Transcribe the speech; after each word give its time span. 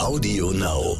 Audio 0.00 0.50
Now. 0.52 0.96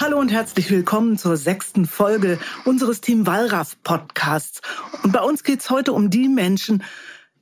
Hallo 0.00 0.18
und 0.18 0.32
herzlich 0.32 0.68
willkommen 0.68 1.16
zur 1.16 1.36
sechsten 1.36 1.86
Folge 1.86 2.40
unseres 2.64 3.00
Team 3.00 3.24
Wallraff 3.28 3.80
Podcasts. 3.84 4.60
Und 5.04 5.12
bei 5.12 5.20
uns 5.20 5.44
geht's 5.44 5.70
heute 5.70 5.92
um 5.92 6.10
die 6.10 6.28
Menschen, 6.28 6.82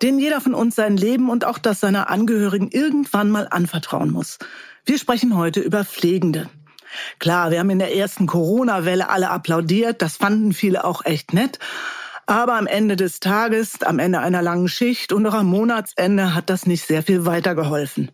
denen 0.02 0.18
jeder 0.18 0.43
von 0.43 0.52
uns 0.52 0.75
sein 0.75 0.98
Leben 0.98 1.30
und 1.30 1.46
auch 1.46 1.57
das 1.57 1.80
seiner 1.80 2.11
Angehörigen 2.11 2.68
irgendwann 2.71 3.30
mal 3.30 3.48
anvertrauen 3.50 4.11
muss. 4.11 4.39
Wir 4.84 4.98
sprechen 4.98 5.34
heute 5.39 5.61
über 5.61 5.86
Pflegende. 5.86 6.50
Klar, 7.18 7.50
wir 7.50 7.58
haben 7.58 7.70
in 7.70 7.79
der 7.79 7.95
ersten 7.95 8.26
Corona-Welle 8.26 9.08
alle 9.08 9.30
applaudiert, 9.30 10.03
das 10.03 10.16
fanden 10.16 10.53
viele 10.53 10.84
auch 10.84 11.04
echt 11.04 11.32
nett. 11.32 11.58
Aber 12.26 12.54
am 12.54 12.67
Ende 12.67 12.96
des 12.96 13.20
Tages, 13.20 13.82
am 13.82 13.98
Ende 13.98 14.20
einer 14.20 14.40
langen 14.40 14.68
Schicht 14.68 15.12
und 15.12 15.26
auch 15.26 15.34
am 15.34 15.46
Monatsende 15.46 16.34
hat 16.34 16.48
das 16.48 16.67
nicht 16.67 16.86
sehr 16.86 17.03
viel 17.03 17.26
weitergeholfen. 17.26 18.11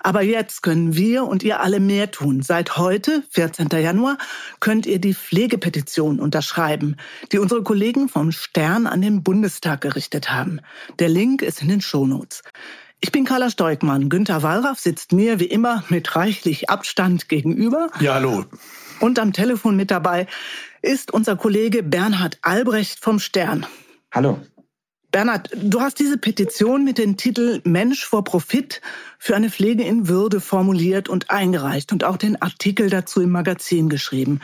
Aber 0.00 0.22
jetzt 0.22 0.62
können 0.62 0.94
wir 0.94 1.24
und 1.24 1.42
ihr 1.42 1.60
alle 1.60 1.80
mehr 1.80 2.12
tun. 2.12 2.42
Seit 2.42 2.76
heute, 2.76 3.24
14. 3.30 3.68
Januar, 3.82 4.16
könnt 4.60 4.86
ihr 4.86 5.00
die 5.00 5.14
Pflegepetition 5.14 6.20
unterschreiben, 6.20 6.96
die 7.32 7.38
unsere 7.38 7.64
Kollegen 7.64 8.08
vom 8.08 8.30
Stern 8.30 8.86
an 8.86 9.02
den 9.02 9.24
Bundestag 9.24 9.80
gerichtet 9.80 10.30
haben. 10.30 10.60
Der 11.00 11.08
Link 11.08 11.42
ist 11.42 11.60
in 11.60 11.68
den 11.68 11.80
Shownotes. 11.80 12.42
Ich 13.00 13.12
bin 13.12 13.24
Carla 13.24 13.48
Steugmann. 13.48 14.08
Günter 14.08 14.42
Wallraff 14.42 14.80
sitzt 14.80 15.12
mir 15.12 15.38
wie 15.38 15.44
immer 15.44 15.84
mit 15.88 16.16
reichlich 16.16 16.68
Abstand 16.68 17.28
gegenüber. 17.28 17.90
Ja, 18.00 18.14
hallo. 18.14 18.44
Und 18.98 19.20
am 19.20 19.32
Telefon 19.32 19.76
mit 19.76 19.92
dabei 19.92 20.26
ist 20.82 21.12
unser 21.12 21.36
Kollege 21.36 21.84
Bernhard 21.84 22.38
Albrecht 22.42 22.98
vom 22.98 23.20
Stern. 23.20 23.66
Hallo. 24.12 24.40
Bernhard, 25.12 25.50
du 25.54 25.80
hast 25.80 26.00
diese 26.00 26.18
Petition 26.18 26.84
mit 26.84 26.98
dem 26.98 27.16
Titel 27.16 27.60
Mensch 27.64 28.04
vor 28.04 28.24
Profit 28.24 28.82
für 29.18 29.36
eine 29.36 29.48
Pflege 29.48 29.84
in 29.84 30.08
Würde 30.08 30.40
formuliert 30.40 31.08
und 31.08 31.30
eingereicht 31.30 31.92
und 31.92 32.04
auch 32.04 32.16
den 32.16 32.42
Artikel 32.42 32.90
dazu 32.90 33.22
im 33.22 33.30
Magazin 33.30 33.88
geschrieben. 33.88 34.40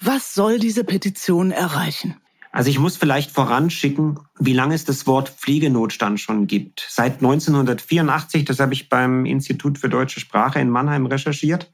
Was 0.00 0.34
soll 0.34 0.58
diese 0.58 0.82
Petition 0.82 1.50
erreichen? 1.50 2.16
Also 2.56 2.70
ich 2.70 2.78
muss 2.78 2.96
vielleicht 2.96 3.32
voranschicken, 3.32 4.18
wie 4.38 4.54
lange 4.54 4.74
es 4.74 4.86
das 4.86 5.06
Wort 5.06 5.28
Pflegenotstand 5.28 6.18
schon 6.18 6.46
gibt. 6.46 6.86
Seit 6.88 7.16
1984, 7.16 8.46
das 8.46 8.60
habe 8.60 8.72
ich 8.72 8.88
beim 8.88 9.26
Institut 9.26 9.76
für 9.76 9.90
deutsche 9.90 10.20
Sprache 10.20 10.58
in 10.58 10.70
Mannheim 10.70 11.04
recherchiert. 11.04 11.70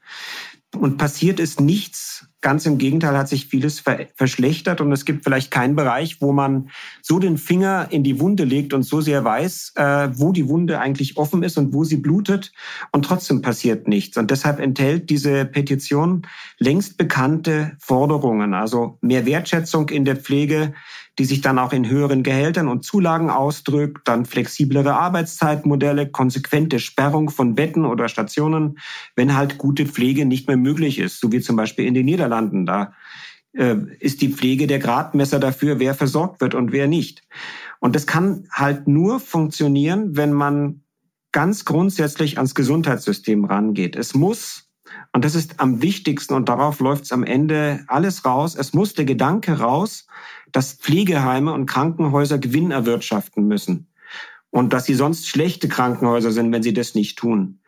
Und 0.75 0.97
passiert 0.97 1.39
ist 1.39 1.59
nichts. 1.59 2.27
Ganz 2.41 2.65
im 2.65 2.77
Gegenteil 2.77 3.15
hat 3.17 3.29
sich 3.29 3.47
vieles 3.47 3.83
verschlechtert 4.15 4.81
und 4.81 4.91
es 4.91 5.05
gibt 5.05 5.23
vielleicht 5.23 5.51
keinen 5.51 5.75
Bereich, 5.75 6.19
wo 6.19 6.33
man 6.33 6.69
so 7.01 7.19
den 7.19 7.37
Finger 7.37 7.87
in 7.91 8.03
die 8.03 8.19
Wunde 8.19 8.43
legt 8.43 8.73
und 8.73 8.83
so 8.83 8.99
sehr 8.99 9.23
weiß, 9.23 9.73
äh, 9.75 10.09
wo 10.13 10.31
die 10.31 10.49
Wunde 10.49 10.79
eigentlich 10.79 11.15
offen 11.15 11.43
ist 11.43 11.57
und 11.57 11.73
wo 11.73 11.83
sie 11.83 11.97
blutet 11.97 12.51
und 12.91 13.05
trotzdem 13.05 13.41
passiert 13.41 13.87
nichts. 13.87 14.17
Und 14.17 14.31
deshalb 14.31 14.59
enthält 14.59 15.09
diese 15.09 15.45
Petition 15.45 16.23
längst 16.57 16.97
bekannte 16.97 17.77
Forderungen, 17.79 18.53
also 18.53 18.97
mehr 18.99 19.25
Wertschätzung 19.25 19.89
in 19.89 20.05
der 20.05 20.17
Pflege, 20.17 20.73
die 21.19 21.25
sich 21.25 21.41
dann 21.41 21.59
auch 21.59 21.73
in 21.73 21.87
höheren 21.87 22.23
Gehältern 22.23 22.67
und 22.67 22.83
Zulagen 22.83 23.29
ausdrückt, 23.29 24.07
dann 24.07 24.25
flexiblere 24.25 24.95
Arbeitszeitmodelle, 24.95 26.09
konsequente 26.09 26.79
Sperrung 26.79 27.29
von 27.29 27.53
Betten 27.53 27.85
oder 27.85 28.07
Stationen, 28.07 28.79
wenn 29.15 29.35
halt 29.35 29.57
gute 29.57 29.85
Pflege 29.85 30.25
nicht 30.25 30.47
mehr 30.47 30.57
möglich 30.57 30.97
ist, 30.97 31.19
so 31.19 31.31
wie 31.31 31.41
zum 31.41 31.55
Beispiel 31.55 31.85
in 31.85 31.93
den 31.93 32.05
Niederlanden. 32.05 32.65
Da 32.65 32.93
äh, 33.53 33.75
ist 33.99 34.21
die 34.21 34.29
Pflege 34.29 34.65
der 34.65 34.79
Gradmesser 34.79 35.39
dafür, 35.39 35.79
wer 35.79 35.93
versorgt 35.93 36.41
wird 36.41 36.55
und 36.55 36.71
wer 36.71 36.87
nicht. 36.87 37.21
Und 37.79 37.95
das 37.95 38.07
kann 38.07 38.47
halt 38.51 38.87
nur 38.87 39.19
funktionieren, 39.19 40.17
wenn 40.17 40.33
man 40.33 40.81
ganz 41.31 41.65
grundsätzlich 41.65 42.37
ans 42.37 42.55
Gesundheitssystem 42.55 43.45
rangeht. 43.45 43.95
Es 43.95 44.15
muss 44.15 44.69
und 45.11 45.23
das 45.25 45.35
ist 45.35 45.59
am 45.59 45.81
wichtigsten 45.81 46.33
und 46.33 46.49
darauf 46.49 46.79
läuft 46.79 47.05
es 47.05 47.11
am 47.11 47.23
Ende 47.23 47.83
alles 47.87 48.25
raus. 48.25 48.55
Es 48.55 48.73
muss 48.73 48.93
der 48.93 49.05
Gedanke 49.05 49.59
raus, 49.59 50.07
dass 50.53 50.73
Pflegeheime 50.73 51.51
und 51.51 51.65
Krankenhäuser 51.65 52.39
Gewinn 52.39 52.71
erwirtschaften 52.71 53.45
müssen 53.47 53.87
und 54.49 54.71
dass 54.71 54.85
sie 54.85 54.93
sonst 54.93 55.27
schlechte 55.27 55.67
Krankenhäuser 55.67 56.31
sind, 56.31 56.51
wenn 56.53 56.63
sie 56.63 56.73
das 56.73 56.95
nicht 56.95 57.17
tun. 57.17 57.59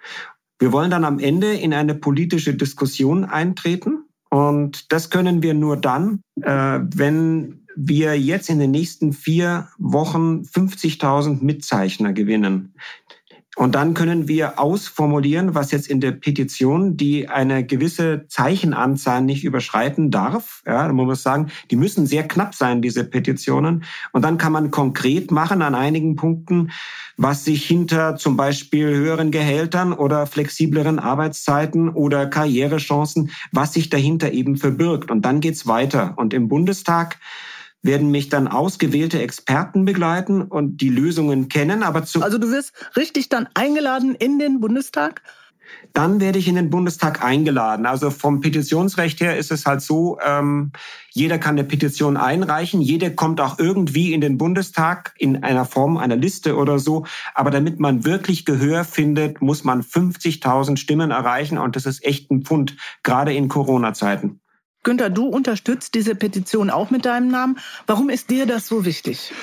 Wir 0.59 0.71
wollen 0.71 0.91
dann 0.91 1.03
am 1.03 1.19
Ende 1.19 1.53
in 1.53 1.73
eine 1.73 1.95
politische 1.95 2.53
Diskussion 2.53 3.25
eintreten 3.25 4.05
und 4.29 4.91
das 4.93 5.09
können 5.09 5.43
wir 5.43 5.53
nur 5.53 5.77
dann, 5.77 6.21
äh, 6.41 6.79
wenn 6.79 7.65
wir 7.75 8.17
jetzt 8.19 8.49
in 8.49 8.59
den 8.59 8.71
nächsten 8.71 9.13
vier 9.13 9.67
Wochen 9.77 10.43
50.000 10.43 11.43
Mitzeichner 11.43 12.13
gewinnen. 12.13 12.73
Und 13.55 13.73
dann 13.73 13.93
können 13.93 14.27
wir 14.27 14.59
ausformulieren, 14.59 15.55
was 15.55 15.71
jetzt 15.71 15.87
in 15.87 16.01
der 16.01 16.11
Petition, 16.11 16.97
die 16.97 17.29
eine 17.29 17.65
gewisse 17.65 18.25
Zeichenanzahl 18.27 19.21
nicht 19.21 19.45
überschreiten 19.45 20.11
darf. 20.11 20.61
Ja, 20.65 20.91
man 20.91 21.05
muss 21.05 21.23
sagen, 21.23 21.51
die 21.71 21.77
müssen 21.77 22.05
sehr 22.05 22.27
knapp 22.27 22.53
sein, 22.53 22.81
diese 22.81 23.05
Petitionen. 23.05 23.85
Und 24.11 24.23
dann 24.23 24.37
kann 24.37 24.51
man 24.51 24.71
konkret 24.71 25.31
machen 25.31 25.61
an 25.61 25.73
einigen 25.73 26.17
Punkten, 26.17 26.71
was 27.15 27.45
sich 27.45 27.65
hinter 27.65 28.17
zum 28.17 28.35
Beispiel 28.35 28.87
höheren 28.87 29.31
Gehältern 29.31 29.93
oder 29.93 30.27
flexibleren 30.27 30.99
Arbeitszeiten 30.99 31.87
oder 31.87 32.27
Karrierechancen, 32.27 33.31
was 33.53 33.71
sich 33.71 33.89
dahinter 33.89 34.33
eben 34.33 34.57
verbirgt. 34.57 35.09
Und 35.09 35.23
dann 35.23 35.39
geht's 35.39 35.65
weiter. 35.65 36.13
Und 36.17 36.33
im 36.33 36.49
Bundestag 36.49 37.19
werden 37.85 38.09
mich 38.09 38.29
dann 38.29 38.47
ausgewählte 38.47 39.21
Experten 39.21 39.85
begleiten 39.85 40.41
und 40.41 40.77
die 40.77 40.89
Lösungen 40.89 41.49
kennen. 41.49 41.83
Aber 41.83 42.03
zu 42.03 42.21
also 42.21 42.37
du 42.37 42.51
wirst 42.51 42.73
richtig 42.95 43.29
dann 43.29 43.47
eingeladen 43.53 44.15
in 44.15 44.39
den 44.39 44.59
Bundestag? 44.59 45.21
Dann 45.93 46.19
werde 46.19 46.39
ich 46.39 46.47
in 46.47 46.55
den 46.55 46.69
Bundestag 46.69 47.23
eingeladen. 47.23 47.85
Also 47.85 48.09
vom 48.11 48.41
Petitionsrecht 48.41 49.19
her 49.21 49.37
ist 49.37 49.51
es 49.51 49.65
halt 49.65 49.81
so, 49.81 50.19
ähm, 50.25 50.71
jeder 51.11 51.39
kann 51.39 51.55
eine 51.55 51.63
Petition 51.63 52.17
einreichen, 52.17 52.81
jeder 52.81 53.09
kommt 53.09 53.39
auch 53.39 53.59
irgendwie 53.59 54.13
in 54.13 54.21
den 54.21 54.37
Bundestag 54.37 55.13
in 55.17 55.43
einer 55.43 55.65
Form 55.65 55.97
einer 55.97 56.15
Liste 56.15 56.55
oder 56.55 56.79
so. 56.79 57.05
Aber 57.33 57.49
damit 57.49 57.79
man 57.79 58.05
wirklich 58.05 58.45
Gehör 58.45 58.83
findet, 58.83 59.41
muss 59.41 59.63
man 59.63 59.81
50.000 59.81 60.77
Stimmen 60.77 61.11
erreichen 61.11 61.57
und 61.57 61.75
das 61.75 61.85
ist 61.85 62.03
echt 62.03 62.29
ein 62.31 62.43
Pfund, 62.43 62.75
gerade 63.03 63.33
in 63.33 63.47
Corona-Zeiten. 63.47 64.41
Günther, 64.85 65.09
du 65.09 65.25
unterstützt 65.25 65.95
diese 65.95 66.15
Petition 66.15 66.69
auch 66.69 66.91
mit 66.91 67.05
deinem 67.05 67.27
Namen. 67.27 67.59
Warum 67.87 68.09
ist 68.09 68.29
dir 68.29 68.45
das 68.45 68.67
so 68.67 68.85
wichtig? 68.85 69.33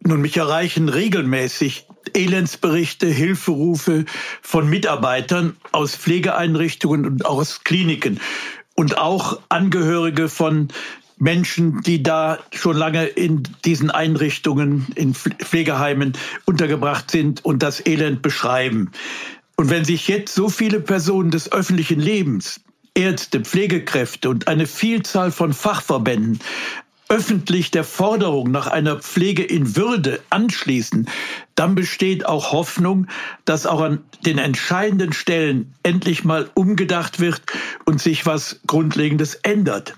Nun, 0.00 0.22
mich 0.22 0.36
erreichen 0.36 0.88
regelmäßig 0.88 1.86
Elendsberichte, 2.14 3.06
Hilferufe 3.06 4.06
von 4.42 4.68
Mitarbeitern 4.68 5.56
aus 5.72 5.94
Pflegeeinrichtungen 5.94 7.04
und 7.04 7.26
aus 7.26 7.64
Kliniken 7.64 8.18
und 8.74 8.96
auch 8.96 9.40
Angehörige 9.50 10.28
von 10.28 10.68
Menschen, 11.18 11.82
die 11.82 12.02
da 12.02 12.38
schon 12.52 12.76
lange 12.76 13.04
in 13.04 13.42
diesen 13.64 13.90
Einrichtungen, 13.90 14.86
in 14.94 15.14
Pflegeheimen 15.14 16.14
untergebracht 16.46 17.10
sind 17.10 17.44
und 17.44 17.62
das 17.62 17.84
Elend 17.84 18.22
beschreiben. 18.22 18.92
Und 19.56 19.68
wenn 19.68 19.84
sich 19.84 20.08
jetzt 20.08 20.34
so 20.34 20.48
viele 20.48 20.80
Personen 20.80 21.30
des 21.30 21.50
öffentlichen 21.52 22.00
Lebens 22.00 22.60
Ärzte, 22.98 23.40
Pflegekräfte 23.40 24.28
und 24.28 24.48
eine 24.48 24.66
Vielzahl 24.66 25.30
von 25.30 25.52
Fachverbänden 25.52 26.40
öffentlich 27.08 27.70
der 27.70 27.84
Forderung 27.84 28.50
nach 28.50 28.66
einer 28.66 28.96
Pflege 28.96 29.44
in 29.44 29.76
Würde 29.76 30.20
anschließen, 30.30 31.08
dann 31.54 31.74
besteht 31.76 32.26
auch 32.26 32.52
Hoffnung, 32.52 33.06
dass 33.44 33.66
auch 33.66 33.80
an 33.80 34.00
den 34.26 34.38
entscheidenden 34.38 35.12
Stellen 35.12 35.74
endlich 35.84 36.24
mal 36.24 36.50
umgedacht 36.54 37.20
wird 37.20 37.40
und 37.84 38.02
sich 38.02 38.26
was 38.26 38.60
Grundlegendes 38.66 39.36
ändert. 39.36 39.94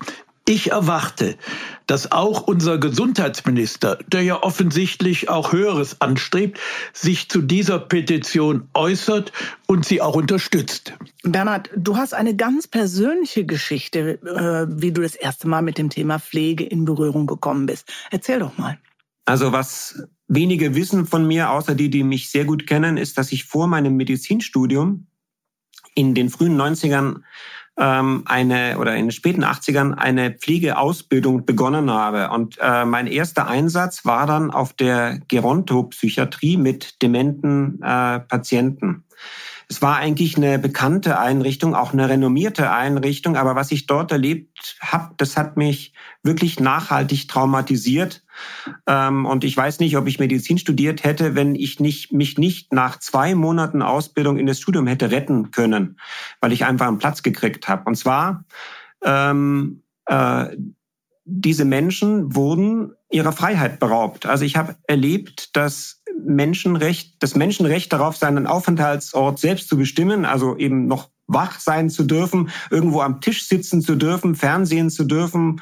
Ich 0.47 0.71
erwarte, 0.71 1.37
dass 1.85 2.11
auch 2.11 2.41
unser 2.41 2.79
Gesundheitsminister, 2.79 3.99
der 4.07 4.23
ja 4.23 4.41
offensichtlich 4.41 5.29
auch 5.29 5.51
Höheres 5.51 6.01
anstrebt, 6.01 6.59
sich 6.93 7.29
zu 7.29 7.41
dieser 7.41 7.79
Petition 7.79 8.67
äußert 8.73 9.31
und 9.67 9.85
sie 9.85 10.01
auch 10.01 10.15
unterstützt. 10.15 10.93
Bernhard, 11.23 11.69
du 11.75 11.95
hast 11.95 12.13
eine 12.13 12.35
ganz 12.35 12.67
persönliche 12.67 13.45
Geschichte, 13.45 14.19
äh, 14.23 14.67
wie 14.69 14.91
du 14.91 15.01
das 15.01 15.15
erste 15.15 15.47
Mal 15.47 15.61
mit 15.61 15.77
dem 15.77 15.89
Thema 15.89 16.19
Pflege 16.19 16.63
in 16.63 16.85
Berührung 16.85 17.27
gekommen 17.27 17.67
bist. 17.67 17.91
Erzähl 18.09 18.39
doch 18.39 18.57
mal. 18.57 18.79
Also 19.25 19.51
was 19.51 20.03
wenige 20.27 20.73
wissen 20.73 21.05
von 21.05 21.27
mir, 21.27 21.51
außer 21.51 21.75
die, 21.75 21.89
die 21.89 22.03
mich 22.03 22.31
sehr 22.31 22.45
gut 22.45 22.65
kennen, 22.65 22.97
ist, 22.97 23.17
dass 23.17 23.31
ich 23.31 23.45
vor 23.45 23.67
meinem 23.67 23.95
Medizinstudium 23.95 25.05
in 25.93 26.15
den 26.15 26.29
frühen 26.29 26.59
90ern 26.59 27.21
ähm, 27.77 28.23
eine 28.25 28.77
oder 28.77 28.95
in 28.95 29.05
den 29.05 29.11
späten 29.11 29.43
80ern 29.43 29.93
eine 29.93 30.31
Pflegeausbildung 30.31 31.45
begonnen 31.45 31.89
habe. 31.89 32.29
Und 32.29 32.57
äh, 32.61 32.85
mein 32.85 33.07
erster 33.07 33.47
Einsatz 33.47 34.05
war 34.05 34.27
dann 34.27 34.51
auf 34.51 34.73
der 34.73 35.19
Gerontopsychiatrie 35.27 36.57
mit 36.57 37.01
dementen 37.01 37.81
äh, 37.81 38.19
Patienten. 38.19 39.05
Es 39.71 39.81
war 39.81 39.95
eigentlich 39.95 40.35
eine 40.35 40.59
bekannte 40.59 41.17
Einrichtung, 41.17 41.75
auch 41.75 41.93
eine 41.93 42.09
renommierte 42.09 42.71
Einrichtung, 42.71 43.37
aber 43.37 43.55
was 43.55 43.71
ich 43.71 43.87
dort 43.87 44.11
erlebt 44.11 44.75
habe, 44.81 45.13
das 45.15 45.37
hat 45.37 45.55
mich 45.55 45.93
wirklich 46.23 46.59
nachhaltig 46.59 47.29
traumatisiert. 47.29 48.21
Ähm, 48.87 49.25
und 49.25 49.43
ich 49.43 49.55
weiß 49.55 49.79
nicht, 49.79 49.97
ob 49.97 50.07
ich 50.07 50.19
Medizin 50.19 50.57
studiert 50.57 51.03
hätte, 51.03 51.35
wenn 51.35 51.55
ich 51.55 51.79
nicht, 51.79 52.11
mich 52.11 52.37
nicht 52.37 52.73
nach 52.73 52.99
zwei 52.99 53.35
Monaten 53.35 53.81
Ausbildung 53.81 54.37
in 54.37 54.45
das 54.45 54.59
Studium 54.59 54.87
hätte 54.87 55.11
retten 55.11 55.51
können, 55.51 55.99
weil 56.39 56.51
ich 56.51 56.65
einfach 56.65 56.87
einen 56.87 56.99
Platz 56.99 57.23
gekriegt 57.23 57.67
habe. 57.67 57.83
Und 57.85 57.95
zwar 57.95 58.45
ähm, 59.03 59.81
äh, 60.05 60.47
diese 61.25 61.65
Menschen 61.65 62.35
wurden 62.35 62.93
ihrer 63.09 63.31
Freiheit 63.31 63.79
beraubt. 63.79 64.25
Also 64.25 64.43
ich 64.43 64.57
habe 64.57 64.75
erlebt, 64.87 65.55
dass 65.55 66.01
Menschenrecht, 66.25 67.21
das 67.21 67.35
Menschenrecht 67.35 67.93
darauf, 67.93 68.17
seinen 68.17 68.47
Aufenthaltsort 68.47 69.39
selbst 69.39 69.69
zu 69.69 69.77
bestimmen, 69.77 70.25
also 70.25 70.57
eben 70.57 70.87
noch 70.87 71.09
wach 71.27 71.59
sein 71.59 71.89
zu 71.89 72.03
dürfen, 72.03 72.49
irgendwo 72.69 73.01
am 73.01 73.21
Tisch 73.21 73.47
sitzen 73.47 73.81
zu 73.81 73.95
dürfen, 73.95 74.35
Fernsehen 74.35 74.89
zu 74.89 75.05
dürfen, 75.05 75.61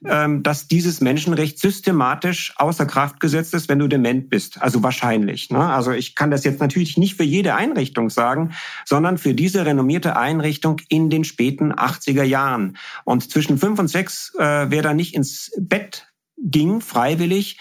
dass 0.00 0.68
dieses 0.68 1.00
Menschenrecht 1.00 1.58
systematisch 1.58 2.54
außer 2.56 2.86
Kraft 2.86 3.20
gesetzt 3.20 3.54
ist, 3.54 3.68
wenn 3.68 3.78
du 3.78 3.88
dement 3.88 4.28
bist. 4.28 4.60
Also 4.60 4.82
wahrscheinlich. 4.82 5.50
Ne? 5.50 5.58
Also 5.58 5.92
ich 5.92 6.14
kann 6.14 6.30
das 6.30 6.44
jetzt 6.44 6.60
natürlich 6.60 6.96
nicht 6.96 7.16
für 7.16 7.24
jede 7.24 7.54
Einrichtung 7.54 8.10
sagen, 8.10 8.52
sondern 8.84 9.18
für 9.18 9.34
diese 9.34 9.64
renommierte 9.64 10.16
Einrichtung 10.16 10.80
in 10.88 11.10
den 11.10 11.24
späten 11.24 11.72
80er 11.72 12.24
Jahren. 12.24 12.76
Und 13.04 13.30
zwischen 13.30 13.58
fünf 13.58 13.78
und 13.78 13.88
sechs, 13.88 14.34
äh, 14.38 14.70
wer 14.70 14.82
da 14.82 14.94
nicht 14.94 15.14
ins 15.14 15.50
Bett 15.58 16.08
ging, 16.36 16.80
freiwillig, 16.80 17.58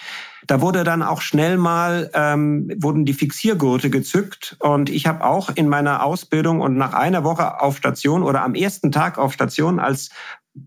da 0.48 0.62
wurde 0.62 0.84
dann 0.84 1.02
auch 1.02 1.22
schnell 1.22 1.58
mal 1.58 2.12
ähm, 2.14 2.72
wurden 2.78 3.06
die 3.06 3.14
Fixiergurte 3.14 3.90
gezückt 3.90 4.58
und 4.60 4.90
ich 4.90 5.08
habe 5.08 5.24
auch 5.24 5.50
in 5.56 5.68
meiner 5.68 6.04
Ausbildung 6.04 6.62
und 6.62 6.78
nach 6.78 6.94
einer 6.94 7.24
Woche 7.24 7.62
auf 7.62 7.78
Station 7.78 8.22
oder 8.22 8.44
am 8.44 8.54
ersten 8.54 8.92
Tag 8.92 9.18
auf 9.18 9.34
Station 9.34 9.80
als 9.80 10.12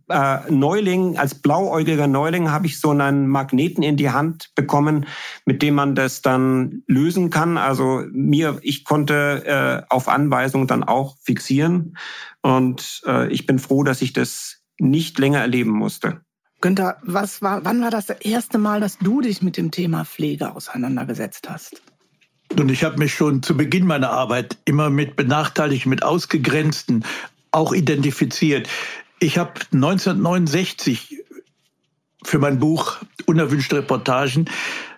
äh, 0.08 0.50
Neuling, 0.50 1.19
als 1.19 1.35
blauäugiger 1.35 2.06
Neuling 2.06 2.50
habe 2.50 2.67
ich 2.67 2.81
so 2.81 2.90
einen 2.90 3.26
Magneten 3.29 3.82
in 3.82 3.96
die 3.96 4.11
Hand 4.11 4.50
bekommen, 4.55 5.06
mit 5.44 5.62
dem 5.62 5.75
man 5.75 5.94
das 5.94 6.23
dann 6.23 6.82
lösen 6.87 7.31
kann. 7.31 7.56
Also 7.56 8.05
mir, 8.12 8.58
ich 8.62 8.85
konnte 8.85 9.44
äh, 9.46 9.93
auf 9.93 10.08
Anweisung 10.08 10.67
dann 10.67 10.85
auch 10.85 11.17
fixieren 11.23 11.96
und 12.43 13.02
äh, 13.06 13.29
ich 13.32 13.46
bin 13.46 13.58
froh, 13.58 13.82
dass 13.82 14.02
ich 14.02 14.12
das 14.12 14.62
nicht 14.79 15.19
länger 15.19 15.40
erleben 15.40 15.70
musste. 15.70 16.20
Günther, 16.61 16.96
was 17.02 17.40
war, 17.40 17.64
wann 17.64 17.81
war 17.82 17.90
das, 17.90 18.06
das 18.06 18.20
erste 18.20 18.58
Mal, 18.58 18.81
dass 18.81 18.99
du 18.99 19.20
dich 19.20 19.43
mit 19.43 19.56
dem 19.56 19.70
Thema 19.70 20.05
Pflege 20.05 20.55
auseinandergesetzt 20.55 21.49
hast? 21.49 21.81
Und 22.58 22.70
ich 22.70 22.82
habe 22.82 22.99
mich 22.99 23.14
schon 23.14 23.43
zu 23.43 23.56
Beginn 23.56 23.87
meiner 23.87 24.11
Arbeit 24.11 24.56
immer 24.64 24.90
mit 24.90 25.17
Benachteiligten, 25.17 25.90
mit 25.90 26.02
Ausgegrenzten 26.02 27.05
auch 27.52 27.73
identifiziert. 27.73 28.69
Ich 29.20 29.38
habe 29.38 29.52
1969 29.72 31.24
für 32.22 32.38
mein 32.38 32.58
Buch 32.58 32.98
Unerwünschte 33.26 33.76
Reportagen 33.76 34.48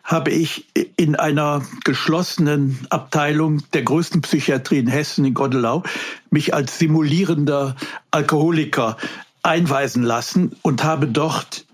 habe 0.04 0.30
ich 0.30 0.66
in 0.96 1.14
einer 1.16 1.64
geschlossenen 1.84 2.86
Abteilung 2.90 3.62
der 3.72 3.82
größten 3.82 4.22
Psychiatrie 4.22 4.78
in 4.78 4.88
Hessen, 4.88 5.24
in 5.24 5.34
Godelau, 5.34 5.84
mich 6.30 6.52
als 6.52 6.78
simulierender 6.78 7.76
Alkoholiker 8.10 8.96
einweisen 9.42 10.02
lassen 10.02 10.56
und 10.62 10.84
habe 10.84 11.06
dort 11.06 11.64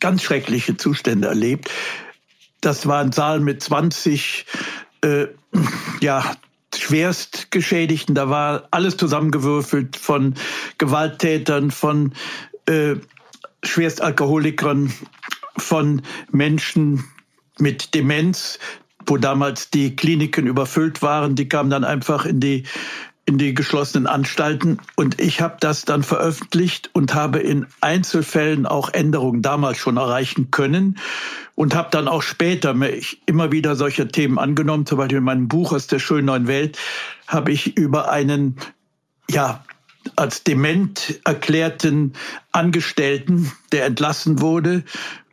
ganz 0.00 0.22
schreckliche 0.22 0.76
Zustände 0.76 1.28
erlebt. 1.28 1.70
Das 2.60 2.86
war 2.86 3.00
ein 3.00 3.12
Saal 3.12 3.40
mit 3.40 3.62
20 3.62 4.46
äh, 5.02 5.26
ja, 6.00 6.36
schwerst 6.74 7.50
Geschädigten. 7.50 8.14
Da 8.14 8.28
war 8.28 8.68
alles 8.70 8.96
zusammengewürfelt 8.96 9.96
von 9.96 10.34
Gewalttätern, 10.78 11.70
von 11.70 12.14
äh, 12.66 12.96
Schwerstalkoholikern, 13.62 14.92
von 15.56 16.02
Menschen 16.30 17.04
mit 17.58 17.94
Demenz, 17.94 18.58
wo 19.06 19.16
damals 19.16 19.70
die 19.70 19.96
Kliniken 19.96 20.46
überfüllt 20.46 21.02
waren. 21.02 21.34
Die 21.34 21.48
kamen 21.48 21.70
dann 21.70 21.84
einfach 21.84 22.26
in 22.26 22.40
die 22.40 22.64
in 23.26 23.38
die 23.38 23.54
geschlossenen 23.54 24.06
Anstalten. 24.06 24.78
Und 24.94 25.20
ich 25.20 25.40
habe 25.40 25.56
das 25.60 25.84
dann 25.84 26.04
veröffentlicht 26.04 26.90
und 26.92 27.12
habe 27.14 27.40
in 27.40 27.66
Einzelfällen 27.80 28.66
auch 28.66 28.88
Änderungen 28.92 29.42
damals 29.42 29.78
schon 29.78 29.96
erreichen 29.96 30.52
können 30.52 30.98
und 31.56 31.74
habe 31.74 31.88
dann 31.90 32.06
auch 32.06 32.22
später 32.22 32.74
immer 33.26 33.52
wieder 33.52 33.74
solche 33.74 34.06
Themen 34.08 34.38
angenommen. 34.38 34.86
Zum 34.86 34.98
Beispiel 34.98 35.18
in 35.18 35.24
meinem 35.24 35.48
Buch 35.48 35.72
aus 35.72 35.88
der 35.88 35.98
schönen 35.98 36.26
neuen 36.26 36.46
Welt 36.46 36.78
habe 37.26 37.50
ich 37.50 37.76
über 37.76 38.10
einen, 38.10 38.56
ja, 39.28 39.64
als 40.14 40.44
dement 40.44 41.20
erklärten 41.24 42.12
Angestellten, 42.52 43.50
der 43.72 43.86
entlassen 43.86 44.40
wurde 44.40 44.84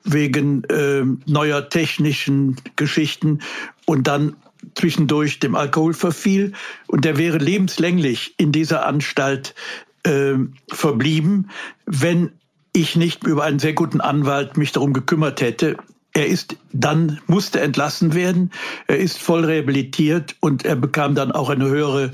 wegen 0.04 0.64
äh, 0.66 1.04
neuer 1.26 1.70
technischen 1.70 2.58
Geschichten 2.76 3.40
und 3.86 4.08
dann 4.08 4.36
zwischendurch 4.76 5.40
dem 5.40 5.56
Alkohol 5.56 5.94
verfiel 5.94 6.54
und 6.88 7.06
der 7.06 7.18
wäre 7.18 7.38
lebenslänglich 7.38 8.36
in 8.38 8.52
dieser 8.52 8.86
Anstalt 8.86 9.56
äh, 10.04 10.34
verblieben, 10.70 11.50
wenn 11.86 12.32
ich 12.74 12.96
nicht 12.96 13.24
über 13.26 13.44
einen 13.44 13.60
sehr 13.60 13.74
guten 13.74 14.02
Anwalt 14.02 14.58
mich 14.58 14.72
darum 14.72 14.94
gekümmert 14.94 15.42
hätte. 15.42 15.78
Er 16.14 16.28
ist 16.28 16.58
dann, 16.72 17.22
musste 17.28 17.60
entlassen 17.60 18.14
werden, 18.14 18.52
er 18.88 18.98
ist 18.98 19.20
voll 19.20 19.46
rehabilitiert 19.46 20.36
und 20.40 20.66
er 20.66 20.76
bekam 20.76 21.16
dann 21.16 21.32
auch 21.32 21.50
eine 21.50 21.66
höhere 21.66 22.12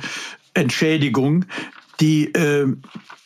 Entschädigung, 0.54 1.46
die 2.00 2.34
äh, 2.34 2.68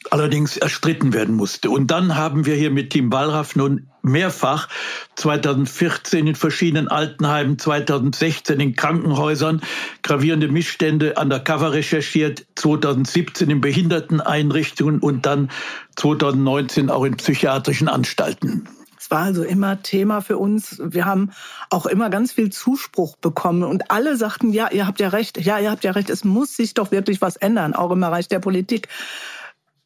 allerdings 0.09 0.57
erstritten 0.57 1.13
werden 1.13 1.35
musste. 1.35 1.69
Und 1.69 1.87
dann 1.91 2.15
haben 2.15 2.45
wir 2.45 2.55
hier 2.55 2.71
mit 2.71 2.91
Team 2.91 3.11
Wallraff 3.11 3.55
nun 3.55 3.87
mehrfach 4.03 4.69
2014 5.15 6.27
in 6.27 6.35
verschiedenen 6.35 6.87
Altenheimen, 6.89 7.57
2016 7.57 8.59
in 8.59 8.75
Krankenhäusern 8.75 9.61
gravierende 10.03 10.49
Missstände 10.49 11.15
undercover 11.15 11.73
recherchiert, 11.73 12.45
2017 12.55 13.49
in 13.49 13.61
Behinderteneinrichtungen 13.61 14.99
und 14.99 15.25
dann 15.25 15.49
2019 15.95 16.89
auch 16.89 17.05
in 17.05 17.17
psychiatrischen 17.17 17.87
Anstalten. 17.87 18.67
Es 19.03 19.11
war 19.11 19.19
also 19.19 19.43
immer 19.43 19.81
Thema 19.81 20.21
für 20.21 20.37
uns. 20.37 20.81
Wir 20.81 21.03
haben 21.05 21.31
auch 21.69 21.85
immer 21.85 22.09
ganz 22.09 22.31
viel 22.31 22.51
Zuspruch 22.51 23.17
bekommen 23.17 23.63
und 23.63 23.91
alle 23.91 24.15
sagten, 24.15 24.53
ja, 24.53 24.71
ihr 24.71 24.87
habt 24.87 25.01
ja 25.01 25.09
recht, 25.09 25.43
ja, 25.43 25.59
ihr 25.59 25.71
habt 25.71 25.83
ja 25.83 25.91
recht, 25.91 26.09
es 26.09 26.23
muss 26.23 26.55
sich 26.55 26.73
doch 26.73 26.91
wirklich 26.91 27.19
was 27.21 27.35
ändern, 27.35 27.73
auch 27.73 27.91
im 27.91 27.99
Bereich 27.99 28.29
der 28.29 28.39
Politik. 28.39 28.87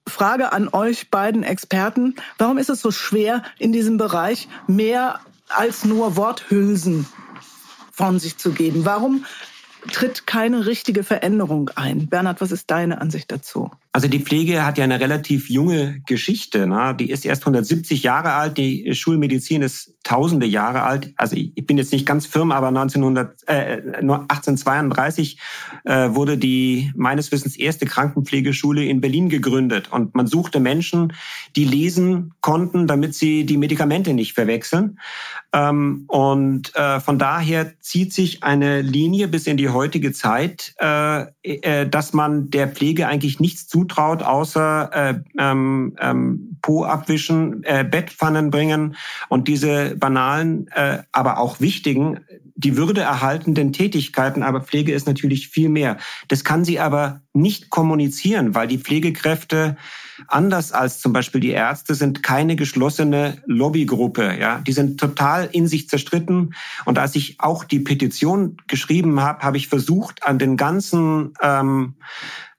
Frage 0.07 0.51
an 0.53 0.69
euch 0.69 1.09
beiden 1.09 1.43
Experten. 1.43 2.15
Warum 2.37 2.57
ist 2.57 2.69
es 2.69 2.81
so 2.81 2.91
schwer, 2.91 3.43
in 3.59 3.71
diesem 3.71 3.97
Bereich 3.97 4.47
mehr 4.67 5.19
als 5.49 5.85
nur 5.85 6.15
Worthülsen 6.15 7.05
von 7.91 8.19
sich 8.19 8.37
zu 8.37 8.51
geben? 8.51 8.85
Warum 8.85 9.25
tritt 9.91 10.27
keine 10.27 10.65
richtige 10.65 11.03
Veränderung 11.03 11.69
ein? 11.75 12.07
Bernhard, 12.07 12.41
was 12.41 12.51
ist 12.51 12.69
deine 12.71 13.01
Ansicht 13.01 13.31
dazu? 13.31 13.71
Also 13.97 14.09
die 14.09 14.19
Pflege 14.19 14.63
hat 14.63 14.77
ja 14.77 14.83
eine 14.83 14.99
relativ 14.99 15.49
junge 15.49 16.01
Geschichte. 16.05 16.67
Ne? 16.67 16.95
Die 16.99 17.09
ist 17.09 17.25
erst 17.25 17.41
170 17.41 18.03
Jahre 18.03 18.33
alt, 18.33 18.59
die 18.59 18.93
Schulmedizin 18.93 19.63
ist 19.63 19.95
tausende 20.03 20.45
Jahre 20.45 20.83
alt. 20.83 21.15
Also 21.17 21.35
ich 21.35 21.65
bin 21.65 21.79
jetzt 21.79 21.91
nicht 21.91 22.05
ganz 22.05 22.27
firm, 22.27 22.51
aber 22.51 22.67
1900, 22.67 23.41
äh, 23.47 23.81
1832 23.97 25.39
äh, 25.83 26.09
wurde 26.11 26.37
die 26.37 26.91
meines 26.95 27.31
Wissens 27.31 27.57
erste 27.57 27.87
Krankenpflegeschule 27.87 28.85
in 28.85 29.01
Berlin 29.01 29.29
gegründet. 29.29 29.91
Und 29.91 30.13
man 30.13 30.27
suchte 30.27 30.59
Menschen, 30.59 31.13
die 31.55 31.65
lesen 31.65 32.33
konnten, 32.41 32.85
damit 32.85 33.15
sie 33.15 33.47
die 33.47 33.57
Medikamente 33.57 34.13
nicht 34.13 34.33
verwechseln. 34.33 34.99
Ähm, 35.53 36.03
und 36.07 36.75
äh, 36.75 36.99
von 36.99 37.17
daher 37.17 37.73
zieht 37.79 38.13
sich 38.13 38.43
eine 38.43 38.81
Linie 38.81 39.27
bis 39.27 39.47
in 39.47 39.57
die 39.57 39.69
heutige 39.69 40.11
Zeit, 40.11 40.75
äh, 40.79 41.25
äh, 41.41 41.89
dass 41.89 42.13
man 42.13 42.51
der 42.51 42.67
Pflege 42.67 43.07
eigentlich 43.07 43.39
nichts 43.39 43.67
zu 43.67 43.86
zutraut, 43.87 44.23
außer 44.23 44.89
äh, 44.93 45.13
ähm, 45.39 45.95
ähm, 45.99 46.57
Po 46.61 46.83
abwischen, 46.83 47.63
äh, 47.63 47.85
Bettpfannen 47.89 48.51
bringen 48.51 48.95
und 49.29 49.47
diese 49.47 49.95
banalen, 49.95 50.67
äh, 50.75 50.99
aber 51.11 51.39
auch 51.39 51.59
wichtigen, 51.59 52.19
die 52.55 52.75
Würde 52.75 53.01
erhaltenden 53.01 53.71
Tätigkeiten. 53.71 54.43
Aber 54.43 54.61
Pflege 54.61 54.91
ist 54.91 55.07
natürlich 55.07 55.49
viel 55.49 55.69
mehr. 55.69 55.97
Das 56.27 56.43
kann 56.43 56.65
sie 56.65 56.79
aber 56.79 57.21
nicht 57.37 57.69
kommunizieren, 57.69 58.55
weil 58.55 58.67
die 58.67 58.77
Pflegekräfte 58.77 59.77
anders 60.27 60.71
als 60.71 60.99
zum 60.99 61.13
Beispiel 61.13 61.41
die 61.41 61.51
Ärzte 61.51 61.95
sind 61.95 62.23
keine 62.23 62.55
geschlossene 62.55 63.41
Lobbygruppe. 63.45 64.37
Ja, 64.39 64.59
die 64.59 64.71
sind 64.71 64.99
total 64.99 65.47
in 65.51 65.67
sich 65.67 65.89
zerstritten. 65.89 66.55
Und 66.85 66.97
als 66.97 67.15
ich 67.15 67.39
auch 67.39 67.63
die 67.63 67.79
Petition 67.79 68.57
geschrieben 68.67 69.21
habe, 69.21 69.43
habe 69.43 69.57
ich 69.57 69.67
versucht, 69.67 70.23
an 70.23 70.39
den 70.39 70.57
ganzen 70.57 71.33
ähm, 71.41 71.95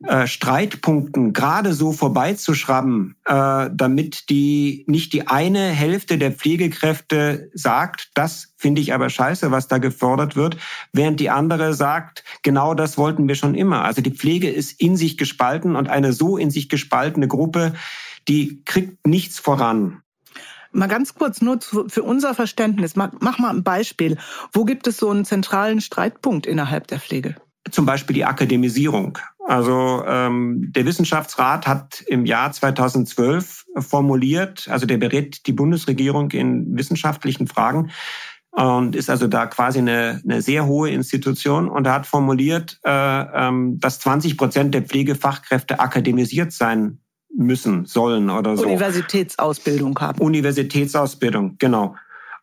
äh, 0.04 0.28
Streitpunkten 0.28 1.32
gerade 1.32 1.72
so 1.72 1.92
vorbeizuschrauben, 1.92 3.16
äh, 3.24 3.68
damit 3.72 4.30
die 4.30 4.84
nicht 4.86 5.12
die 5.12 5.26
eine 5.26 5.70
Hälfte 5.70 6.18
der 6.18 6.30
Pflegekräfte 6.30 7.50
sagt, 7.52 8.10
das 8.14 8.54
finde 8.56 8.80
ich 8.80 8.94
aber 8.94 9.10
scheiße, 9.10 9.50
was 9.50 9.66
da 9.66 9.78
gefordert 9.78 10.36
wird, 10.36 10.56
während 10.92 11.18
die 11.18 11.30
andere 11.30 11.74
sagt, 11.74 12.22
genau 12.42 12.74
das 12.74 12.96
wollten 12.96 13.26
wir 13.26 13.34
schon 13.34 13.56
immer. 13.56 13.84
Also 13.84 14.00
die 14.00 14.12
Pflege 14.12 14.48
ist 14.48 14.67
ist 14.68 14.80
in 14.80 14.96
sich 14.96 15.16
gespalten 15.16 15.76
und 15.76 15.88
eine 15.88 16.12
so 16.12 16.36
in 16.36 16.50
sich 16.50 16.68
gespaltene 16.68 17.28
Gruppe, 17.28 17.74
die 18.26 18.62
kriegt 18.64 19.06
nichts 19.06 19.38
voran. 19.38 20.02
Mal 20.70 20.86
ganz 20.86 21.14
kurz, 21.14 21.40
nur 21.40 21.60
für 21.60 22.02
unser 22.02 22.34
Verständnis, 22.34 22.94
mach 22.94 23.38
mal 23.38 23.50
ein 23.50 23.62
Beispiel. 23.62 24.18
Wo 24.52 24.64
gibt 24.64 24.86
es 24.86 24.98
so 24.98 25.08
einen 25.08 25.24
zentralen 25.24 25.80
Streitpunkt 25.80 26.46
innerhalb 26.46 26.86
der 26.88 27.00
Pflege? 27.00 27.36
Zum 27.70 27.86
Beispiel 27.86 28.14
die 28.14 28.24
Akademisierung. 28.24 29.18
Also 29.46 30.04
ähm, 30.06 30.70
der 30.72 30.84
Wissenschaftsrat 30.84 31.66
hat 31.66 32.02
im 32.06 32.26
Jahr 32.26 32.52
2012 32.52 33.64
formuliert, 33.78 34.68
also 34.68 34.84
der 34.84 34.98
berät 34.98 35.46
die 35.46 35.52
Bundesregierung 35.52 36.30
in 36.32 36.76
wissenschaftlichen 36.76 37.46
Fragen 37.46 37.90
und 38.58 38.96
ist 38.96 39.08
also 39.08 39.28
da 39.28 39.46
quasi 39.46 39.78
eine, 39.78 40.20
eine 40.24 40.42
sehr 40.42 40.66
hohe 40.66 40.90
Institution 40.90 41.68
und 41.68 41.86
er 41.86 41.92
hat 41.92 42.06
formuliert, 42.06 42.80
äh, 42.84 42.90
ähm, 42.90 43.78
dass 43.78 44.00
20 44.00 44.36
Prozent 44.36 44.74
der 44.74 44.82
Pflegefachkräfte 44.82 45.78
akademisiert 45.78 46.50
sein 46.50 46.98
müssen, 47.32 47.84
sollen 47.86 48.30
oder 48.30 48.56
so. 48.56 48.64
Universitätsausbildung 48.64 49.96
haben. 50.00 50.20
Universitätsausbildung, 50.20 51.56
genau. 51.58 51.94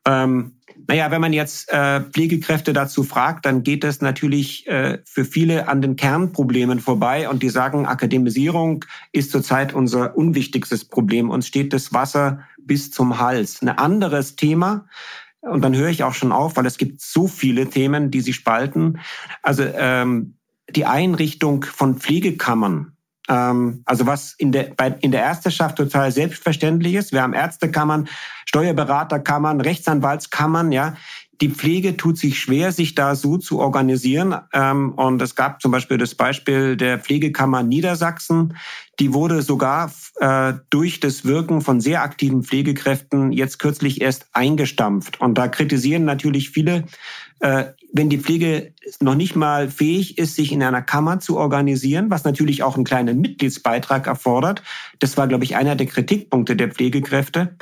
Ähm, 0.08 0.54
naja, 0.88 1.12
wenn 1.12 1.20
man 1.20 1.34
jetzt 1.34 1.70
äh, 1.74 2.00
Pflegekräfte 2.00 2.72
dazu 2.72 3.04
fragt, 3.04 3.46
dann 3.46 3.64
geht 3.64 3.84
es 3.84 4.00
natürlich 4.00 4.68
äh, 4.68 5.00
für 5.04 5.26
viele 5.26 5.68
an 5.68 5.82
den 5.82 5.98
Kernproblemen 5.98 6.80
vorbei 6.80 7.28
und 7.28 7.44
die 7.44 7.50
sagen, 7.50 7.88
Akademisierung 7.88 8.86
ist 9.12 9.32
zurzeit 9.32 9.74
unser 9.74 10.16
unwichtigstes 10.16 10.86
Problem. 10.86 11.30
Uns 11.30 11.48
steht 11.48 11.74
das 11.74 11.92
Wasser 11.92 12.40
bis 12.58 12.92
zum 12.92 13.20
Hals. 13.20 13.62
Ein 13.62 13.70
anderes 13.70 14.36
Thema, 14.36 14.86
und 15.46 15.62
dann 15.62 15.76
höre 15.76 15.90
ich 15.90 16.04
auch 16.04 16.14
schon 16.14 16.32
auf, 16.32 16.58
weil 16.58 16.66
es 16.66 16.78
gibt 16.78 17.02
so 17.02 17.28
viele 17.28 17.70
Themen, 17.70 18.12
die 18.12 18.22
sie 18.22 18.34
spalten. 18.34 19.00
Also 19.42 19.64
ähm, 19.64 20.36
die 20.70 20.86
Einrichtung 20.86 21.64
von 21.64 21.98
Pflegekammern 21.98 22.96
ähm, 23.28 23.82
also 23.86 24.06
was 24.06 24.34
in 24.34 24.52
der, 24.52 24.72
bei, 24.76 24.96
in 25.02 25.12
der 25.12 25.22
Ärzteschaft 25.22 25.78
total 25.78 26.12
selbstverständlich 26.12 26.96
ist. 26.96 27.12
Wir 27.12 27.22
haben 27.22 27.34
Ärztekammern, 27.34 28.08
Steuerberaterkammern, 28.46 29.62
Rechtsanwaltskammern, 29.62 30.72
ja. 30.72 30.96
Die 31.42 31.50
Pflege 31.50 31.98
tut 31.98 32.18
sich 32.18 32.40
schwer, 32.40 32.72
sich 32.72 32.96
da 32.96 33.16
so 33.16 33.38
zu 33.38 33.60
organisieren. 33.60 34.36
Ähm, 34.54 34.94
und 34.94 35.22
es 35.22 35.36
gab 35.36 35.62
zum 35.62 35.72
Beispiel 35.72 35.98
das 35.98 36.16
Beispiel 36.16 36.78
der 36.78 37.00
Pflegekammer 37.00 37.64
Niedersachsen. 37.64 38.58
Die 39.00 39.14
wurde 39.14 39.42
sogar 39.42 39.92
äh, 40.20 40.54
durch 40.70 41.00
das 41.00 41.26
Wirken 41.26 41.62
von 41.62 41.82
sehr 41.82 42.04
aktiven 42.04 42.44
Pflegekräften 42.44 43.32
jetzt 43.32 43.60
kürzlich 43.60 44.02
erst 44.02 44.28
eingestampft. 44.34 45.20
Und 45.20 45.38
da 45.38 45.48
kritisieren 45.48 46.06
natürlich 46.06 46.52
viele, 46.52 46.86
äh, 47.42 47.66
wenn 47.96 48.10
die 48.10 48.18
Pflege 48.18 48.74
noch 49.00 49.16
nicht 49.16 49.36
mal 49.36 49.70
fähig 49.70 50.18
ist, 50.18 50.36
sich 50.36 50.52
in 50.52 50.62
einer 50.62 50.82
Kammer 50.82 51.20
zu 51.20 51.38
organisieren, 51.38 52.10
was 52.10 52.26
natürlich 52.26 52.62
auch 52.62 52.76
einen 52.76 52.84
kleinen 52.84 53.22
Mitgliedsbeitrag 53.22 54.08
erfordert. 54.08 54.64
Das 55.00 55.16
war, 55.16 55.28
glaube 55.28 55.46
ich, 55.46 55.56
einer 55.56 55.76
der 55.76 55.88
Kritikpunkte 55.88 56.56
der 56.56 56.72
Pflegekräfte 56.72 57.56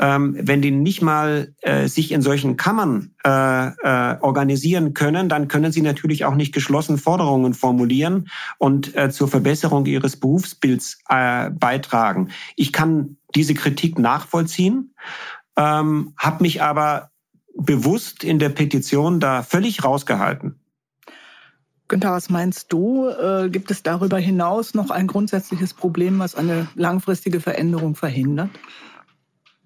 ähm, 0.00 0.34
wenn 0.40 0.62
die 0.62 0.70
nicht 0.70 1.02
mal 1.02 1.52
äh, 1.60 1.86
sich 1.86 2.10
in 2.12 2.22
solchen 2.22 2.56
Kammern 2.56 3.14
äh, 3.22 3.28
äh, 3.68 4.16
organisieren 4.20 4.94
können, 4.94 5.28
dann 5.28 5.46
können 5.46 5.72
sie 5.72 5.82
natürlich 5.82 6.24
auch 6.24 6.34
nicht 6.34 6.54
geschlossen 6.54 6.96
Forderungen 6.96 7.52
formulieren 7.52 8.28
und 8.58 8.96
äh, 8.96 9.10
zur 9.10 9.28
Verbesserung 9.28 9.84
ihres 9.84 10.18
Berufsbilds 10.18 10.98
äh, 11.08 11.50
beitragen. 11.50 12.30
Ich 12.56 12.72
kann 12.72 13.18
diese 13.34 13.54
Kritik 13.54 13.98
nachvollziehen, 13.98 14.94
ähm, 15.56 16.14
habe 16.16 16.42
mich 16.42 16.62
aber 16.62 17.09
bewusst 17.56 18.24
in 18.24 18.38
der 18.38 18.48
Petition 18.48 19.20
da 19.20 19.42
völlig 19.42 19.84
rausgehalten. 19.84 20.60
Günther, 21.88 22.12
was 22.12 22.30
meinst 22.30 22.72
du? 22.72 23.08
Äh, 23.08 23.48
gibt 23.50 23.70
es 23.70 23.82
darüber 23.82 24.18
hinaus 24.18 24.74
noch 24.74 24.90
ein 24.90 25.08
grundsätzliches 25.08 25.74
Problem, 25.74 26.20
was 26.20 26.36
eine 26.36 26.68
langfristige 26.76 27.40
Veränderung 27.40 27.96
verhindert? 27.96 28.50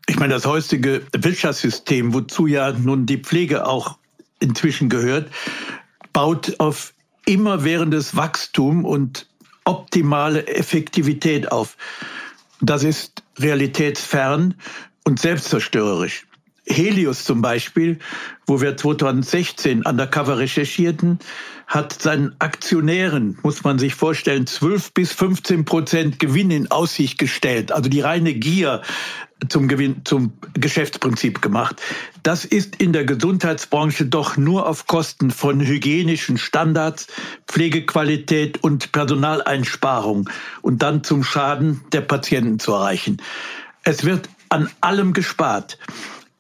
Ich 0.07 0.19
meine, 0.19 0.35
das 0.35 0.47
heutige 0.47 1.03
Wirtschaftssystem, 1.13 2.15
wozu 2.15 2.47
ja 2.47 2.73
nun 2.73 3.05
die 3.07 3.19
Pflege 3.19 3.67
auch 3.67 3.99
inzwischen 4.41 4.89
gehört, 4.89 5.31
baut 6.13 6.61
auf 6.61 6.95
immerwährendes 7.27 8.17
Wachstum 8.17 8.85
und 8.85 9.27
optimale 9.65 10.47
Effektivität 10.47 11.53
auf. 11.53 11.77
Das 12.61 12.85
ist 12.85 13.23
realitätsfern 13.39 14.55
und 15.05 15.21
selbstzerstörerisch. 15.21 16.27
Helios 16.67 17.25
zum 17.25 17.43
Beispiel, 17.43 17.99
wo 18.47 18.61
wir 18.61 18.77
2016 18.77 19.85
undercover 19.85 20.39
recherchierten, 20.39 21.19
hat 21.67 22.01
seinen 22.01 22.35
Aktionären, 22.41 23.39
muss 23.43 23.65
man 23.65 23.79
sich 23.79 23.95
vorstellen, 23.95 24.47
12 24.47 24.93
bis 24.93 25.13
15 25.13 25.65
Prozent 25.65 26.19
Gewinn 26.19 26.51
in 26.51 26.71
Aussicht 26.71 27.19
gestellt. 27.19 27.73
Also 27.73 27.89
die 27.89 28.01
reine 28.01 28.35
Gier 28.35 28.83
zum 29.49 29.69
Gewinn, 29.69 30.03
zum 30.05 30.33
Geschäftsprinzip 30.55 31.43
gemacht. 31.43 31.81
Das 32.23 32.45
ist 32.45 32.77
in 32.77 32.93
der 32.93 33.05
Gesundheitsbranche 33.05 34.07
doch 34.07 34.37
nur 34.37 34.69
auf 34.69 34.87
Kosten 34.87 35.31
von 35.31 35.61
hygienischen 35.61 36.39
Standards, 36.39 37.09
Pflegequalität 37.47 38.63
und 38.63 38.93
Personaleinsparung 38.93 40.31
und 40.63 40.83
dann 40.83 41.05
zum 41.05 41.25
Schaden 41.25 41.83
der 41.93 42.03
Patienten 42.03 42.59
zu 42.59 42.73
erreichen. 42.73 43.19
Es 43.83 44.05
wird 44.05 44.29
an 44.49 44.71
allem 44.81 45.13
gespart. 45.13 45.79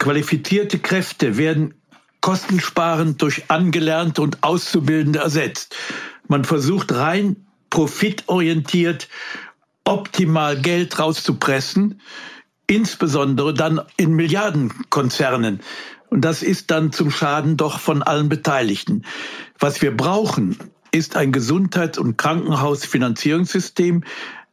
Qualifizierte 0.04 0.80
Kräfte 0.80 1.38
werden 1.38 1.72
kostensparend 2.20 3.22
durch 3.22 3.44
Angelernte 3.48 4.20
und 4.20 4.42
Auszubildende 4.42 5.20
ersetzt. 5.20 5.74
Man 6.28 6.44
versucht 6.44 6.92
rein 6.92 7.46
profitorientiert 7.70 9.08
optimal 9.86 10.60
Geld 10.60 10.98
rauszupressen, 10.98 12.02
insbesondere 12.66 13.54
dann 13.54 13.80
in 13.96 14.12
Milliardenkonzernen. 14.12 15.60
Und 16.10 16.20
das 16.20 16.42
ist 16.42 16.70
dann 16.70 16.92
zum 16.92 17.10
Schaden 17.10 17.56
doch 17.56 17.80
von 17.80 18.02
allen 18.02 18.28
Beteiligten. 18.28 19.06
Was 19.58 19.80
wir 19.80 19.96
brauchen, 19.96 20.58
ist 20.90 21.16
ein 21.16 21.32
Gesundheits- 21.32 21.96
und 21.96 22.18
Krankenhausfinanzierungssystem, 22.18 24.04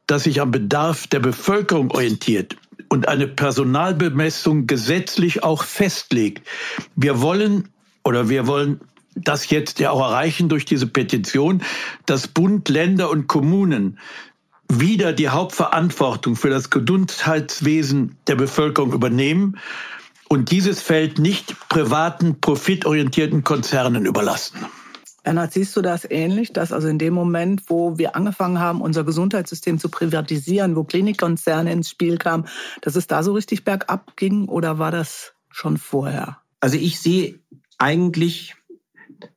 das 0.08 0.24
sich 0.24 0.40
am 0.40 0.52
Bedarf 0.52 1.08
der 1.08 1.20
Bevölkerung 1.20 1.92
orientiert 1.92 2.56
und 2.92 3.08
eine 3.08 3.26
Personalbemessung 3.26 4.68
gesetzlich 4.68 5.44
auch 5.44 5.64
festlegt. 5.64 6.46
Wir 6.98 7.22
wollen 7.22 7.70
oder 8.04 8.28
wir 8.28 8.48
wollen 8.48 8.82
das 9.16 9.50
jetzt 9.50 9.80
ja 9.80 9.92
auch 9.92 10.02
erreichen 10.02 10.50
durch 10.50 10.66
diese 10.66 10.88
Petition, 10.88 11.64
dass 12.06 12.28
Bund, 12.28 12.68
Länder 12.68 13.10
und 13.10 13.28
Kommunen 13.28 13.98
wieder 14.68 15.14
die 15.14 15.30
Hauptverantwortung 15.30 16.36
für 16.36 16.50
das 16.50 16.70
Gesundheitswesen 16.70 18.18
der 18.28 18.36
Bevölkerung 18.36 18.92
übernehmen 18.92 19.58
und 20.28 20.52
dieses 20.52 20.82
Feld 20.82 21.18
nicht 21.18 21.56
privaten, 21.70 22.42
profitorientierten 22.42 23.46
Konzernen 23.46 24.06
überlassen. 24.06 24.66
Bernhard, 25.24 25.54
siehst 25.54 25.76
du 25.76 25.82
das 25.82 26.10
ähnlich, 26.10 26.52
dass 26.52 26.72
also 26.72 26.88
in 26.88 26.98
dem 26.98 27.14
Moment, 27.14 27.70
wo 27.70 27.98
wir 27.98 28.16
angefangen 28.16 28.60
haben, 28.60 28.82
unser 28.82 29.04
Gesundheitssystem 29.04 29.78
zu 29.78 29.90
privatisieren, 29.90 30.76
wo 30.76 30.84
Klinikkonzerne 30.84 31.72
ins 31.72 31.90
Spiel 31.90 32.18
kamen, 32.18 32.48
dass 32.82 32.96
es 32.96 33.08
da 33.08 33.22
so 33.22 33.34
richtig 33.34 33.64
bergab 33.64 34.18
ging 34.18 34.48
oder 34.48 34.80
war 34.80 34.92
das 34.92 35.34
schon 35.50 35.78
vorher? 35.78 36.38
Also 36.60 36.78
ich 36.78 37.00
sehe 37.00 37.40
eigentlich, 37.78 38.56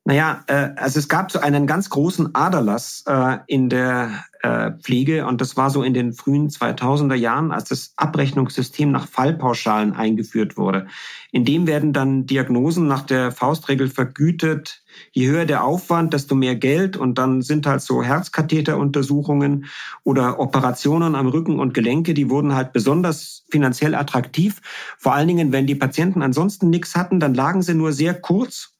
naja, 0.04 0.44
äh, 0.46 0.70
also 0.76 0.98
es 0.98 1.08
gab 1.08 1.30
so 1.30 1.40
einen 1.40 1.66
ganz 1.66 1.90
großen 1.90 2.34
Aderlass 2.34 3.04
äh, 3.06 3.38
in 3.46 3.68
der 3.68 4.24
äh, 4.44 4.72
Pflege 4.72 5.26
und 5.26 5.40
das 5.40 5.56
war 5.56 5.70
so 5.70 5.82
in 5.82 5.94
den 5.94 6.12
frühen 6.12 6.50
2000er 6.50 7.14
Jahren, 7.14 7.50
als 7.50 7.70
das 7.70 7.94
Abrechnungssystem 7.96 8.92
nach 8.92 9.08
Fallpauschalen 9.08 9.94
eingeführt 9.94 10.58
wurde. 10.58 10.86
In 11.32 11.46
dem 11.46 11.66
werden 11.66 11.94
dann 11.94 12.26
Diagnosen 12.26 12.86
nach 12.86 13.04
der 13.04 13.32
Faustregel 13.32 13.88
vergütet, 13.88 14.82
je 15.12 15.28
höher 15.28 15.46
der 15.46 15.64
Aufwand, 15.64 16.12
desto 16.12 16.34
mehr 16.34 16.56
Geld 16.56 16.98
und 16.98 17.16
dann 17.16 17.40
sind 17.40 17.66
halt 17.66 17.80
so 17.80 18.02
Herzkatheteruntersuchungen 18.02 19.64
oder 20.02 20.38
Operationen 20.38 21.14
am 21.14 21.28
Rücken 21.28 21.58
und 21.58 21.72
Gelenke, 21.72 22.12
die 22.12 22.28
wurden 22.28 22.54
halt 22.54 22.74
besonders 22.74 23.44
finanziell 23.50 23.94
attraktiv. 23.94 24.60
Vor 24.98 25.14
allen 25.14 25.28
Dingen, 25.28 25.52
wenn 25.52 25.66
die 25.66 25.74
Patienten 25.74 26.20
ansonsten 26.20 26.68
nichts 26.68 26.94
hatten, 26.96 27.18
dann 27.18 27.32
lagen 27.32 27.62
sie 27.62 27.74
nur 27.74 27.92
sehr 27.92 28.12
kurz 28.12 28.74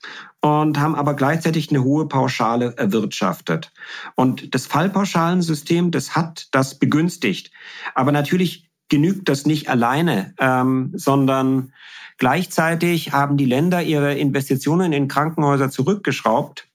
und 0.45 0.79
haben 0.79 0.95
aber 0.95 1.15
gleichzeitig 1.15 1.71
eine 1.71 1.83
hohe 1.83 2.07
Pauschale 2.07 2.75
erwirtschaftet. 2.77 3.73
Und 4.15 4.55
das 4.55 4.67
Fallpauschalensystem, 4.67 5.91
das 5.91 6.15
hat 6.15 6.49
das 6.51 6.79
begünstigt. 6.79 7.51
Aber 7.95 8.13
natürlich 8.13 8.69
genügt 8.91 9.31
das 9.31 9.47
nicht 9.47 9.71
alleine, 9.71 10.35
ähm, 10.39 10.93
sondern 10.95 11.73
Gleichzeitig 12.17 13.13
haben 13.13 13.37
die 13.37 13.45
Länder 13.45 13.83
ihre 13.83 14.15
Investitionen 14.15 14.93
in 14.93 15.09
Krankenhäuser 15.09 15.71
zurückgeschraubt. 15.71 16.69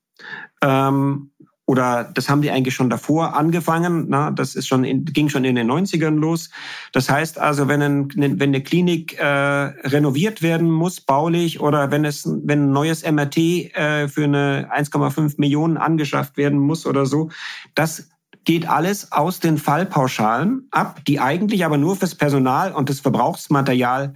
Ähm, 0.62 1.29
oder 1.70 2.10
das 2.16 2.30
haben 2.30 2.42
die 2.42 2.50
eigentlich 2.50 2.74
schon 2.74 2.90
davor 2.90 3.36
angefangen. 3.36 4.06
Na, 4.10 4.32
das 4.32 4.56
ist 4.56 4.66
schon 4.66 4.84
in, 4.84 5.06
ging 5.06 5.30
schon 5.30 5.46
in 5.46 5.54
den 5.54 5.70
90ern 5.70 6.20
los. 6.20 6.50
Das 6.94 7.12
heißt 7.12 7.38
also, 7.38 7.68
wenn, 7.68 7.84
ein, 7.84 8.10
wenn 8.16 8.42
eine 8.42 8.64
Klinik 8.64 9.20
äh, 9.20 9.24
renoviert 9.24 10.42
werden 10.42 10.72
muss, 10.72 11.00
baulich, 11.00 11.60
oder 11.60 11.92
wenn 11.92 12.06
es 12.06 12.26
wenn 12.26 12.70
ein 12.70 12.72
neues 12.72 13.04
MRT 13.04 13.38
äh, 13.38 14.08
für 14.08 14.24
eine 14.24 14.72
1,5 14.76 15.36
Millionen 15.38 15.78
angeschafft 15.78 16.38
werden 16.38 16.58
muss 16.58 16.88
oder 16.88 17.06
so, 17.06 17.30
das 17.76 18.10
geht 18.46 18.68
alles 18.68 19.12
aus 19.12 19.40
den 19.40 19.60
Fallpauschalen 19.60 20.70
ab, 20.72 21.06
die 21.06 21.20
eigentlich 21.20 21.66
aber 21.66 21.78
nur 21.78 21.96
fürs 21.98 22.16
Personal 22.16 22.72
und 22.72 22.90
das 22.90 23.00
Verbrauchsmaterial 23.00 24.16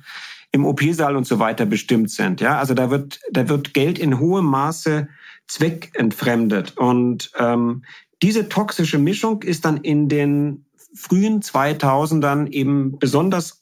im 0.51 0.65
OP-Saal 0.65 1.15
und 1.15 1.27
so 1.27 1.38
weiter 1.38 1.67
bestimmt 1.67 2.10
sind. 2.10 2.41
Ja, 2.41 2.57
also 2.57 2.74
da 2.74 2.89
wird, 2.89 3.19
da 3.31 3.48
wird 3.48 3.75
Geld 3.75 4.00
in 4.00 4.17
hohem 4.17 4.45
Maße 4.45 5.07
zweckentfremdet. 5.48 6.78
Und 6.78 7.32
ähm, 7.38 7.84
diese 8.22 8.50
toxische 8.50 8.98
Mischung 8.98 9.42
ist 9.42 9.66
dann 9.66 9.78
in 9.78 10.10
den 10.10 10.66
frühen 10.96 11.42
2000ern 11.42 12.48
eben 12.48 12.98
besonders 13.00 13.62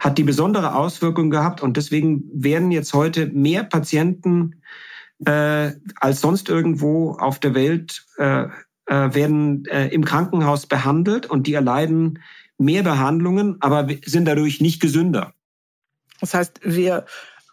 hat 0.00 0.18
die 0.18 0.24
besondere 0.24 0.74
Auswirkung 0.74 1.30
gehabt 1.30 1.62
und 1.62 1.76
deswegen 1.76 2.24
werden 2.32 2.70
jetzt 2.72 2.92
heute 2.92 3.26
mehr 3.28 3.62
Patienten 3.62 4.62
äh, 5.24 5.72
als 5.96 6.20
sonst 6.20 6.48
irgendwo 6.48 7.12
auf 7.12 7.38
der 7.38 7.54
Welt 7.54 8.04
äh, 8.18 8.48
äh, 8.86 9.14
werden 9.14 9.64
äh, 9.66 9.88
im 9.88 10.04
Krankenhaus 10.04 10.66
behandelt 10.66 11.26
und 11.26 11.46
die 11.46 11.54
erleiden 11.54 12.18
mehr 12.58 12.82
Behandlungen, 12.82 13.56
aber 13.60 13.88
sind 14.04 14.26
dadurch 14.26 14.60
nicht 14.60 14.80
gesünder. 14.80 15.32
Das 16.20 16.34
heißt, 16.34 16.60
wir 16.64 17.06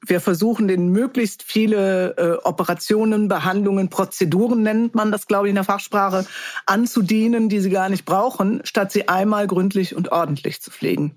wir 0.05 0.21
versuchen 0.21 0.67
den 0.67 0.89
möglichst 0.89 1.43
viele 1.43 2.15
äh, 2.17 2.37
Operationen, 2.43 3.27
Behandlungen, 3.27 3.89
Prozeduren 3.89 4.63
nennt 4.63 4.95
man 4.95 5.11
das, 5.11 5.27
glaube 5.27 5.47
ich, 5.47 5.49
in 5.49 5.55
der 5.55 5.63
Fachsprache, 5.63 6.25
anzudienen, 6.65 7.49
die 7.49 7.59
sie 7.59 7.69
gar 7.69 7.89
nicht 7.89 8.05
brauchen, 8.05 8.61
statt 8.63 8.91
sie 8.91 9.07
einmal 9.07 9.47
gründlich 9.47 9.95
und 9.95 10.11
ordentlich 10.11 10.61
zu 10.61 10.71
pflegen. 10.71 11.15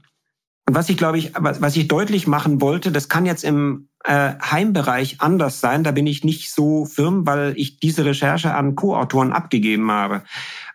Was 0.71 0.89
ich, 0.89 0.97
glaube 0.97 1.19
ich, 1.19 1.33
was 1.35 1.77
ich 1.77 1.89
deutlich 1.89 2.29
machen 2.29 2.61
wollte, 2.61 2.93
das 2.93 3.09
kann 3.09 3.27
jetzt 3.27 3.43
im 3.43 3.89
äh, 4.05 4.33
Heimbereich 4.41 5.17
anders 5.21 5.61
sein. 5.61 5.83
Da 5.83 5.91
bin 5.91 6.07
ich 6.07 6.23
nicht 6.23 6.53
so 6.53 6.85
firm, 6.85 7.27
weil 7.27 7.55
ich 7.57 7.81
diese 7.81 8.05
Recherche 8.05 8.55
an 8.55 8.77
Co-Autoren 8.77 9.33
abgegeben 9.33 9.91
habe. 9.91 10.23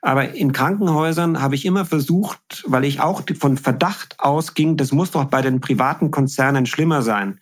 Aber 0.02 0.34
in 0.34 0.52
Krankenhäusern 0.52 1.42
habe 1.42 1.56
ich 1.56 1.66
immer 1.66 1.86
versucht, 1.86 2.66
weil 2.68 2.84
ich 2.84 3.00
auch 3.00 3.24
von 3.40 3.58
Verdacht 3.58 4.20
ausging, 4.20 4.76
das 4.76 4.92
muss 4.92 5.12
doch 5.12 5.26
bei 5.26 5.42
den 5.42 5.62
privaten 5.62 6.12
Konzernen 6.12 6.66
schlimmer 6.66 7.02
sein 7.02 7.40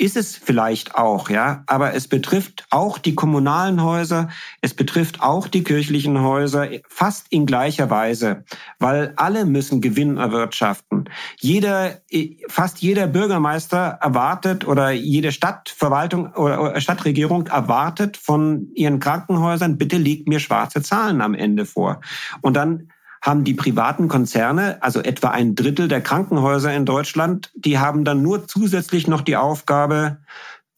ist 0.00 0.16
es 0.16 0.34
vielleicht 0.34 0.94
auch, 0.94 1.28
ja, 1.28 1.62
aber 1.66 1.94
es 1.94 2.08
betrifft 2.08 2.66
auch 2.70 2.96
die 2.96 3.14
kommunalen 3.14 3.82
Häuser, 3.82 4.30
es 4.62 4.72
betrifft 4.72 5.20
auch 5.20 5.46
die 5.46 5.62
kirchlichen 5.62 6.22
Häuser 6.22 6.68
fast 6.88 7.26
in 7.28 7.44
gleicher 7.44 7.90
Weise, 7.90 8.44
weil 8.78 9.12
alle 9.16 9.44
müssen 9.44 9.82
Gewinn 9.82 10.16
erwirtschaften. 10.16 11.10
Jeder, 11.38 11.98
fast 12.48 12.80
jeder 12.80 13.06
Bürgermeister 13.08 13.98
erwartet 14.00 14.66
oder 14.66 14.90
jede 14.90 15.32
Stadtverwaltung 15.32 16.32
oder 16.32 16.80
Stadtregierung 16.80 17.46
erwartet 17.48 18.16
von 18.16 18.70
ihren 18.74 19.00
Krankenhäusern, 19.00 19.76
bitte 19.76 19.98
legt 19.98 20.28
mir 20.28 20.40
schwarze 20.40 20.80
Zahlen 20.80 21.20
am 21.20 21.34
Ende 21.34 21.66
vor. 21.66 22.00
Und 22.40 22.54
dann 22.54 22.89
haben 23.22 23.44
die 23.44 23.54
privaten 23.54 24.08
Konzerne, 24.08 24.82
also 24.82 25.00
etwa 25.00 25.28
ein 25.28 25.54
Drittel 25.54 25.88
der 25.88 26.00
Krankenhäuser 26.00 26.74
in 26.74 26.86
Deutschland, 26.86 27.50
die 27.54 27.78
haben 27.78 28.04
dann 28.04 28.22
nur 28.22 28.48
zusätzlich 28.48 29.06
noch 29.06 29.20
die 29.20 29.36
Aufgabe, 29.36 30.18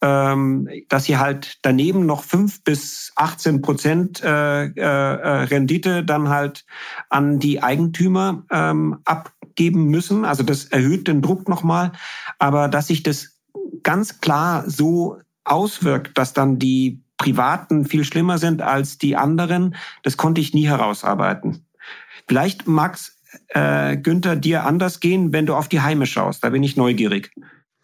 ähm, 0.03 0.69
dass 0.89 1.05
sie 1.05 1.17
halt 1.17 1.59
daneben 1.63 2.05
noch 2.07 2.25
fünf 2.25 2.65
bis 2.65 3.13
18 3.15 3.63
Prozent 3.63 4.23
äh, 4.23 4.65
äh, 4.67 4.85
Rendite 5.45 6.05
dann 6.05 6.29
halt 6.29 6.65
an 7.09 7.39
die 7.39 7.63
Eigentümer 7.63 8.43
ähm, 8.51 8.99
abgeben 9.05 9.87
müssen. 9.87 10.25
Also 10.25 10.43
das 10.43 10.65
erhöht 10.65 11.07
den 11.07 11.23
Druck 11.23 11.49
nochmal. 11.49 11.93
Aber 12.41 12.67
dass 12.67 12.89
sich 12.89 13.05
das 13.05 13.39
ganz 13.85 14.21
klar 14.21 14.69
so 14.69 15.19
auswirkt, 15.45 16.19
dass 16.19 16.33
dann 16.33 16.59
die 16.59 17.05
Privaten 17.17 17.85
viel 17.85 18.05
schlimmer 18.05 18.39
sind 18.39 18.63
als 18.63 18.99
die 18.99 19.17
anderen, 19.17 19.77
das 20.03 20.17
konnte 20.17 20.41
ich 20.41 20.55
nie 20.55 20.67
herausarbeiten. 20.67 21.65
Vielleicht 22.33 22.67
mag's 22.67 23.19
äh, 23.49 23.95
Günther 23.99 24.37
dir 24.37 24.65
anders 24.65 25.01
gehen, 25.01 25.35
wenn 25.35 25.45
du 25.45 25.55
auf 25.55 25.69
die 25.69 25.83
Heime 25.83 26.07
schaust. 26.07 26.43
Da 26.43 26.49
bin 26.49 26.63
ich 26.63 26.79
neugierig. 26.79 27.31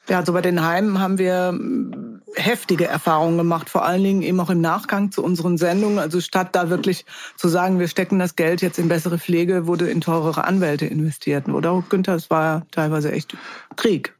Ja, 0.08 0.20
also 0.20 0.32
bei 0.32 0.40
den 0.40 0.64
Heimen 0.64 1.00
haben 1.00 1.18
wir 1.18 1.48
hm, 1.48 2.22
heftige 2.34 2.86
Erfahrungen 2.86 3.36
gemacht, 3.36 3.68
vor 3.68 3.84
allen 3.84 4.02
Dingen 4.02 4.22
eben 4.22 4.40
auch 4.40 4.48
im 4.48 4.62
Nachgang 4.62 5.12
zu 5.12 5.22
unseren 5.22 5.58
Sendungen. 5.58 5.98
Also 5.98 6.22
statt 6.22 6.56
da 6.56 6.70
wirklich 6.70 7.04
zu 7.36 7.48
sagen, 7.48 7.78
wir 7.78 7.88
stecken 7.88 8.18
das 8.18 8.36
Geld 8.36 8.62
jetzt 8.62 8.78
in 8.78 8.88
bessere 8.88 9.18
Pflege, 9.18 9.66
wurde 9.66 9.90
in 9.90 10.00
teurere 10.00 10.44
Anwälte 10.44 10.86
investiert. 10.86 11.46
Oder 11.46 11.84
Günther, 11.86 12.14
es 12.14 12.30
war 12.30 12.42
ja 12.42 12.62
teilweise 12.70 13.12
echt 13.12 13.36
Krieg. 13.76 14.14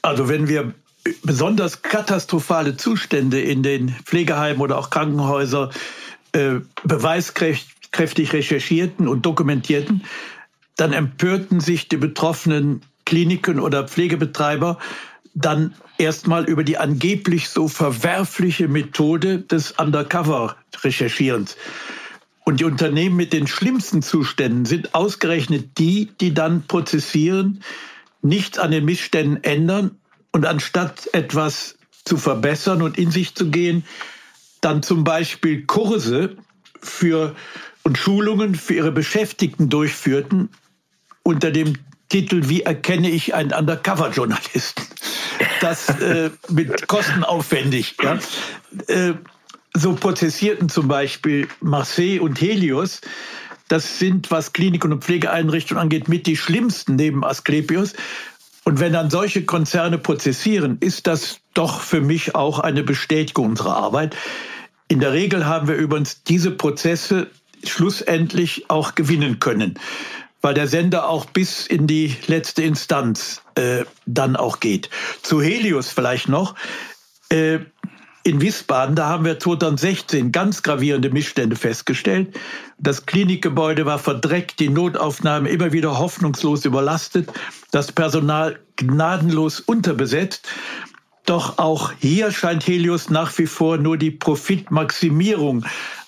Also 0.00 0.30
wenn 0.30 0.48
wir 0.48 0.72
besonders 1.22 1.82
katastrophale 1.82 2.78
Zustände 2.78 3.42
in 3.42 3.62
den 3.62 3.90
Pflegeheimen 3.90 4.62
oder 4.62 4.78
auch 4.78 4.88
Krankenhäusern 4.88 5.70
äh, 6.32 6.60
beweiskräftig 6.82 7.75
kräftig 7.92 8.32
recherchierten 8.32 9.08
und 9.08 9.24
dokumentierten, 9.26 10.04
dann 10.76 10.92
empörten 10.92 11.60
sich 11.60 11.88
die 11.88 11.96
betroffenen 11.96 12.82
Kliniken 13.04 13.60
oder 13.60 13.88
Pflegebetreiber 13.88 14.78
dann 15.34 15.74
erstmal 15.98 16.44
über 16.44 16.64
die 16.64 16.78
angeblich 16.78 17.48
so 17.48 17.68
verwerfliche 17.68 18.68
Methode 18.68 19.40
des 19.40 19.72
Undercover-Recherchierens. 19.72 21.56
Und 22.44 22.60
die 22.60 22.64
Unternehmen 22.64 23.16
mit 23.16 23.32
den 23.32 23.46
schlimmsten 23.46 24.02
Zuständen 24.02 24.64
sind 24.64 24.94
ausgerechnet 24.94 25.78
die, 25.78 26.10
die 26.20 26.32
dann 26.32 26.66
prozessieren, 26.66 27.62
nichts 28.22 28.58
an 28.58 28.70
den 28.70 28.84
Missständen 28.84 29.42
ändern 29.42 29.98
und 30.32 30.46
anstatt 30.46 31.08
etwas 31.12 31.76
zu 32.04 32.16
verbessern 32.16 32.82
und 32.82 32.98
in 32.98 33.10
sich 33.10 33.34
zu 33.34 33.50
gehen, 33.50 33.84
dann 34.60 34.82
zum 34.82 35.04
Beispiel 35.04 35.66
Kurse 35.66 36.36
für 36.80 37.34
und 37.86 37.98
Schulungen 37.98 38.56
für 38.56 38.74
ihre 38.74 38.90
Beschäftigten 38.90 39.68
durchführten 39.68 40.48
unter 41.22 41.52
dem 41.52 41.74
Titel 42.08 42.48
Wie 42.48 42.62
erkenne 42.62 43.08
ich 43.08 43.32
einen 43.32 43.52
Undercover-Journalisten? 43.52 44.82
Das 45.60 45.88
äh, 46.00 46.30
mit 46.48 46.88
kostenaufwendig. 46.88 47.94
Ja. 48.02 48.18
Äh, 48.88 49.14
so 49.72 49.94
prozessierten 49.94 50.68
zum 50.68 50.88
Beispiel 50.88 51.46
Marseille 51.60 52.18
und 52.18 52.40
Helios. 52.40 53.02
Das 53.68 54.00
sind, 54.00 54.32
was 54.32 54.52
Kliniken 54.52 54.92
und 54.92 55.04
Pflegeeinrichtungen 55.04 55.80
angeht, 55.80 56.08
mit 56.08 56.26
die 56.26 56.36
schlimmsten 56.36 56.96
neben 56.96 57.22
Asklepios. 57.22 57.92
Und 58.64 58.80
wenn 58.80 58.94
dann 58.94 59.10
solche 59.10 59.44
Konzerne 59.44 59.98
prozessieren, 59.98 60.78
ist 60.80 61.06
das 61.06 61.38
doch 61.54 61.82
für 61.82 62.00
mich 62.00 62.34
auch 62.34 62.58
eine 62.58 62.82
Bestätigung 62.82 63.50
unserer 63.50 63.76
Arbeit. 63.76 64.16
In 64.88 64.98
der 64.98 65.12
Regel 65.12 65.46
haben 65.46 65.68
wir 65.68 65.76
übrigens 65.76 66.24
diese 66.24 66.50
Prozesse 66.50 67.28
schlussendlich 67.68 68.70
auch 68.70 68.94
gewinnen 68.94 69.40
können, 69.40 69.78
weil 70.40 70.54
der 70.54 70.68
Sender 70.68 71.08
auch 71.08 71.26
bis 71.26 71.66
in 71.66 71.86
die 71.86 72.16
letzte 72.26 72.62
Instanz 72.62 73.42
äh, 73.54 73.84
dann 74.06 74.36
auch 74.36 74.60
geht. 74.60 74.90
Zu 75.22 75.42
Helios 75.42 75.90
vielleicht 75.90 76.28
noch. 76.28 76.54
Äh, 77.28 77.60
in 78.26 78.40
Wiesbaden, 78.40 78.96
da 78.96 79.06
haben 79.06 79.24
wir 79.24 79.38
2016 79.38 80.32
ganz 80.32 80.64
gravierende 80.64 81.10
Missstände 81.10 81.54
festgestellt. 81.54 82.36
Das 82.76 83.06
Klinikgebäude 83.06 83.86
war 83.86 84.00
verdreckt, 84.00 84.58
die 84.58 84.68
Notaufnahmen 84.68 85.48
immer 85.48 85.72
wieder 85.72 85.96
hoffnungslos 86.00 86.64
überlastet, 86.64 87.30
das 87.70 87.92
Personal 87.92 88.58
gnadenlos 88.74 89.60
unterbesetzt. 89.60 90.48
Doch 91.24 91.58
auch 91.58 91.92
hier 92.00 92.32
scheint 92.32 92.66
Helios 92.66 93.10
nach 93.10 93.36
wie 93.38 93.46
vor 93.46 93.78
nur 93.78 93.96
die 93.96 94.10
Profitmaximierung 94.10 95.64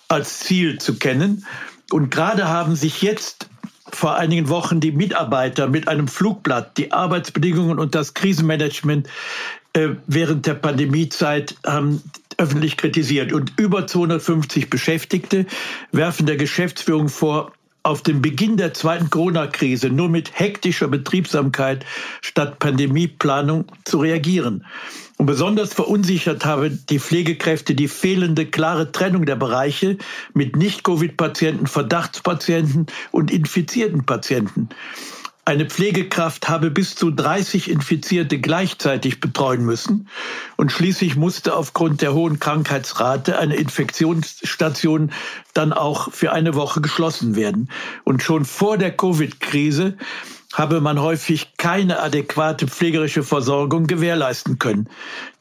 als 0.09 0.41
Ziel 0.41 0.79
zu 0.79 0.99
kennen. 0.99 1.47
Und 1.91 2.11
gerade 2.11 2.49
haben 2.49 2.77
sich 2.77 3.03
jetzt 3.03 3.49
vor 3.91 4.17
einigen 4.17 4.49
Wochen 4.49 4.81
die 4.81 4.93
Mitarbeiter 4.93 5.69
mit 5.69 5.89
einem 5.89 6.09
Flugblatt 6.09 6.77
die 6.77 6.93
Arbeitsbedingungen 6.93 7.79
und 7.79 7.95
das 7.95 8.15
Krisenmanagement 8.15 9.09
äh, 9.73 9.91
während 10.07 10.47
der 10.47 10.55
Pandemiezeit 10.55 11.57
ähm, 11.67 12.03
öffentlich 12.37 12.77
kritisiert. 12.77 13.33
Und 13.33 13.53
über 13.57 13.87
250 13.87 14.71
Beschäftigte 14.71 15.47
werfen 15.93 16.27
der 16.27 16.37
Geschäftsführung 16.37 17.09
vor, 17.09 17.53
auf 17.83 18.03
den 18.03 18.21
Beginn 18.21 18.57
der 18.57 18.75
zweiten 18.75 19.09
Corona-Krise 19.09 19.89
nur 19.89 20.09
mit 20.09 20.39
hektischer 20.39 20.89
Betriebsamkeit 20.89 21.87
statt 22.21 22.59
Pandemieplanung 22.59 23.65
zu 23.85 23.99
reagieren. 23.99 24.67
Und 25.19 25.27
besonders 25.27 25.75
verunsichert 25.75 26.45
habe 26.45 26.71
die 26.71 27.01
Pflegekräfte 27.01 27.75
die 27.75 27.89
fehlende 27.89 28.47
klare 28.47 28.93
Trennung 28.93 29.27
der 29.27 29.35
Bereiche 29.35 29.99
mit 30.33 30.55
Nicht-Covid-Patienten, 30.55 31.67
Verdachtspatienten 31.67 32.87
und 33.11 33.33
infizierten 33.33 34.07
Patienten. 34.07 34.69
Eine 35.45 35.65
Pflegekraft 35.67 36.49
habe 36.49 36.71
bis 36.71 36.95
zu 36.95 37.11
30 37.11 37.69
Infizierte 37.69 38.39
gleichzeitig 38.39 39.19
betreuen 39.19 39.65
müssen 39.65 40.09
und 40.57 40.71
schließlich 40.71 41.17
musste 41.17 41.57
aufgrund 41.57 42.01
der 42.01 42.15
hohen 42.15 42.39
Krankheitsrate 42.39 43.39
eine 43.39 43.57
Infektionsstation 43.57 45.11
dann 45.55 45.73
auch 45.73 46.13
für 46.13 46.33
eine 46.33 46.55
Woche 46.55 46.81
geschlossen 46.81 47.35
werden. 47.35 47.71
Und 48.05 48.23
schon 48.23 48.45
vor 48.45 48.77
der 48.79 48.95
Covid-Krise 48.95 49.97
habe 50.53 50.81
man 50.81 51.01
häufig 51.01 51.53
keine 51.57 52.01
adäquate 52.01 52.67
pflegerische 52.67 53.23
Versorgung 53.23 53.87
gewährleisten 53.87 54.59
können. 54.59 54.89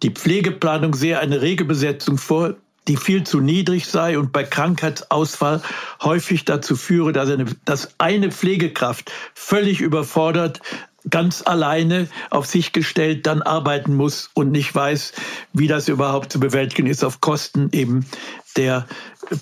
Die 0.03 0.11
Pflegeplanung 0.11 0.93
sehe 0.93 1.19
eine 1.19 1.41
Regelbesetzung 1.41 2.17
vor, 2.17 2.55
die 2.87 2.97
viel 2.97 3.23
zu 3.23 3.41
niedrig 3.41 3.87
sei 3.87 4.17
und 4.17 4.31
bei 4.31 4.43
Krankheitsausfall 4.43 5.61
häufig 6.01 6.45
dazu 6.45 6.75
führe, 6.75 7.11
dass 7.11 7.29
eine, 7.29 7.45
dass 7.65 7.95
eine 7.97 8.31
Pflegekraft 8.31 9.11
völlig 9.33 9.81
überfordert 9.81 10.61
ganz 11.09 11.43
alleine 11.45 12.07
auf 12.29 12.45
sich 12.45 12.73
gestellt 12.73 13.25
dann 13.27 13.41
arbeiten 13.41 13.95
muss 13.95 14.29
und 14.33 14.51
nicht 14.51 14.73
weiß, 14.73 15.13
wie 15.53 15.67
das 15.67 15.87
überhaupt 15.87 16.31
zu 16.31 16.39
bewältigen 16.39 16.87
ist 16.87 17.03
auf 17.03 17.21
Kosten 17.21 17.69
eben 17.71 18.05
der 18.57 18.87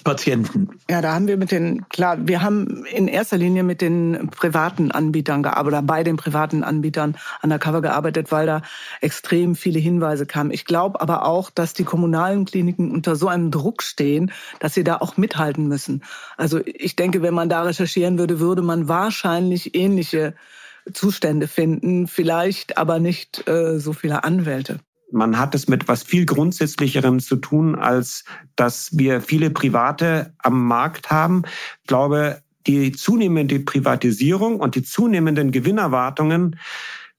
Patienten. 0.04 0.70
Ja, 0.90 1.02
da 1.02 1.14
haben 1.14 1.28
wir 1.28 1.38
mit 1.38 1.52
den, 1.52 1.88
klar, 1.90 2.18
wir 2.28 2.42
haben 2.42 2.86
in 2.86 3.08
erster 3.08 3.38
Linie 3.38 3.64
mit 3.64 3.82
den 3.82 4.30
privaten 4.32 4.92
Anbietern 4.92 5.44
gearbeitet 5.44 5.88
bei 5.88 6.04
den 6.04 6.18
privaten 6.18 6.64
Anbietern 6.64 7.16
undercover 7.42 7.82
gearbeitet, 7.82 8.32
weil 8.32 8.46
da 8.46 8.62
extrem 9.02 9.56
viele 9.56 9.80
Hinweise 9.80 10.26
kamen. 10.26 10.52
Ich 10.52 10.66
glaube 10.66 11.02
aber 11.02 11.26
auch, 11.26 11.50
dass 11.50 11.74
die 11.74 11.84
kommunalen 11.84 12.46
Kliniken 12.46 12.92
unter 12.92 13.16
so 13.16 13.28
einem 13.28 13.52
Druck 13.52 13.84
stehen, 13.84 14.32
dass 14.60 14.74
sie 14.74 14.84
da 14.84 14.98
auch 14.98 15.18
mithalten 15.18 15.68
müssen. 15.68 16.04
Also 16.36 16.60
ich 16.66 16.96
denke, 16.96 17.22
wenn 17.22 17.34
man 17.34 17.50
da 17.50 17.62
recherchieren 17.64 18.18
würde, 18.18 18.40
würde 18.40 18.64
man 18.64 18.88
wahrscheinlich 18.88 19.76
ähnliche 19.76 20.34
Zustände 20.94 21.48
finden, 21.48 22.08
vielleicht 22.08 22.78
aber 22.78 23.00
nicht 23.00 23.48
äh, 23.48 23.80
so 23.80 23.94
viele 23.94 24.24
Anwälte. 24.24 24.80
Man 25.12 25.38
hat 25.38 25.56
es 25.56 25.68
mit 25.68 25.88
was 25.88 26.04
viel 26.04 26.26
Grundsätzlicherem 26.26 27.20
zu 27.20 27.38
tun, 27.38 27.76
als 27.76 28.24
dass 28.56 28.98
wir 28.98 29.22
viele 29.22 29.50
Private 29.50 30.34
am 30.40 30.68
Markt 30.68 31.12
haben. 31.12 31.44
Ich 31.82 31.88
glaube, 31.88 32.42
die 32.68 32.92
zunehmende 32.92 33.60
Privatisierung 33.60 34.60
und 34.60 34.76
die 34.76 34.84
zunehmenden 34.84 35.52
Gewinnerwartungen, 35.52 36.60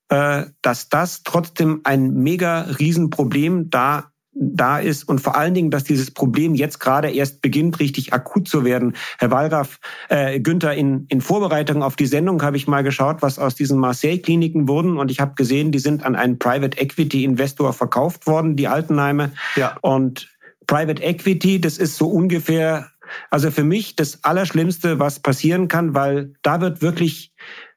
äh, 0.08 0.46
dass 0.62 0.88
das 0.88 1.22
trotzdem 1.22 1.80
ein 1.84 2.14
mega 2.14 2.62
Riesenproblem 2.62 3.70
da 3.70 4.12
da 4.38 4.78
ist 4.78 5.08
und 5.08 5.20
vor 5.20 5.36
allen 5.36 5.54
Dingen, 5.54 5.70
dass 5.70 5.84
dieses 5.84 6.10
Problem 6.10 6.54
jetzt 6.54 6.78
gerade 6.78 7.10
erst 7.10 7.40
beginnt, 7.40 7.80
richtig 7.80 8.12
akut 8.12 8.48
zu 8.48 8.64
werden. 8.64 8.94
Herr 9.18 9.30
Wallraff, 9.30 9.78
äh, 10.08 10.40
Günther, 10.40 10.74
in, 10.74 11.06
in 11.08 11.20
Vorbereitung 11.20 11.82
auf 11.82 11.96
die 11.96 12.06
Sendung 12.06 12.42
habe 12.42 12.56
ich 12.56 12.68
mal 12.68 12.82
geschaut, 12.82 13.22
was 13.22 13.38
aus 13.38 13.54
diesen 13.54 13.78
Marseille-Kliniken 13.78 14.68
wurden 14.68 14.98
und 14.98 15.10
ich 15.10 15.20
habe 15.20 15.34
gesehen, 15.34 15.72
die 15.72 15.78
sind 15.78 16.04
an 16.04 16.16
einen 16.16 16.38
Private 16.38 16.78
Equity 16.78 17.24
Investor 17.24 17.72
verkauft 17.72 18.26
worden, 18.26 18.56
die 18.56 18.68
Altenheime. 18.68 19.32
Ja. 19.56 19.76
Und 19.80 20.28
Private 20.66 21.02
Equity, 21.02 21.60
das 21.60 21.78
ist 21.78 21.96
so 21.96 22.08
ungefähr, 22.08 22.90
also 23.30 23.50
für 23.50 23.64
mich 23.64 23.96
das 23.96 24.22
Allerschlimmste, 24.24 24.98
was 24.98 25.20
passieren 25.20 25.68
kann, 25.68 25.94
weil 25.94 26.34
da 26.42 26.60
wird 26.60 26.82
wirklich, 26.82 27.32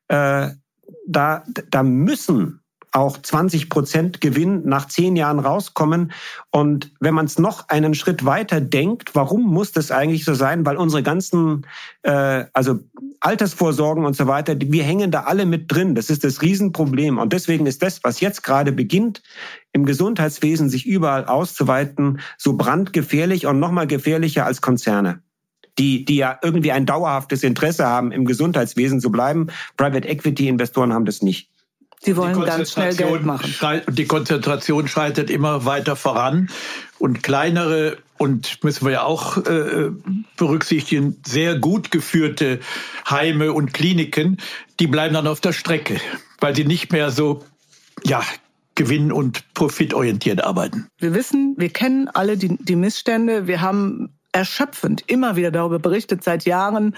äh, 0.10 0.50
da, 1.08 1.44
da 1.70 1.84
müssen 1.84 2.62
auch 2.92 3.22
20 3.22 3.70
Prozent 3.70 4.22
Gewinn 4.22 4.64
nach 4.66 4.88
zehn 4.88 5.16
Jahren 5.16 5.40
rauskommen. 5.40 6.12
Und 6.52 6.92
wenn 7.00 7.14
man 7.14 7.26
es 7.26 7.38
noch 7.38 7.70
einen 7.70 7.94
Schritt 7.94 8.26
weiter 8.26 8.62
denkt, 8.62 9.16
warum 9.16 9.44
muss 9.44 9.72
das 9.72 9.92
eigentlich 9.92 10.26
so 10.26 10.34
sein? 10.34 10.66
Weil 10.66 10.78
unsere 10.78 11.04
ganzen, 11.04 11.66
äh, 12.04 12.46
also 12.54 12.80
Altersvorsorgen 13.22 14.06
und 14.06 14.16
so 14.16 14.28
weiter, 14.28 14.56
wir 14.60 14.84
hängen 14.84 15.12
da 15.12 15.22
alle 15.22 15.46
mit 15.46 15.72
drin. 15.72 15.94
Das 15.94 16.10
ist 16.10 16.24
das 16.24 16.42
Riesenproblem. 16.42 17.18
Und 17.18 17.34
deswegen 17.34 17.66
ist 17.66 17.84
das, 17.84 18.04
was 18.04 18.22
jetzt 18.22 18.44
gerade 18.44 18.72
beginnt, 18.72 19.22
im 19.72 19.86
Gesundheitswesen 19.86 20.70
sich 20.70 20.86
überall 20.86 21.26
auszuweiten, 21.26 22.22
so 22.38 22.58
brandgefährlich 22.58 23.46
und 23.46 23.60
nochmal 23.60 23.88
gefährlicher 23.88 24.46
als 24.46 24.62
Konzerne 24.62 25.22
die, 25.78 26.04
die 26.04 26.18
ja 26.18 26.38
irgendwie 26.44 26.74
ein 26.74 26.86
dauerhaftes 26.86 27.42
Interesse 27.42 27.88
haben, 27.88 28.12
im 28.12 28.26
Gesundheitswesen 28.26 29.00
zu 29.00 29.12
bleiben. 29.12 29.48
Private 29.78 30.08
Equity 30.08 30.50
Investoren 30.50 30.94
haben 30.94 31.06
das 31.06 31.22
nicht. 31.22 31.50
Sie 32.02 32.16
wollen 32.16 32.42
ganz 32.46 32.72
schnell 32.72 32.96
Geld 32.96 33.26
machen. 33.26 33.54
Die 33.90 34.06
Konzentration 34.06 34.88
schreitet 34.88 35.30
immer 35.30 35.66
weiter 35.66 35.96
voran 35.96 36.50
und 36.98 37.24
kleinere 37.24 37.98
und 38.18 38.64
müssen 38.64 38.86
wir 38.86 38.94
ja 38.94 39.04
auch 39.04 39.38
äh, 39.38 39.92
berücksichtigen, 40.38 41.18
sehr 41.26 41.56
gut 41.56 41.92
geführte 41.92 42.60
Heime 43.10 43.54
und 43.54 43.74
Kliniken, 43.74 44.38
die 44.80 44.88
bleiben 44.88 45.14
dann 45.14 45.28
auf 45.28 45.42
der 45.42 45.54
Strecke, 45.54 46.00
weil 46.40 46.56
sie 46.56 46.66
nicht 46.66 46.92
mehr 46.92 47.12
so 47.12 47.44
ja, 48.04 48.24
gewinn- 48.76 49.12
und 49.12 49.54
profitorientiert 49.54 50.44
arbeiten. 50.44 50.88
Wir 51.00 51.14
wissen, 51.14 51.56
wir 51.58 51.70
kennen 51.70 52.08
alle 52.08 52.38
die, 52.38 52.58
die 52.62 52.78
Missstände. 52.78 53.48
Wir 53.48 53.62
haben 53.62 54.14
erschöpfend 54.32 55.04
immer 55.08 55.36
wieder 55.36 55.52
darüber 55.52 55.80
berichtet 55.80 56.24
seit 56.24 56.46
Jahren. 56.46 56.96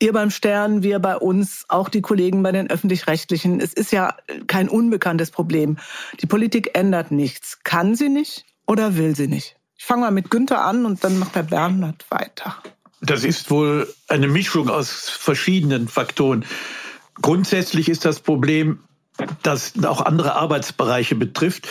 Ihr 0.00 0.12
beim 0.12 0.30
Stern, 0.30 0.82
wir 0.82 1.00
bei 1.00 1.16
uns, 1.16 1.64
auch 1.68 1.88
die 1.88 2.02
Kollegen 2.02 2.42
bei 2.42 2.52
den 2.52 2.70
öffentlich-rechtlichen. 2.70 3.60
Es 3.60 3.72
ist 3.72 3.90
ja 3.90 4.16
kein 4.46 4.68
unbekanntes 4.68 5.32
Problem. 5.32 5.78
Die 6.20 6.26
Politik 6.26 6.70
ändert 6.74 7.10
nichts. 7.10 7.58
Kann 7.64 7.96
sie 7.96 8.08
nicht 8.08 8.44
oder 8.66 8.96
will 8.96 9.16
sie 9.16 9.26
nicht? 9.26 9.56
Ich 9.76 9.84
fange 9.84 10.02
mal 10.02 10.10
mit 10.12 10.30
Günther 10.30 10.64
an 10.64 10.86
und 10.86 11.02
dann 11.02 11.18
macht 11.18 11.34
der 11.34 11.42
Bernhard 11.42 12.04
weiter. 12.10 12.56
Das 13.00 13.24
ist 13.24 13.50
wohl 13.50 13.92
eine 14.08 14.28
Mischung 14.28 14.68
aus 14.68 15.08
verschiedenen 15.08 15.88
Faktoren. 15.88 16.44
Grundsätzlich 17.20 17.88
ist 17.88 18.04
das 18.04 18.20
Problem, 18.20 18.80
das 19.42 19.72
auch 19.84 20.00
andere 20.00 20.34
Arbeitsbereiche 20.34 21.16
betrifft. 21.16 21.68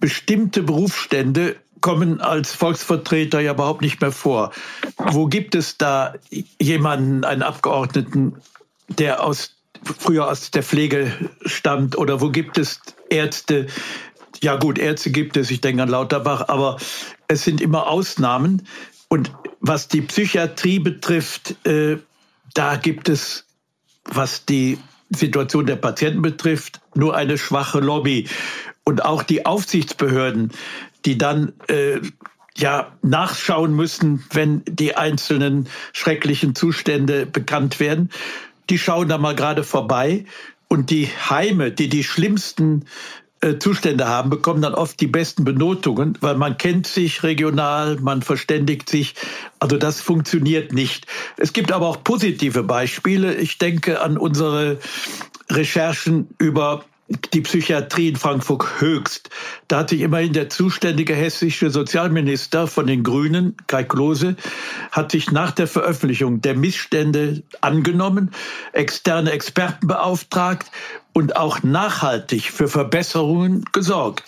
Bestimmte 0.00 0.62
Berufsstände 0.62 1.56
kommen 1.84 2.22
als 2.22 2.54
Volksvertreter 2.54 3.40
ja 3.40 3.52
überhaupt 3.52 3.82
nicht 3.82 4.00
mehr 4.00 4.10
vor. 4.10 4.52
Wo 4.96 5.26
gibt 5.26 5.54
es 5.54 5.76
da 5.76 6.14
jemanden, 6.58 7.24
einen 7.24 7.42
Abgeordneten, 7.42 8.36
der 8.88 9.22
aus, 9.22 9.54
früher 9.98 10.30
aus 10.30 10.50
der 10.50 10.62
Pflege 10.62 11.12
stammt? 11.44 11.98
Oder 11.98 12.22
wo 12.22 12.30
gibt 12.30 12.56
es 12.56 12.80
Ärzte? 13.10 13.66
Ja 14.40 14.56
gut, 14.56 14.78
Ärzte 14.78 15.10
gibt 15.10 15.36
es, 15.36 15.50
ich 15.50 15.60
denke 15.60 15.82
an 15.82 15.90
Lauterbach, 15.90 16.48
aber 16.48 16.78
es 17.28 17.44
sind 17.44 17.60
immer 17.60 17.86
Ausnahmen. 17.86 18.66
Und 19.08 19.30
was 19.60 19.86
die 19.86 20.00
Psychiatrie 20.00 20.78
betrifft, 20.78 21.54
äh, 21.66 21.98
da 22.54 22.76
gibt 22.76 23.10
es, 23.10 23.44
was 24.06 24.46
die 24.46 24.78
Situation 25.10 25.66
der 25.66 25.76
Patienten 25.76 26.22
betrifft, 26.22 26.80
nur 26.94 27.14
eine 27.14 27.36
schwache 27.36 27.80
Lobby. 27.80 28.26
Und 28.84 29.04
auch 29.04 29.22
die 29.22 29.44
Aufsichtsbehörden 29.44 30.50
die 31.04 31.18
dann 31.18 31.52
äh, 31.68 32.00
ja 32.56 32.92
nachschauen 33.02 33.74
müssen, 33.74 34.24
wenn 34.32 34.62
die 34.66 34.96
einzelnen 34.96 35.68
schrecklichen 35.92 36.54
Zustände 36.54 37.26
bekannt 37.26 37.80
werden. 37.80 38.10
Die 38.70 38.78
schauen 38.78 39.08
da 39.08 39.18
mal 39.18 39.34
gerade 39.34 39.64
vorbei 39.64 40.24
und 40.68 40.90
die 40.90 41.08
Heime, 41.28 41.70
die 41.70 41.88
die 41.88 42.04
schlimmsten 42.04 42.84
äh, 43.44 43.58
Zustände 43.58 44.08
haben, 44.08 44.30
bekommen 44.30 44.62
dann 44.62 44.74
oft 44.74 44.98
die 45.00 45.06
besten 45.06 45.44
Benotungen, 45.44 46.16
weil 46.20 46.36
man 46.36 46.56
kennt 46.56 46.86
sich 46.86 47.22
regional, 47.22 47.96
man 48.00 48.22
verständigt 48.22 48.88
sich. 48.88 49.14
Also 49.58 49.76
das 49.76 50.00
funktioniert 50.00 50.72
nicht. 50.72 51.06
Es 51.36 51.52
gibt 51.52 51.70
aber 51.70 51.88
auch 51.88 52.02
positive 52.02 52.62
Beispiele. 52.62 53.34
Ich 53.34 53.58
denke 53.58 54.00
an 54.00 54.16
unsere 54.16 54.78
Recherchen 55.50 56.28
über 56.38 56.84
die 57.08 57.42
Psychiatrie 57.42 58.08
in 58.08 58.16
Frankfurt 58.16 58.80
höchst. 58.80 59.28
Da 59.68 59.80
hat 59.80 59.90
sich 59.90 60.00
immerhin 60.00 60.32
der 60.32 60.48
zuständige 60.48 61.14
hessische 61.14 61.70
Sozialminister 61.70 62.66
von 62.66 62.86
den 62.86 63.02
Grünen, 63.02 63.56
Kai 63.66 63.84
Klose, 63.84 64.36
hat 64.90 65.12
sich 65.12 65.30
nach 65.30 65.50
der 65.50 65.66
Veröffentlichung 65.66 66.40
der 66.40 66.54
Missstände 66.54 67.42
angenommen, 67.60 68.30
externe 68.72 69.32
Experten 69.32 69.86
beauftragt 69.86 70.70
und 71.12 71.36
auch 71.36 71.62
nachhaltig 71.62 72.50
für 72.50 72.68
Verbesserungen 72.68 73.64
gesorgt. 73.72 74.24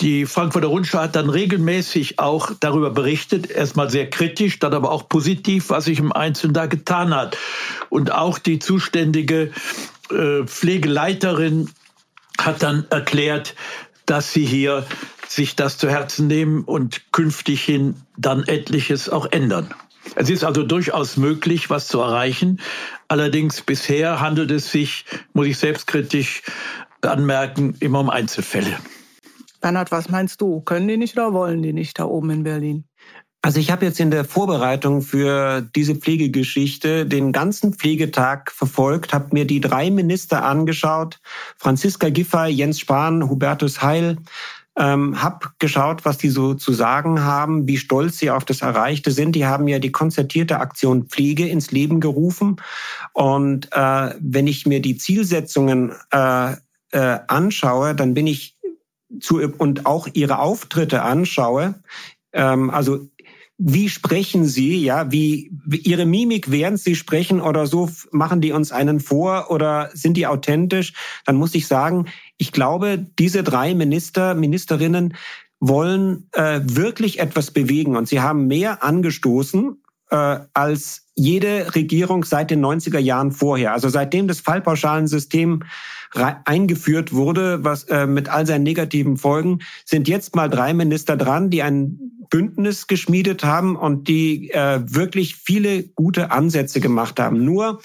Die 0.00 0.26
Frankfurter 0.26 0.68
Rundschau 0.68 1.00
hat 1.00 1.16
dann 1.16 1.28
regelmäßig 1.28 2.20
auch 2.20 2.52
darüber 2.60 2.90
berichtet, 2.90 3.50
erstmal 3.50 3.90
sehr 3.90 4.08
kritisch, 4.08 4.60
dann 4.60 4.72
aber 4.72 4.92
auch 4.92 5.08
positiv, 5.08 5.70
was 5.70 5.86
sich 5.86 5.98
im 5.98 6.12
Einzelnen 6.12 6.54
da 6.54 6.66
getan 6.66 7.12
hat. 7.12 7.36
Und 7.88 8.12
auch 8.12 8.38
die 8.38 8.60
zuständige 8.60 9.50
äh, 10.10 10.44
Pflegeleiterin 10.44 11.70
hat 12.38 12.62
dann 12.62 12.86
erklärt, 12.90 13.54
dass 14.06 14.32
sie 14.32 14.44
hier 14.44 14.86
sich 15.26 15.56
das 15.56 15.76
zu 15.76 15.90
Herzen 15.90 16.26
nehmen 16.26 16.64
und 16.64 17.12
künftig 17.12 17.62
hin 17.62 17.96
dann 18.16 18.46
etliches 18.46 19.08
auch 19.08 19.26
ändern. 19.30 19.74
Es 20.16 20.30
ist 20.30 20.44
also 20.44 20.62
durchaus 20.62 21.16
möglich, 21.16 21.68
was 21.68 21.88
zu 21.88 22.00
erreichen. 22.00 22.60
Allerdings 23.08 23.60
bisher 23.60 24.20
handelt 24.20 24.50
es 24.50 24.72
sich, 24.72 25.04
muss 25.34 25.46
ich 25.46 25.58
selbstkritisch 25.58 26.42
anmerken, 27.02 27.76
immer 27.80 28.00
um 28.00 28.10
Einzelfälle. 28.10 28.78
Bernhard, 29.60 29.90
was 29.90 30.08
meinst 30.08 30.40
du? 30.40 30.60
Können 30.60 30.88
die 30.88 30.96
nicht 30.96 31.16
oder 31.16 31.32
wollen 31.32 31.62
die 31.62 31.72
nicht 31.72 31.98
da 31.98 32.04
oben 32.04 32.30
in 32.30 32.42
Berlin? 32.44 32.84
Also 33.40 33.60
ich 33.60 33.70
habe 33.70 33.84
jetzt 33.84 34.00
in 34.00 34.10
der 34.10 34.24
Vorbereitung 34.24 35.00
für 35.00 35.62
diese 35.62 35.94
Pflegegeschichte 35.94 37.06
den 37.06 37.32
ganzen 37.32 37.72
Pflegetag 37.72 38.50
verfolgt, 38.50 39.12
habe 39.12 39.28
mir 39.32 39.46
die 39.46 39.60
drei 39.60 39.90
Minister 39.90 40.44
angeschaut, 40.44 41.20
Franziska 41.56 42.08
Giffey, 42.08 42.48
Jens 42.48 42.80
Spahn, 42.80 43.28
Hubertus 43.28 43.80
Heil, 43.80 44.16
ähm, 44.76 45.22
habe 45.22 45.48
geschaut, 45.58 46.04
was 46.04 46.18
die 46.18 46.28
so 46.28 46.54
zu 46.54 46.72
sagen 46.72 47.24
haben, 47.24 47.66
wie 47.66 47.76
stolz 47.76 48.18
sie 48.18 48.30
auf 48.30 48.44
das 48.44 48.62
Erreichte 48.62 49.10
sind. 49.10 49.32
Die 49.32 49.46
haben 49.46 49.68
ja 49.68 49.78
die 49.78 49.92
konzertierte 49.92 50.60
Aktion 50.60 51.06
Pflege 51.06 51.48
ins 51.48 51.70
Leben 51.70 52.00
gerufen. 52.00 52.56
Und 53.12 53.68
äh, 53.72 54.14
wenn 54.20 54.46
ich 54.46 54.66
mir 54.66 54.80
die 54.80 54.96
Zielsetzungen 54.96 55.92
äh, 56.12 56.52
äh, 56.92 57.18
anschaue, 57.26 57.94
dann 57.94 58.14
bin 58.14 58.26
ich 58.26 58.56
zu 59.20 59.40
und 59.58 59.86
auch 59.86 60.06
ihre 60.12 60.38
Auftritte 60.38 61.02
anschaue, 61.02 61.74
ähm, 62.32 62.70
also 62.70 63.08
wie 63.58 63.88
sprechen 63.88 64.46
Sie, 64.46 64.82
ja, 64.84 65.10
wie, 65.10 65.50
Ihre 65.82 66.06
Mimik, 66.06 66.50
während 66.50 66.78
Sie 66.78 66.94
sprechen 66.94 67.40
oder 67.40 67.66
so, 67.66 67.90
machen 68.12 68.40
die 68.40 68.52
uns 68.52 68.70
einen 68.70 69.00
vor 69.00 69.50
oder 69.50 69.90
sind 69.94 70.16
die 70.16 70.28
authentisch? 70.28 70.94
Dann 71.26 71.34
muss 71.36 71.56
ich 71.56 71.66
sagen, 71.66 72.06
ich 72.36 72.52
glaube, 72.52 73.04
diese 73.18 73.42
drei 73.42 73.74
Minister, 73.74 74.34
Ministerinnen 74.34 75.14
wollen 75.58 76.28
äh, 76.32 76.60
wirklich 76.62 77.18
etwas 77.18 77.50
bewegen 77.50 77.96
und 77.96 78.06
sie 78.08 78.20
haben 78.20 78.46
mehr 78.46 78.84
angestoßen 78.84 79.82
äh, 80.10 80.38
als 80.54 81.06
jede 81.16 81.74
Regierung 81.74 82.22
seit 82.24 82.52
den 82.52 82.64
90er 82.64 83.00
Jahren 83.00 83.32
vorher. 83.32 83.72
Also 83.72 83.88
seitdem 83.88 84.28
das 84.28 84.38
Fallpauschalensystem 84.38 85.64
eingeführt 86.44 87.12
wurde, 87.12 87.64
was 87.64 87.84
äh, 87.84 88.06
mit 88.06 88.28
all 88.28 88.46
seinen 88.46 88.62
negativen 88.62 89.16
Folgen, 89.16 89.58
sind 89.84 90.06
jetzt 90.06 90.36
mal 90.36 90.48
drei 90.48 90.72
Minister 90.72 91.16
dran, 91.16 91.50
die 91.50 91.62
ein 91.62 92.17
Bündnis 92.30 92.86
geschmiedet 92.86 93.44
haben 93.44 93.76
und 93.76 94.08
die 94.08 94.50
äh, 94.50 94.80
wirklich 94.84 95.36
viele 95.36 95.84
gute 95.84 96.30
Ansätze 96.30 96.80
gemacht 96.80 97.18
haben. 97.20 97.44
Nur 97.44 97.80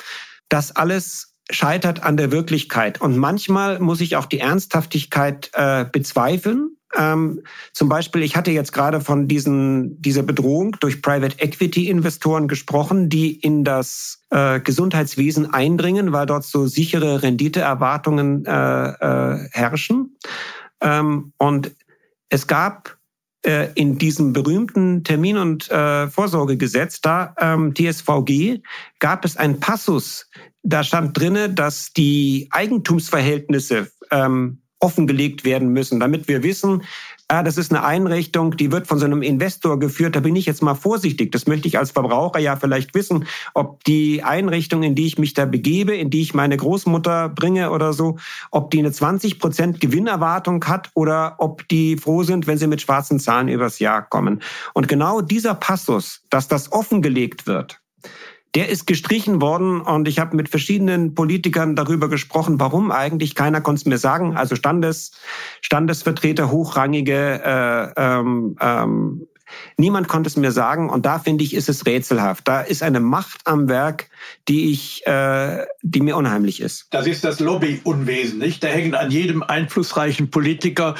das 0.49 0.75
alles 0.75 1.33
scheitert 1.51 2.03
an 2.03 2.17
der 2.17 2.31
Wirklichkeit. 2.31 3.01
Und 3.01 3.17
manchmal 3.17 3.79
muss 3.79 4.01
ich 4.01 4.15
auch 4.15 4.25
die 4.25 4.39
Ernsthaftigkeit 4.39 5.51
äh, 5.53 5.85
bezweifeln. 5.91 6.77
Ähm, 6.95 7.41
zum 7.73 7.89
Beispiel, 7.89 8.21
ich 8.21 8.35
hatte 8.35 8.51
jetzt 8.51 8.71
gerade 8.71 9.01
von 9.01 9.27
diesen, 9.27 9.99
dieser 10.01 10.23
Bedrohung 10.23 10.75
durch 10.79 11.01
Private 11.01 11.39
Equity 11.39 11.89
Investoren 11.89 12.47
gesprochen, 12.47 13.09
die 13.09 13.35
in 13.35 13.63
das 13.63 14.21
äh, 14.29 14.59
Gesundheitswesen 14.59 15.51
eindringen, 15.53 16.11
weil 16.11 16.27
dort 16.27 16.43
so 16.43 16.67
sichere 16.67 17.23
Renditeerwartungen 17.23 18.45
äh, 18.45 18.51
äh, 18.51 19.49
herrschen. 19.51 20.15
Ähm, 20.81 21.33
und 21.37 21.71
es 22.29 22.47
gab 22.47 22.97
äh, 23.45 23.71
in 23.75 23.97
diesem 23.97 24.33
berühmten 24.33 25.03
Termin- 25.03 25.37
und 25.37 25.69
äh, 25.69 26.07
Vorsorgegesetz, 26.07 27.01
da 27.01 27.35
ähm, 27.39 27.73
TSVG, 27.73 28.61
gab 28.99 29.25
es 29.25 29.37
einen 29.37 29.59
Passus, 29.59 30.29
da 30.63 30.83
stand 30.83 31.17
drinne, 31.17 31.49
dass 31.49 31.91
die 31.91 32.47
Eigentumsverhältnisse 32.51 33.91
ähm, 34.11 34.61
offengelegt 34.79 35.45
werden 35.45 35.69
müssen, 35.69 35.99
damit 35.99 36.27
wir 36.27 36.43
wissen, 36.43 36.83
ah, 37.33 37.43
das 37.43 37.57
ist 37.57 37.71
eine 37.71 37.83
Einrichtung, 37.83 38.55
die 38.57 38.71
wird 38.71 38.87
von 38.87 38.99
so 38.99 39.05
einem 39.05 39.21
Investor 39.21 39.79
geführt. 39.79 40.15
Da 40.15 40.19
bin 40.19 40.35
ich 40.35 40.45
jetzt 40.45 40.61
mal 40.61 40.75
vorsichtig. 40.75 41.31
Das 41.31 41.47
möchte 41.47 41.67
ich 41.67 41.77
als 41.77 41.91
Verbraucher 41.91 42.39
ja 42.39 42.55
vielleicht 42.55 42.93
wissen, 42.93 43.25
ob 43.53 43.83
die 43.83 44.23
Einrichtung, 44.23 44.83
in 44.83 44.95
die 44.95 45.07
ich 45.07 45.17
mich 45.17 45.33
da 45.33 45.45
begebe, 45.45 45.95
in 45.95 46.09
die 46.09 46.21
ich 46.21 46.33
meine 46.33 46.57
Großmutter 46.57 47.29
bringe 47.29 47.71
oder 47.71 47.93
so, 47.93 48.17
ob 48.51 48.71
die 48.71 48.79
eine 48.79 48.91
20 48.91 49.39
Prozent 49.39 49.79
Gewinnerwartung 49.79 50.63
hat 50.65 50.91
oder 50.93 51.35
ob 51.39 51.67
die 51.67 51.97
froh 51.97 52.23
sind, 52.23 52.47
wenn 52.47 52.57
sie 52.57 52.67
mit 52.67 52.81
schwarzen 52.81 53.19
Zahlen 53.19 53.47
übers 53.47 53.79
Jahr 53.79 54.01
kommen. 54.03 54.41
Und 54.73 54.87
genau 54.87 55.21
dieser 55.21 55.55
Passus, 55.55 56.21
dass 56.29 56.47
das 56.47 56.71
offengelegt 56.71 57.47
wird, 57.47 57.82
der 58.55 58.69
ist 58.69 58.85
gestrichen 58.85 59.41
worden 59.41 59.81
und 59.81 60.07
ich 60.07 60.19
habe 60.19 60.35
mit 60.35 60.47
verschiedenen 60.47 61.15
Politikern 61.15 61.75
darüber 61.75 62.07
gesprochen, 62.07 62.59
warum 62.59 62.91
eigentlich 62.91 63.33
keiner 63.33 63.61
konnte 63.61 63.79
es 63.79 63.85
mir 63.85 63.97
sagen. 63.97 64.37
Also 64.37 64.55
Standes, 64.55 65.11
Standesvertreter, 65.61 66.51
hochrangige 66.51 67.41
äh, 67.43 67.93
ähm, 67.97 68.55
ähm, 68.61 69.27
Niemand 69.77 70.07
konnte 70.07 70.27
es 70.27 70.35
mir 70.35 70.51
sagen 70.51 70.89
und 70.89 71.05
da 71.05 71.19
finde 71.19 71.43
ich, 71.43 71.53
ist 71.53 71.69
es 71.69 71.85
rätselhaft. 71.85 72.47
Da 72.47 72.61
ist 72.61 72.83
eine 72.83 72.99
Macht 72.99 73.41
am 73.45 73.69
Werk, 73.69 74.09
die 74.47 74.71
ich, 74.71 75.05
äh, 75.07 75.65
die 75.81 76.01
mir 76.01 76.15
unheimlich 76.15 76.61
ist. 76.61 76.87
Das 76.91 77.07
ist 77.07 77.23
das 77.23 77.39
Lobbyunwesen, 77.39 78.39
nicht? 78.39 78.63
Da 78.63 78.67
hängen 78.67 78.95
an 78.95 79.11
jedem 79.11 79.43
einflussreichen 79.43 80.29
Politiker 80.29 80.95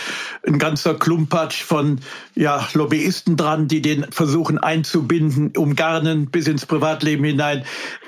ein 0.45 0.59
ganzer 0.59 0.95
Klumpatsch 0.95 1.63
von 1.63 1.99
ja, 2.35 2.67
Lobbyisten 2.73 3.37
dran, 3.37 3.67
die 3.67 3.81
den 3.81 4.11
versuchen 4.11 4.57
einzubinden, 4.57 5.53
umgarnen 5.55 6.27
bis 6.31 6.47
ins 6.47 6.65
Privatleben 6.65 7.23
hinein. 7.23 7.63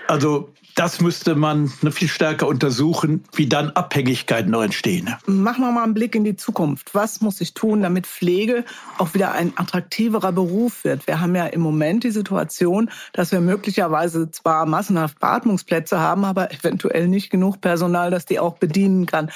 Also 0.07 0.49
das 0.75 0.99
müsste 0.99 1.35
man 1.35 1.69
viel 1.69 2.09
stärker 2.09 2.47
untersuchen, 2.47 3.23
wie 3.33 3.47
dann 3.47 3.69
Abhängigkeiten 3.69 4.51
noch 4.51 4.61
entstehen. 4.61 5.15
Machen 5.25 5.61
wir 5.63 5.71
mal 5.71 5.83
einen 5.83 5.93
Blick 5.93 6.15
in 6.15 6.25
die 6.25 6.35
Zukunft. 6.35 6.93
Was 6.93 7.21
muss 7.21 7.39
ich 7.39 7.53
tun, 7.53 7.81
damit 7.81 8.05
Pflege 8.05 8.65
auch 8.97 9.13
wieder 9.13 9.31
ein 9.31 9.53
attraktiverer 9.55 10.33
Beruf 10.33 10.83
wird? 10.83 11.07
Wir 11.07 11.21
haben 11.21 11.33
ja 11.33 11.45
im 11.45 11.61
Moment 11.61 12.03
die 12.03 12.11
Situation, 12.11 12.89
dass 13.13 13.31
wir 13.31 13.39
möglicherweise 13.39 14.29
zwar 14.31 14.65
massenhaft 14.65 15.17
Beatmungsplätze 15.19 16.01
haben, 16.01 16.25
aber 16.25 16.51
eventuell 16.51 17.07
nicht 17.07 17.29
genug 17.29 17.61
Personal, 17.61 18.11
das 18.11 18.25
die 18.25 18.39
auch 18.39 18.57
bedienen 18.57 19.05
kann. 19.05 19.31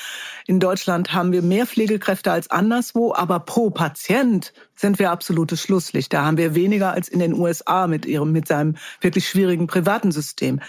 In 0.45 0.60
Deutschland 0.60 1.13
haben 1.13 1.32
wir 1.32 1.41
mehr 1.41 1.65
Pflegekräfte 1.65 2.34
als 2.34 2.52
anderswo, 2.52 3.13
aber 3.13 3.39
pro 3.39 3.69
Patient 3.69 4.52
sind 4.75 4.99
wir 4.99 5.12
absolutes 5.12 5.62
Schlusslicht. 5.62 6.12
Da 6.12 6.25
haben 6.25 6.38
wir 6.38 6.54
weniger 6.54 6.91
als 6.91 7.08
in 7.08 7.19
den 7.19 7.34
USA 7.34 7.88
mit 7.88 8.06
ihrem, 8.06 8.34
mit 8.34 8.47
seinem 8.47 8.75
wirklich 8.99 9.28
schwierigen 9.28 9.67
privaten 9.67 10.12
System. 10.12 10.60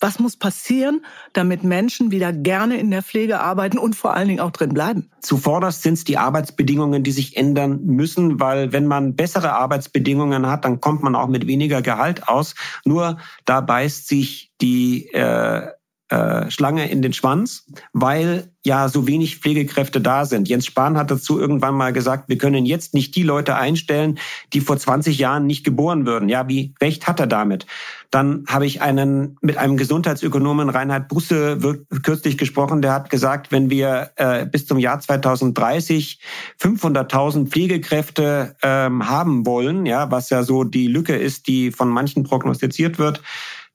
Was 0.00 0.18
muss 0.18 0.36
passieren, 0.36 1.04
damit 1.32 1.64
Menschen 1.64 2.10
wieder 2.10 2.32
gerne 2.32 2.76
in 2.78 2.90
der 2.90 3.02
Pflege 3.02 3.40
arbeiten 3.40 3.78
und 3.78 3.96
vor 3.96 4.14
allen 4.14 4.28
Dingen 4.28 4.40
auch 4.40 4.52
drin 4.52 4.72
bleiben? 4.72 5.10
Zuvorderst 5.20 5.82
sind 5.82 5.94
es 5.94 6.04
die 6.04 6.18
Arbeitsbedingungen, 6.18 7.02
die 7.02 7.10
sich 7.10 7.36
ändern 7.36 7.80
müssen, 7.84 8.38
weil 8.38 8.72
wenn 8.72 8.86
man 8.86 9.16
bessere 9.16 9.52
Arbeitsbedingungen 9.52 10.46
hat, 10.46 10.64
dann 10.64 10.80
kommt 10.80 11.02
man 11.02 11.16
auch 11.16 11.28
mit 11.28 11.46
weniger 11.46 11.82
Gehalt 11.82 12.28
aus. 12.28 12.54
Nur 12.84 13.18
da 13.44 13.60
beißt 13.60 14.06
sich 14.06 14.52
die 14.60 15.08
äh, 15.12 15.68
äh, 16.08 16.50
Schlange 16.50 16.90
in 16.90 17.02
den 17.02 17.12
Schwanz, 17.12 17.66
weil 17.92 18.50
ja 18.64 18.88
so 18.88 19.06
wenig 19.06 19.38
Pflegekräfte 19.38 20.00
da 20.00 20.24
sind. 20.24 20.48
Jens 20.48 20.66
Spahn 20.66 20.96
hat 20.96 21.10
dazu 21.10 21.38
irgendwann 21.38 21.74
mal 21.74 21.92
gesagt, 21.92 22.28
wir 22.28 22.38
können 22.38 22.66
jetzt 22.66 22.94
nicht 22.94 23.14
die 23.16 23.22
Leute 23.22 23.56
einstellen, 23.56 24.18
die 24.52 24.60
vor 24.60 24.76
20 24.76 25.18
Jahren 25.18 25.46
nicht 25.46 25.64
geboren 25.64 26.06
würden. 26.06 26.28
Ja, 26.28 26.48
wie 26.48 26.74
recht 26.80 27.06
hat 27.06 27.20
er 27.20 27.26
damit? 27.26 27.66
Dann 28.10 28.44
habe 28.48 28.66
ich 28.66 28.80
einen 28.80 29.36
mit 29.42 29.58
einem 29.58 29.76
Gesundheitsökonomen 29.76 30.70
Reinhard 30.70 31.08
Busse 31.08 31.58
kürzlich 32.02 32.38
gesprochen, 32.38 32.80
der 32.80 32.92
hat 32.92 33.10
gesagt, 33.10 33.52
wenn 33.52 33.68
wir 33.68 34.10
äh, 34.16 34.46
bis 34.46 34.66
zum 34.66 34.78
Jahr 34.78 35.00
2030 35.00 36.20
500.000 36.60 37.48
Pflegekräfte 37.48 38.56
ähm, 38.62 39.08
haben 39.08 39.44
wollen, 39.44 39.84
ja, 39.84 40.10
was 40.10 40.30
ja 40.30 40.42
so 40.42 40.64
die 40.64 40.86
Lücke 40.86 41.16
ist, 41.16 41.48
die 41.48 41.70
von 41.70 41.88
manchen 41.88 42.24
prognostiziert 42.24 42.98
wird, 42.98 43.22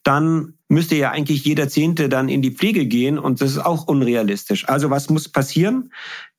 dann 0.04 0.56
müsste 0.67 0.95
ja 0.95 1.12
eigentlich 1.12 1.45
jeder 1.45 1.69
Zehnte 1.69 2.10
dann 2.10 2.30
in 2.30 2.41
die 2.41 2.52
Pflege 2.52 2.86
gehen 2.86 3.19
und 3.19 3.41
das 3.41 3.52
ist 3.52 3.60
auch 3.60 3.88
unrealistisch. 3.88 4.67
Also 4.67 4.89
was 4.89 5.10
muss 5.10 5.30
passieren? 5.30 5.91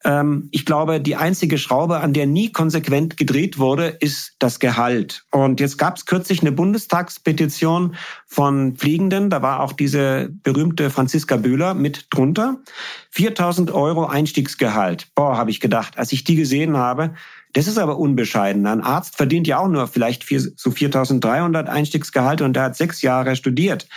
Ähm, 0.05 0.49
ich 0.51 0.67
glaube, 0.67 1.01
die 1.01 1.17
einzige 1.17 1.59
Schraube, 1.59 2.01
an 2.01 2.13
der 2.13 2.27
nie 2.27 2.53
konsequent 2.53 3.17
gedreht 3.17 3.59
wurde, 3.59 3.87
ist 3.87 4.35
das 4.39 4.61
Gehalt. 4.61 5.25
Und 5.31 5.61
jetzt 5.61 5.79
gab 5.79 5.97
es 5.97 6.07
kürzlich 6.07 6.41
eine 6.41 6.53
Bundestagspetition 6.53 7.97
von 8.27 8.77
Pflegenden, 8.77 9.31
da 9.31 9.43
war 9.43 9.61
auch 9.61 9.73
diese 9.73 10.31
berühmte 10.43 10.91
Franziska 10.91 11.37
Böhler 11.37 11.75
mit 11.75 12.07
drunter. 12.11 12.59
4000 13.11 13.71
Euro 13.71 14.07
Einstiegsgehalt. 14.07 15.09
Boah, 15.15 15.37
habe 15.37 15.51
ich 15.51 15.61
gedacht, 15.61 15.99
als 15.99 16.13
ich 16.13 16.25
die 16.25 16.37
gesehen 16.37 16.77
habe, 16.77 17.15
das 17.55 17.69
ist 17.69 17.79
aber 17.79 17.99
unbescheiden. 17.99 18.67
Ein 18.67 18.83
Arzt 18.83 19.17
verdient 19.17 19.47
ja 19.47 19.59
auch 19.59 19.69
nur 19.69 19.87
vielleicht 19.87 20.25
vier, 20.25 20.41
so 20.41 20.71
4.300 20.71 21.67
Einstiegsgehalt 21.67 22.43
und 22.43 22.55
der 22.55 22.65
hat 22.65 22.77
sechs 22.77 23.01
Jahre 23.01 23.37
studiert. 23.37 23.89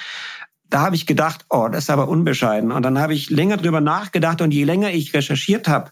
Da 0.69 0.81
habe 0.81 0.95
ich 0.95 1.07
gedacht, 1.07 1.45
oh, 1.49 1.67
das 1.67 1.85
ist 1.85 1.89
aber 1.89 2.07
unbescheiden. 2.07 2.71
Und 2.71 2.83
dann 2.83 2.99
habe 2.99 3.13
ich 3.13 3.29
länger 3.29 3.57
drüber 3.57 3.81
nachgedacht 3.81 4.41
und 4.41 4.53
je 4.53 4.63
länger 4.63 4.91
ich 4.91 5.13
recherchiert 5.13 5.67
habe, 5.67 5.91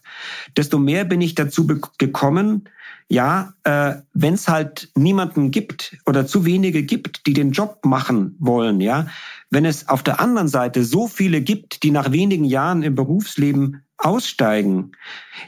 desto 0.56 0.78
mehr 0.78 1.04
bin 1.04 1.20
ich 1.20 1.34
dazu 1.34 1.66
gekommen, 1.98 2.68
ja, 3.08 3.54
äh, 3.64 3.94
wenn 4.12 4.34
es 4.34 4.48
halt 4.48 4.90
niemanden 4.94 5.50
gibt 5.50 5.96
oder 6.06 6.26
zu 6.26 6.44
wenige 6.44 6.82
gibt, 6.82 7.26
die 7.26 7.32
den 7.32 7.52
Job 7.52 7.84
machen 7.84 8.36
wollen, 8.38 8.80
ja, 8.80 9.06
wenn 9.50 9.64
es 9.64 9.88
auf 9.88 10.02
der 10.02 10.20
anderen 10.20 10.48
Seite 10.48 10.84
so 10.84 11.08
viele 11.08 11.40
gibt, 11.40 11.82
die 11.82 11.90
nach 11.90 12.12
wenigen 12.12 12.44
Jahren 12.44 12.82
im 12.82 12.94
Berufsleben 12.94 13.85
aussteigen, 13.98 14.92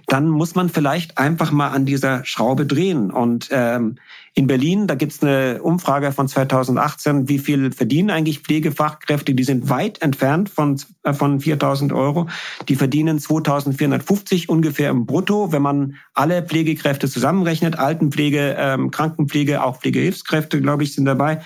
dann 0.07 0.29
muss 0.29 0.55
man 0.55 0.69
vielleicht 0.69 1.19
einfach 1.19 1.51
mal 1.51 1.69
an 1.69 1.85
dieser 1.85 2.25
Schraube 2.25 2.67
drehen. 2.67 3.11
Und 3.11 3.49
ähm, 3.51 3.97
in 4.35 4.47
Berlin, 4.47 4.87
da 4.87 4.95
gibt's 4.95 5.23
eine 5.23 5.63
Umfrage 5.63 6.13
von 6.13 6.29
2018, 6.29 7.29
wie 7.29 7.39
viel 7.39 7.73
verdienen 7.73 8.11
eigentlich 8.11 8.41
Pflegefachkräfte? 8.41 9.35
Die 9.35 9.45
sind 9.45 9.69
weit 9.69 10.01
entfernt 10.01 10.49
von, 10.49 10.81
äh, 11.03 11.13
von 11.13 11.41
4.000 11.41 11.95
Euro. 11.95 12.29
Die 12.69 12.77
verdienen 12.77 13.19
2.450 13.19 14.49
ungefähr 14.49 14.91
im 14.91 15.07
Brutto, 15.07 15.53
wenn 15.53 15.63
man 15.63 15.97
alle 16.15 16.43
Pflegekräfte 16.43 17.09
zusammenrechnet. 17.09 17.79
Altenpflege, 17.79 18.57
ähm, 18.59 18.91
Krankenpflege, 18.91 19.63
auch 19.63 19.79
Pflegehilfskräfte, 19.79 20.61
glaube 20.61 20.85
ich, 20.85 20.95
sind 20.95 21.05
dabei. 21.05 21.43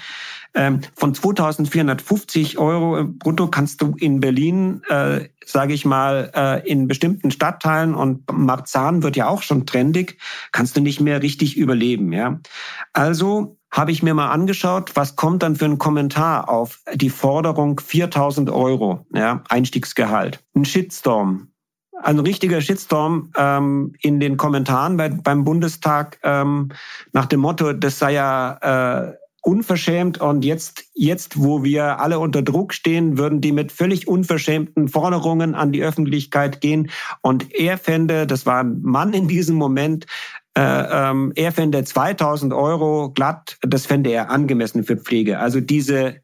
Ähm, 0.55 0.81
von 0.95 1.15
2.450 1.15 2.59
Euro 2.59 3.05
brutto 3.05 3.49
kannst 3.49 3.81
du 3.81 3.95
in 3.97 4.21
Berlin, 4.21 4.83
äh, 4.89 5.29
sage 5.45 5.73
ich 5.73 5.85
mal, 5.85 6.31
äh, 6.35 6.69
in 6.69 6.89
bestimmten 6.89 7.31
Stadtteilen 7.31 7.95
und 7.95 8.31
Marzahn 8.31 9.03
wird 9.03 9.17
ja 9.17 9.29
auch 9.29 9.43
schon 9.43 9.65
trendig, 9.65 10.19
kannst 10.53 10.77
du 10.77 10.81
nicht 10.81 11.01
mehr 11.01 11.23
richtig 11.23 11.57
überleben. 11.57 12.13
Ja, 12.13 12.39
also 12.93 13.57
habe 13.71 13.93
ich 13.93 14.03
mir 14.03 14.13
mal 14.13 14.31
angeschaut, 14.31 14.93
was 14.95 15.17
kommt 15.17 15.43
dann 15.43 15.57
für 15.57 15.65
ein 15.65 15.79
Kommentar 15.79 16.51
auf 16.51 16.81
die 16.93 17.09
Forderung 17.09 17.81
4.000 17.81 18.53
Euro 18.53 19.07
ja, 19.15 19.43
Einstiegsgehalt. 19.49 20.45
Ein 20.55 20.67
Shitstorm 20.67 21.49
ein 22.03 22.19
richtiger 22.19 22.61
Shitstorm 22.61 23.31
ähm, 23.37 23.95
in 24.01 24.21
den 24.21 24.37
Kommentaren 24.37 24.97
bei, 24.97 25.09
beim 25.09 25.45
Bundestag 25.45 26.19
ähm, 26.23 26.71
nach 27.13 27.27
dem 27.27 27.41
Motto, 27.41 27.73
das 27.73 27.99
sei 27.99 28.15
ja 28.15 28.59
äh, 29.09 29.15
unverschämt 29.43 30.21
und 30.21 30.45
jetzt, 30.45 30.85
jetzt, 30.95 31.43
wo 31.43 31.65
wir 31.65 31.99
alle 31.99 32.21
unter 32.21 32.43
Druck 32.43 32.73
stehen, 32.73 33.19
würden 33.19 33.41
die 33.41 33.53
mit 33.53 33.73
völlig 33.73 34.07
unverschämten 34.07 34.89
Forderungen 34.89 35.55
an 35.55 35.73
die 35.73 35.83
Öffentlichkeit 35.83 36.61
gehen. 36.61 36.91
Und 37.23 37.53
er 37.53 37.77
fände, 37.77 38.27
das 38.27 38.47
war 38.47 38.63
ein 38.63 38.81
Mann 38.83 39.13
in 39.13 39.27
diesem 39.29 39.57
Moment, 39.57 40.07
äh, 40.55 40.61
ähm, 40.63 41.33
er 41.35 41.51
fände 41.51 41.83
2000 41.83 42.53
Euro 42.53 43.11
glatt, 43.11 43.59
das 43.63 43.87
fände 43.87 44.11
er 44.11 44.31
angemessen 44.31 44.85
für 44.85 44.97
Pflege. 44.97 45.39
Also 45.41 45.61
diese, 45.61 46.21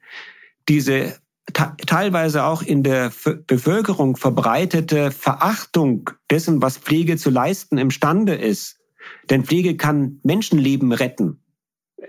diese 0.69 1.15
teilweise 1.53 2.45
auch 2.45 2.63
in 2.63 2.83
der 2.83 3.11
Bevölkerung 3.47 4.17
verbreitete 4.17 5.11
Verachtung 5.11 6.11
dessen, 6.31 6.63
was 6.63 6.79
Pflege 6.79 7.17
zu 7.17 7.31
leisten 7.31 7.79
imstande 7.79 8.35
ist. 8.35 8.77
Denn 9.31 9.45
Pflege 9.45 9.77
kann 9.77 10.21
Menschenleben 10.23 10.93
retten. 10.93 11.41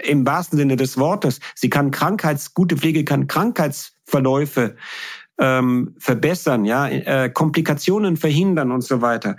Im 0.04 0.26
wahrsten 0.26 0.58
Sinne 0.58 0.76
des 0.76 0.98
Wortes. 0.98 1.40
Sie 1.56 1.70
kann 1.70 1.92
Krankheits, 1.92 2.54
gute 2.54 2.78
Pflege 2.78 3.04
kann 3.04 3.28
Krankheitsverläufe 3.28 4.76
ähm, 5.40 5.96
verbessern, 5.98 6.66
ja, 6.66 6.88
äh, 6.88 7.30
Komplikationen 7.30 8.18
verhindern 8.18 8.72
und 8.72 8.82
so 8.82 9.02
weiter. 9.02 9.38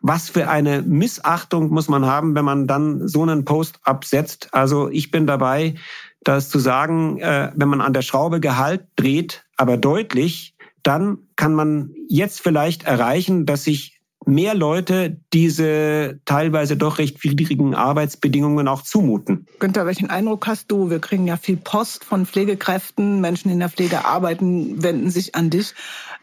Was 0.00 0.28
für 0.28 0.48
eine 0.48 0.82
Missachtung 0.82 1.70
muss 1.70 1.88
man 1.88 2.06
haben, 2.06 2.36
wenn 2.36 2.44
man 2.44 2.66
dann 2.68 3.08
so 3.08 3.22
einen 3.22 3.44
Post 3.44 3.80
absetzt? 3.82 4.48
Also 4.52 4.88
ich 4.88 5.10
bin 5.10 5.26
dabei, 5.26 5.74
das 6.22 6.50
zu 6.50 6.58
sagen, 6.58 7.18
äh, 7.18 7.50
wenn 7.56 7.68
man 7.68 7.80
an 7.80 7.92
der 7.92 8.02
Schraube 8.02 8.38
Gehalt 8.38 8.86
dreht, 8.94 9.44
aber 9.56 9.76
deutlich, 9.76 10.54
dann 10.82 11.18
kann 11.34 11.54
man 11.54 11.94
jetzt 12.08 12.40
vielleicht 12.40 12.84
erreichen, 12.84 13.44
dass 13.44 13.64
sich 13.64 13.97
mehr 14.28 14.54
Leute 14.54 15.16
diese 15.32 16.20
teilweise 16.26 16.76
doch 16.76 16.98
recht 16.98 17.24
widrigen 17.24 17.74
Arbeitsbedingungen 17.74 18.68
auch 18.68 18.82
zumuten. 18.82 19.46
Günther, 19.58 19.86
welchen 19.86 20.10
Eindruck 20.10 20.46
hast 20.46 20.70
du? 20.70 20.90
Wir 20.90 20.98
kriegen 20.98 21.26
ja 21.26 21.38
viel 21.38 21.56
Post 21.56 22.04
von 22.04 22.26
Pflegekräften, 22.26 23.22
Menschen 23.22 23.50
in 23.50 23.58
der 23.58 23.70
Pflege 23.70 24.04
arbeiten, 24.04 24.82
wenden 24.82 25.10
sich 25.10 25.34
an 25.34 25.48
dich. 25.48 25.74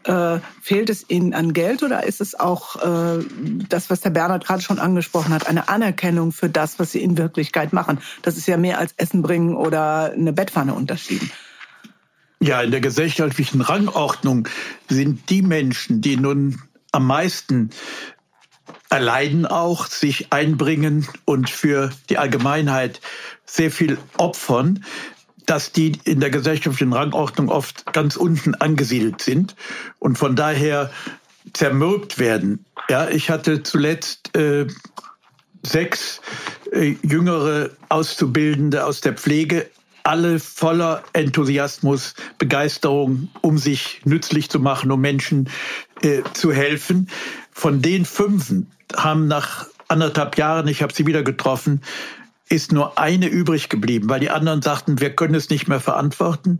Äh, 0.03 0.37
fehlt 0.61 0.91
es 0.91 1.09
ihnen 1.09 1.33
an 1.33 1.53
Geld 1.53 1.81
oder 1.81 2.05
ist 2.05 2.21
es 2.21 2.39
auch 2.39 2.75
äh, 2.75 3.25
das, 3.69 3.89
was 3.89 4.01
der 4.01 4.11
Bernhard 4.11 4.45
gerade 4.45 4.61
schon 4.61 4.77
angesprochen 4.77 5.33
hat, 5.33 5.47
eine 5.47 5.67
Anerkennung 5.67 6.31
für 6.31 6.47
das, 6.47 6.77
was 6.77 6.91
sie 6.91 7.01
in 7.01 7.17
Wirklichkeit 7.17 7.73
machen? 7.73 7.97
Das 8.21 8.37
ist 8.37 8.47
ja 8.47 8.57
mehr 8.57 8.77
als 8.77 8.93
Essen 8.97 9.23
bringen 9.23 9.55
oder 9.55 10.11
eine 10.11 10.31
Bettpfanne 10.31 10.75
unterschieden. 10.75 11.31
Ja, 12.39 12.61
in 12.61 12.69
der 12.69 12.81
gesellschaftlichen 12.81 13.61
Rangordnung 13.61 14.47
sind 14.87 15.31
die 15.31 15.41
Menschen, 15.41 16.01
die 16.01 16.17
nun 16.17 16.61
am 16.95 17.07
meisten 17.07 17.69
erleiden 18.89 19.45
auch, 19.45 19.87
sich 19.87 20.31
einbringen 20.31 21.07
und 21.25 21.49
für 21.49 21.91
die 22.09 22.17
Allgemeinheit 22.17 23.01
sehr 23.45 23.69
viel 23.69 23.97
opfern, 24.17 24.83
dass 25.45 25.71
die 25.71 25.99
in 26.05 26.19
der 26.19 26.29
gesellschaftlichen 26.29 26.93
Rangordnung 26.93 27.49
oft 27.49 27.91
ganz 27.93 28.15
unten 28.15 28.55
angesiedelt 28.55 29.21
sind 29.21 29.55
und 29.99 30.17
von 30.17 30.35
daher 30.35 30.89
zermürbt 31.53 32.17
werden. 32.17 32.65
Ja, 32.89 33.09
ich 33.09 33.29
hatte 33.29 33.61
zuletzt 33.63 34.35
äh, 34.35 34.67
sechs 35.61 36.21
äh, 36.71 36.95
jüngere 37.03 37.71
Auszubildende 37.89 38.85
aus 38.85 39.01
der 39.01 39.13
Pflege, 39.13 39.69
alle 40.05 40.39
voller 40.39 41.03
Enthusiasmus, 41.13 42.13
Begeisterung, 42.37 43.29
um 43.41 43.57
sich 43.57 44.01
nützlich 44.05 44.49
zu 44.49 44.59
machen, 44.59 44.91
um 44.91 45.01
Menschen 45.01 45.49
äh, 46.01 46.21
zu 46.33 46.53
helfen. 46.53 47.09
Von 47.51 47.81
den 47.81 48.05
fünfen 48.05 48.71
haben 48.95 49.27
nach 49.27 49.67
anderthalb 49.87 50.37
Jahren, 50.37 50.67
ich 50.67 50.83
habe 50.83 50.93
sie 50.93 51.07
wieder 51.07 51.23
getroffen, 51.23 51.81
ist 52.49 52.71
nur 52.71 52.99
eine 52.99 53.25
übrig 53.27 53.69
geblieben, 53.69 54.07
weil 54.07 54.19
die 54.19 54.29
anderen 54.29 54.61
sagten, 54.61 55.01
wir 55.01 55.15
können 55.15 55.33
es 55.33 55.49
nicht 55.49 55.67
mehr 55.67 55.79
verantworten. 55.79 56.59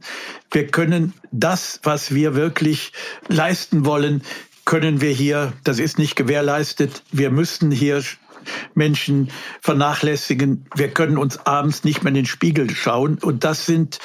Wir 0.51 0.65
können 0.65 1.13
das, 1.31 1.79
was 1.83 2.15
wir 2.15 2.33
wirklich 2.33 2.93
leisten 3.27 3.85
wollen, 3.85 4.23
können 4.65 5.01
wir 5.01 5.11
hier, 5.11 5.53
das 5.63 5.77
ist 5.77 5.99
nicht 5.99 6.15
gewährleistet. 6.15 7.03
Wir 7.11 7.29
müssen 7.29 7.69
hier 7.69 8.01
Menschen 8.73 9.29
vernachlässigen. 9.61 10.65
Wir 10.75 10.89
können 10.89 11.17
uns 11.17 11.45
abends 11.45 11.83
nicht 11.83 12.03
mehr 12.03 12.09
in 12.09 12.15
den 12.15 12.25
Spiegel 12.25 12.69
schauen. 12.69 13.17
Und 13.19 13.43
das 13.43 13.65
sind 13.65 13.99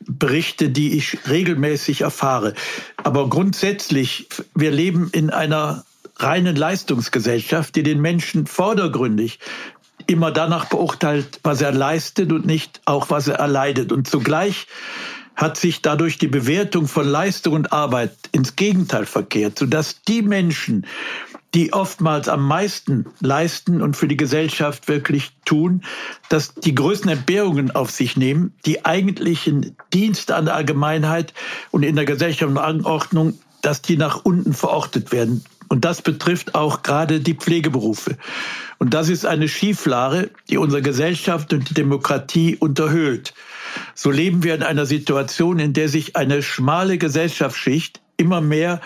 Berichte, 0.00 0.70
die 0.70 0.96
ich 0.96 1.18
regelmäßig 1.28 2.02
erfahre. 2.02 2.54
Aber 3.02 3.28
grundsätzlich, 3.28 4.28
wir 4.54 4.70
leben 4.70 5.10
in 5.12 5.30
einer 5.30 5.84
reinen 6.16 6.56
Leistungsgesellschaft, 6.56 7.76
die 7.76 7.82
den 7.82 8.00
Menschen 8.00 8.46
vordergründig 8.46 9.38
immer 10.06 10.30
danach 10.30 10.66
beurteilt, 10.66 11.40
was 11.42 11.60
er 11.60 11.72
leistet 11.72 12.32
und 12.32 12.46
nicht 12.46 12.80
auch, 12.84 13.10
was 13.10 13.28
er 13.28 13.36
erleidet. 13.36 13.92
Und 13.92 14.08
zugleich 14.08 14.66
hat 15.34 15.58
sich 15.58 15.82
dadurch 15.82 16.18
die 16.18 16.28
Bewertung 16.28 16.88
von 16.88 17.06
Leistung 17.06 17.54
und 17.54 17.72
Arbeit 17.72 18.12
ins 18.32 18.56
Gegenteil 18.56 19.04
verkehrt, 19.04 19.58
sodass 19.58 20.02
die 20.02 20.22
Menschen, 20.22 20.86
die 21.56 21.72
oftmals 21.72 22.28
am 22.28 22.46
meisten 22.46 23.06
leisten 23.20 23.80
und 23.80 23.96
für 23.96 24.08
die 24.08 24.18
Gesellschaft 24.18 24.88
wirklich 24.88 25.32
tun, 25.46 25.82
dass 26.28 26.54
die 26.54 26.74
größten 26.74 27.10
Entbehrungen 27.10 27.70
auf 27.70 27.90
sich 27.90 28.14
nehmen, 28.14 28.52
die 28.66 28.84
eigentlichen 28.84 29.74
Dienste 29.94 30.36
an 30.36 30.44
der 30.44 30.54
Allgemeinheit 30.54 31.32
und 31.70 31.82
in 31.82 31.96
der 31.96 32.04
gesellschaftlichen 32.04 32.58
Anordnung, 32.58 33.38
dass 33.62 33.80
die 33.80 33.96
nach 33.96 34.22
unten 34.22 34.52
verortet 34.52 35.12
werden. 35.12 35.46
Und 35.68 35.86
das 35.86 36.02
betrifft 36.02 36.54
auch 36.54 36.82
gerade 36.82 37.20
die 37.20 37.34
Pflegeberufe. 37.34 38.18
Und 38.76 38.92
das 38.92 39.08
ist 39.08 39.24
eine 39.24 39.48
Schieflage, 39.48 40.30
die 40.50 40.58
unsere 40.58 40.82
Gesellschaft 40.82 41.54
und 41.54 41.70
die 41.70 41.74
Demokratie 41.74 42.56
unterhöhlt. 42.56 43.32
So 43.94 44.10
leben 44.10 44.42
wir 44.42 44.54
in 44.54 44.62
einer 44.62 44.84
Situation, 44.84 45.58
in 45.58 45.72
der 45.72 45.88
sich 45.88 46.16
eine 46.16 46.42
schmale 46.42 46.98
Gesellschaftsschicht 46.98 48.02
immer 48.18 48.42
mehr 48.42 48.82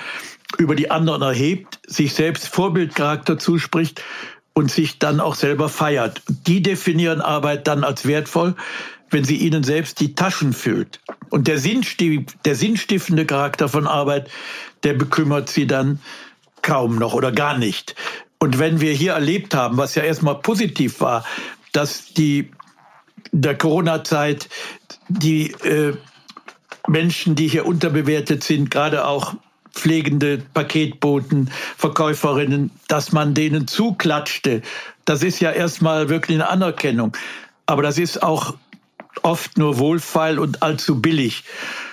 über 0.58 0.74
die 0.74 0.90
anderen 0.90 1.22
erhebt, 1.22 1.78
sich 1.86 2.14
selbst 2.14 2.48
Vorbildcharakter 2.48 3.38
zuspricht 3.38 4.02
und 4.52 4.70
sich 4.70 4.98
dann 4.98 5.20
auch 5.20 5.34
selber 5.34 5.68
feiert. 5.68 6.22
Die 6.28 6.62
definieren 6.62 7.20
Arbeit 7.20 7.66
dann 7.66 7.84
als 7.84 8.06
wertvoll, 8.06 8.54
wenn 9.10 9.24
sie 9.24 9.36
ihnen 9.36 9.62
selbst 9.62 10.00
die 10.00 10.14
Taschen 10.14 10.52
füllt. 10.52 11.00
Und 11.30 11.48
der, 11.48 11.60
der 12.44 12.54
sinnstiftende 12.54 13.26
Charakter 13.26 13.68
von 13.68 13.86
Arbeit, 13.86 14.30
der 14.82 14.94
bekümmert 14.94 15.48
sie 15.48 15.66
dann 15.66 16.00
kaum 16.62 16.96
noch 16.96 17.14
oder 17.14 17.32
gar 17.32 17.56
nicht. 17.58 17.94
Und 18.38 18.58
wenn 18.58 18.80
wir 18.80 18.92
hier 18.92 19.12
erlebt 19.12 19.54
haben, 19.54 19.76
was 19.76 19.94
ja 19.94 20.02
erstmal 20.02 20.36
positiv 20.36 21.00
war, 21.00 21.24
dass 21.72 22.12
die 22.14 22.50
der 23.32 23.56
Corona-Zeit 23.56 24.48
die 25.08 25.52
äh, 25.52 25.94
Menschen, 26.88 27.34
die 27.34 27.48
hier 27.48 27.66
unterbewertet 27.66 28.42
sind, 28.42 28.70
gerade 28.70 29.06
auch 29.06 29.34
pflegende 29.72 30.42
Paketboten, 30.54 31.50
Verkäuferinnen, 31.76 32.70
dass 32.88 33.12
man 33.12 33.34
denen 33.34 33.66
zuklatschte. 33.66 34.62
Das 35.04 35.22
ist 35.22 35.40
ja 35.40 35.50
erstmal 35.50 36.08
wirklich 36.08 36.36
eine 36.36 36.48
Anerkennung. 36.48 37.16
Aber 37.66 37.82
das 37.82 37.98
ist 37.98 38.22
auch 38.22 38.54
oft 39.22 39.58
nur 39.58 39.78
wohlfeil 39.78 40.38
und 40.38 40.62
allzu 40.62 41.00
billig. 41.00 41.44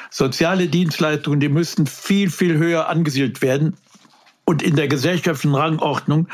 Soziale 0.10 0.68
Dienstleistungen, 0.68 1.40
die 1.40 1.50
müssten 1.50 1.86
viel, 1.86 2.30
viel 2.30 2.58
höher 2.58 2.88
angesiedelt 2.88 3.42
werden 3.42 3.78
und 4.46 4.63
in 4.63 4.76
der 4.76 4.88
gesellschaftlichen 4.88 5.56
Rangordnung 5.56 6.28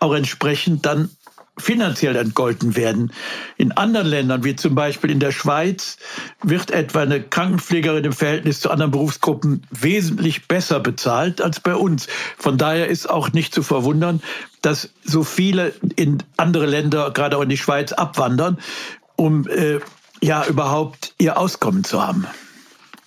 auch 0.00 0.14
entsprechend 0.14 0.84
dann 0.84 1.10
finanziell 1.58 2.16
entgolten 2.16 2.76
werden. 2.76 3.12
In 3.56 3.72
anderen 3.72 4.06
Ländern, 4.06 4.42
wie 4.44 4.56
zum 4.56 4.74
Beispiel 4.74 5.10
in 5.10 5.20
der 5.20 5.32
Schweiz, 5.32 5.98
wird 6.42 6.70
etwa 6.70 7.02
eine 7.02 7.22
Krankenpflegerin 7.22 8.04
im 8.04 8.12
Verhältnis 8.12 8.60
zu 8.60 8.70
anderen 8.70 8.90
Berufsgruppen 8.90 9.66
wesentlich 9.70 10.48
besser 10.48 10.80
bezahlt 10.80 11.42
als 11.42 11.60
bei 11.60 11.74
uns. 11.74 12.08
Von 12.38 12.56
daher 12.56 12.88
ist 12.88 13.08
auch 13.08 13.32
nicht 13.32 13.54
zu 13.54 13.62
verwundern, 13.62 14.22
dass 14.62 14.90
so 15.04 15.24
viele 15.24 15.74
in 15.96 16.22
andere 16.36 16.66
Länder, 16.66 17.10
gerade 17.10 17.36
auch 17.36 17.42
in 17.42 17.50
die 17.50 17.58
Schweiz, 17.58 17.92
abwandern, 17.92 18.58
um 19.16 19.46
äh, 19.48 19.80
ja 20.22 20.46
überhaupt 20.46 21.14
ihr 21.18 21.38
Auskommen 21.38 21.84
zu 21.84 22.02
haben. 22.02 22.26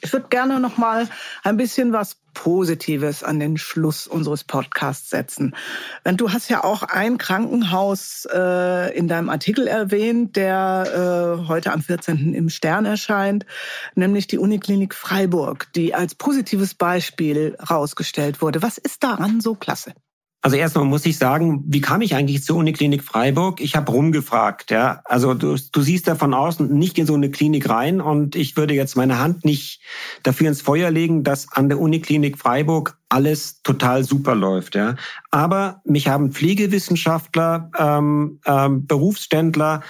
Ich 0.06 0.14
würde 0.14 0.28
gerne 0.30 0.60
noch 0.60 0.78
mal 0.78 1.10
ein 1.44 1.58
bisschen 1.58 1.92
was 1.92 2.18
Positives 2.36 3.24
an 3.24 3.40
den 3.40 3.58
Schluss 3.58 4.06
unseres 4.06 4.44
Podcasts 4.44 5.10
setzen. 5.10 5.56
Du 6.04 6.32
hast 6.32 6.48
ja 6.48 6.64
auch 6.64 6.84
ein 6.84 7.18
Krankenhaus 7.18 8.28
äh, 8.32 8.96
in 8.96 9.08
deinem 9.08 9.30
Artikel 9.30 9.68
erwähnt, 9.68 10.36
der 10.36 11.40
äh, 11.42 11.48
heute 11.48 11.72
am 11.72 11.82
14. 11.82 12.36
im 12.36 12.50
Stern 12.50 12.86
erscheint, 12.86 13.48
nämlich 13.96 14.28
die 14.28 14.38
Uniklinik 14.38 14.94
Freiburg, 14.94 15.74
die 15.74 15.96
als 15.96 16.14
positives 16.14 16.76
Beispiel 16.76 17.58
rausgestellt 17.68 18.44
wurde. 18.44 18.62
Was 18.62 18.78
ist 18.78 19.04
daran 19.04 19.42
so 19.42 19.56
klasse? 19.56 19.94
Also 20.46 20.58
erstmal 20.58 20.86
muss 20.86 21.08
ich 21.08 21.18
sagen, 21.18 21.64
wie 21.66 21.82
kam 21.82 22.02
ich 22.02 22.14
eigentlich 22.14 22.44
zur 22.44 22.58
Uniklinik 22.58 23.02
Freiburg? 23.02 23.60
Ich 23.62 23.76
habe 23.76 23.92
rumgefragt, 23.92 24.70
ja. 24.70 25.02
Also 25.04 25.34
du, 25.34 25.58
du 25.72 25.82
siehst 25.82 26.08
da 26.08 26.14
von 26.14 26.36
außen 26.36 26.72
nicht 26.72 27.00
in 27.00 27.08
so 27.08 27.16
eine 27.16 27.32
Klinik 27.32 27.68
rein 27.68 28.00
und 28.00 28.36
ich 28.36 28.56
würde 28.56 28.76
jetzt 28.76 28.96
meine 28.96 29.18
Hand 29.18 29.44
nicht 29.44 29.82
dafür 30.22 30.50
ins 30.50 30.62
Feuer 30.62 30.92
legen, 30.92 31.24
dass 31.24 31.52
an 31.52 31.68
der 31.68 31.80
Uniklinik 31.80 32.38
Freiburg 32.38 32.96
alles 33.10 33.64
total 33.64 34.04
super 34.04 34.36
läuft, 34.36 34.76
ja. 34.76 34.98
Aber 35.32 35.82
mich 35.84 36.10
haben 36.10 36.32
Pflegewissenschaftler, 36.32 37.72
ähm, 37.80 38.40
ähm, 38.46 38.86
Berufsständler, 38.86 39.82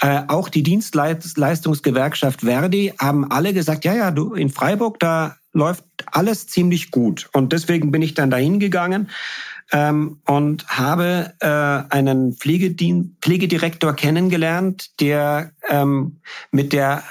äh, 0.00 0.22
auch 0.28 0.48
die 0.48 0.62
Dienstleistungsgewerkschaft 0.62 2.42
Verdi 2.42 2.92
haben 2.96 3.28
alle 3.28 3.52
gesagt, 3.52 3.84
ja, 3.84 3.94
ja, 3.94 4.12
du 4.12 4.34
in 4.34 4.50
Freiburg, 4.50 5.00
da 5.00 5.34
läuft 5.52 5.84
alles 6.12 6.46
ziemlich 6.46 6.92
gut. 6.92 7.28
Und 7.32 7.52
deswegen 7.52 7.90
bin 7.90 8.02
ich 8.02 8.14
dann 8.14 8.30
dahin 8.30 8.60
gegangen 8.60 9.08
ähm, 9.72 10.20
und 10.26 10.66
habe 10.68 11.34
äh, 11.40 11.94
einen 11.94 12.34
Pflegedien 12.34 13.16
Pflegedirektor 13.20 13.94
kennengelernt, 13.94 15.00
der 15.00 15.52
ähm, 15.68 16.20
mit 16.50 16.72
der 16.72 17.02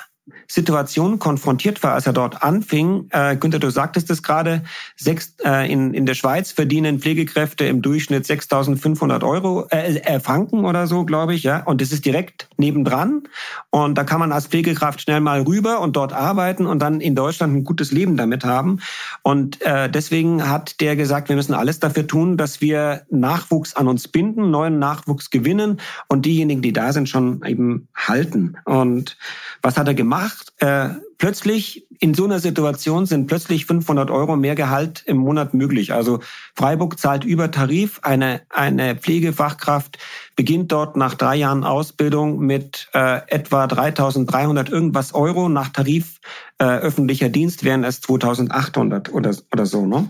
Situation 0.48 1.20
konfrontiert 1.20 1.82
war, 1.84 1.94
als 1.94 2.08
er 2.08 2.14
dort 2.14 2.44
anfing. 2.44 3.08
Äh, 3.12 3.36
Günther, 3.38 3.60
du 3.60 3.70
sagtest 3.70 4.10
es 4.10 4.24
gerade, 4.24 4.64
sechs, 4.96 5.36
äh, 5.44 5.72
in, 5.72 5.94
in 5.94 6.06
der 6.06 6.14
Schweiz 6.14 6.52
verdienen 6.52 7.00
Pflegekräfte 7.00 7.66
im 7.66 7.82
Durchschnitt 7.82 8.26
6.500 8.26 9.24
Euro, 9.24 9.68
äh, 9.72 9.98
äh, 9.98 10.20
Franken 10.20 10.66
oder 10.66 10.88
so, 10.88 11.06
glaube 11.06 11.36
ich. 11.36 11.44
ja. 11.44 11.64
Und 11.64 11.82
das 11.82 11.92
ist 11.92 12.06
direkt 12.06 12.48
nebendran. 12.58 13.24
Und 13.70 13.98
da 13.98 14.04
kann 14.04 14.20
man 14.20 14.32
als 14.32 14.48
Pflegekraft 14.48 15.02
schnell 15.02 15.20
mal 15.20 15.42
rüber 15.42 15.82
und 15.82 15.96
dort 15.96 16.14
arbeiten 16.14 16.66
und 16.66 16.80
dann 16.80 17.02
in 17.02 17.16
Deutschland 17.16 17.56
ein 17.56 17.64
gutes 17.64 17.92
Leben 17.92 18.18
damit 18.18 18.44
haben. 18.44 18.80
Und 19.24 19.62
äh, 19.62 19.90
deswegen 19.90 20.48
hat 20.48 20.82
der 20.82 20.96
gesagt, 20.96 21.30
wir 21.30 21.36
müssen 21.36 21.54
alles 21.54 21.80
dafür 21.80 22.08
tun, 22.08 22.38
dass 22.38 22.62
wir 22.62 23.04
Nachwuchs 23.10 23.76
an 23.76 23.88
uns 23.88 24.08
binden, 24.08 24.52
neuen 24.52 24.80
Nachwuchs 24.80 25.30
gewinnen 25.30 25.80
und 26.08 26.26
diejenigen, 26.26 26.62
die 26.62 26.74
da 26.74 26.94
sind, 26.94 27.10
schon 27.10 27.44
eben 27.46 27.88
halten. 27.96 28.58
Und 28.66 29.18
was 29.62 29.78
hat 29.78 29.88
er 29.88 29.94
gemacht? 29.94 30.35
Äh, 30.60 30.90
plötzlich 31.18 31.86
in 32.00 32.14
so 32.14 32.26
einer 32.26 32.40
Situation 32.40 33.06
sind 33.06 33.28
plötzlich 33.28 33.66
500 33.66 34.12
Euro 34.12 34.36
mehr 34.36 34.56
Gehalt 34.56 35.04
im 35.06 35.18
Monat 35.18 35.54
möglich. 35.54 35.94
Also 35.94 36.20
Freiburg 36.56 37.00
zahlt 37.00 37.24
über 37.24 37.52
Tarif. 37.52 38.00
Eine, 38.04 38.42
eine 38.50 38.96
Pflegefachkraft 38.96 39.98
beginnt 40.36 40.72
dort 40.72 40.98
nach 40.98 41.16
drei 41.16 41.36
Jahren 41.38 41.64
Ausbildung 41.64 42.40
mit 42.40 42.90
äh, 42.94 43.22
etwa 43.28 43.66
3.300 43.66 44.70
irgendwas 44.70 45.14
Euro. 45.14 45.50
Nach 45.50 45.70
Tarif 45.70 46.20
äh, 46.58 46.66
öffentlicher 46.66 47.30
Dienst 47.30 47.64
wären 47.64 47.84
es 47.84 48.02
2.800 48.04 49.12
oder, 49.12 49.36
oder 49.52 49.66
so. 49.66 49.86
Ne? 49.86 50.08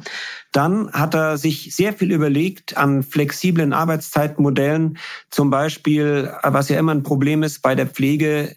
Dann 0.52 0.92
hat 0.92 1.14
er 1.14 1.38
sich 1.38 1.76
sehr 1.76 1.94
viel 1.94 2.12
überlegt 2.12 2.78
an 2.78 3.04
flexiblen 3.04 3.74
Arbeitszeitmodellen. 3.74 4.98
Zum 5.30 5.50
Beispiel, 5.50 6.34
was 6.44 6.70
ja 6.70 6.80
immer 6.80 6.94
ein 6.94 7.04
Problem 7.04 7.44
ist 7.44 7.62
bei 7.62 7.76
der 7.76 7.88
Pflege, 7.88 8.56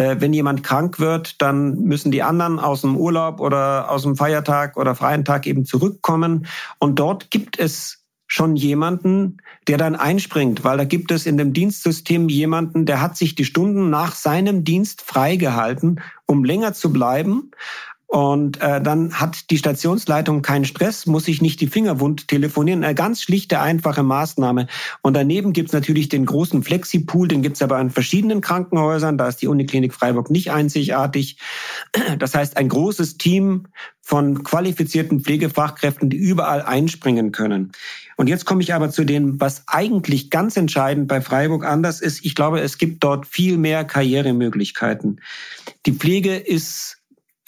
äh, 0.00 0.18
wenn 0.18 0.32
jemand 0.32 0.62
krank 0.62 0.98
wird, 0.98 1.42
dann 1.42 1.82
müssen 1.82 2.10
die 2.10 2.22
anderen 2.22 2.58
aus 2.58 2.80
dem 2.80 2.96
Urlaub 2.96 3.38
oder 3.38 3.90
aus 3.90 4.02
dem 4.02 4.16
Feiertag 4.16 4.78
oder 4.78 4.94
freien 4.94 5.26
Tag 5.26 5.46
eben 5.46 5.66
zurückkommen. 5.66 6.46
Und 6.78 6.98
dort 6.98 7.30
gibt 7.30 7.58
es 7.58 8.02
schon 8.26 8.56
jemanden, 8.56 9.38
der 9.68 9.76
dann 9.76 9.96
einspringt, 9.96 10.64
weil 10.64 10.78
da 10.78 10.84
gibt 10.84 11.10
es 11.10 11.26
in 11.26 11.36
dem 11.36 11.52
Dienstsystem 11.52 12.30
jemanden, 12.30 12.86
der 12.86 13.02
hat 13.02 13.16
sich 13.16 13.34
die 13.34 13.44
Stunden 13.44 13.90
nach 13.90 14.14
seinem 14.14 14.64
Dienst 14.64 15.02
freigehalten, 15.02 16.00
um 16.24 16.44
länger 16.44 16.72
zu 16.72 16.92
bleiben. 16.92 17.50
Und 18.10 18.60
äh, 18.60 18.82
dann 18.82 19.20
hat 19.20 19.50
die 19.50 19.58
Stationsleitung 19.58 20.42
keinen 20.42 20.64
Stress, 20.64 21.06
muss 21.06 21.26
sich 21.26 21.40
nicht 21.40 21.60
die 21.60 21.68
Finger 21.68 22.00
wund 22.00 22.26
telefonieren. 22.26 22.82
Eine 22.82 22.96
ganz 22.96 23.22
schlichte, 23.22 23.60
einfache 23.60 24.02
Maßnahme. 24.02 24.66
Und 25.00 25.14
daneben 25.14 25.52
gibt's 25.52 25.72
natürlich 25.72 26.08
den 26.08 26.26
großen 26.26 26.64
Flexipool, 26.64 27.28
den 27.28 27.40
gibt's 27.40 27.62
aber 27.62 27.76
an 27.76 27.90
verschiedenen 27.90 28.40
Krankenhäusern. 28.40 29.16
Da 29.16 29.28
ist 29.28 29.36
die 29.42 29.46
Uniklinik 29.46 29.94
Freiburg 29.94 30.28
nicht 30.28 30.50
einzigartig. 30.50 31.38
Das 32.18 32.34
heißt, 32.34 32.56
ein 32.56 32.68
großes 32.68 33.16
Team 33.16 33.68
von 34.00 34.42
qualifizierten 34.42 35.20
Pflegefachkräften, 35.20 36.10
die 36.10 36.16
überall 36.16 36.62
einspringen 36.62 37.30
können. 37.30 37.70
Und 38.16 38.28
jetzt 38.28 38.44
komme 38.44 38.60
ich 38.60 38.74
aber 38.74 38.90
zu 38.90 39.04
dem, 39.04 39.40
was 39.40 39.68
eigentlich 39.68 40.30
ganz 40.30 40.56
entscheidend 40.56 41.06
bei 41.06 41.20
Freiburg 41.20 41.64
anders 41.64 42.00
ist. 42.00 42.24
Ich 42.24 42.34
glaube, 42.34 42.60
es 42.60 42.76
gibt 42.76 43.04
dort 43.04 43.24
viel 43.24 43.56
mehr 43.56 43.84
Karrieremöglichkeiten. 43.84 45.20
Die 45.86 45.92
Pflege 45.92 46.34
ist 46.34 46.99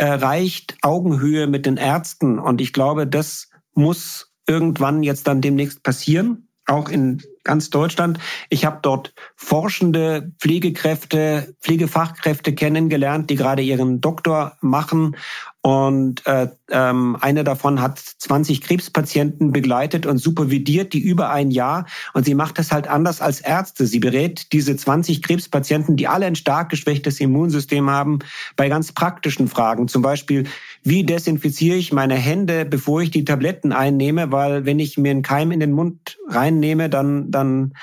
erreicht 0.02 0.76
Augenhöhe 0.82 1.46
mit 1.46 1.64
den 1.64 1.76
Ärzten. 1.76 2.40
Und 2.40 2.60
ich 2.60 2.72
glaube, 2.72 3.06
das 3.06 3.50
muss 3.74 4.32
irgendwann 4.48 5.04
jetzt 5.04 5.28
dann 5.28 5.40
demnächst 5.40 5.84
passieren, 5.84 6.48
auch 6.66 6.88
in 6.88 7.22
ganz 7.44 7.70
Deutschland. 7.70 8.18
Ich 8.50 8.64
habe 8.64 8.80
dort 8.82 9.14
forschende 9.36 10.32
Pflegekräfte, 10.40 11.54
Pflegefachkräfte 11.60 12.52
kennengelernt, 12.52 13.30
die 13.30 13.36
gerade 13.36 13.62
ihren 13.62 14.00
Doktor 14.00 14.56
machen 14.60 15.16
und 15.64 16.26
äh, 16.26 16.48
ähm, 16.72 17.16
eine 17.20 17.44
davon 17.44 17.80
hat 17.80 18.00
20 18.00 18.62
Krebspatienten 18.62 19.52
begleitet 19.52 20.06
und 20.06 20.18
supervidiert, 20.18 20.92
die 20.92 20.98
über 20.98 21.30
ein 21.30 21.52
Jahr. 21.52 21.86
Und 22.14 22.24
sie 22.24 22.34
macht 22.34 22.58
das 22.58 22.72
halt 22.72 22.88
anders 22.88 23.20
als 23.20 23.40
Ärzte. 23.40 23.86
Sie 23.86 24.00
berät 24.00 24.52
diese 24.52 24.74
20 24.74 25.22
Krebspatienten, 25.22 25.96
die 25.96 26.08
alle 26.08 26.26
ein 26.26 26.34
stark 26.34 26.68
geschwächtes 26.68 27.20
Immunsystem 27.20 27.88
haben, 27.88 28.18
bei 28.56 28.68
ganz 28.68 28.90
praktischen 28.90 29.46
Fragen. 29.46 29.86
Zum 29.86 30.02
Beispiel, 30.02 30.48
wie 30.82 31.04
desinfiziere 31.04 31.76
ich 31.76 31.92
meine 31.92 32.16
Hände, 32.16 32.64
bevor 32.64 33.00
ich 33.00 33.12
die 33.12 33.24
Tabletten 33.24 33.70
einnehme? 33.70 34.32
Weil 34.32 34.66
wenn 34.66 34.80
ich 34.80 34.98
mir 34.98 35.12
einen 35.12 35.22
Keim 35.22 35.52
in 35.52 35.60
den 35.60 35.72
Mund 35.72 36.18
reinnehme, 36.28 36.90
dann, 36.90 37.30
dann 37.30 37.74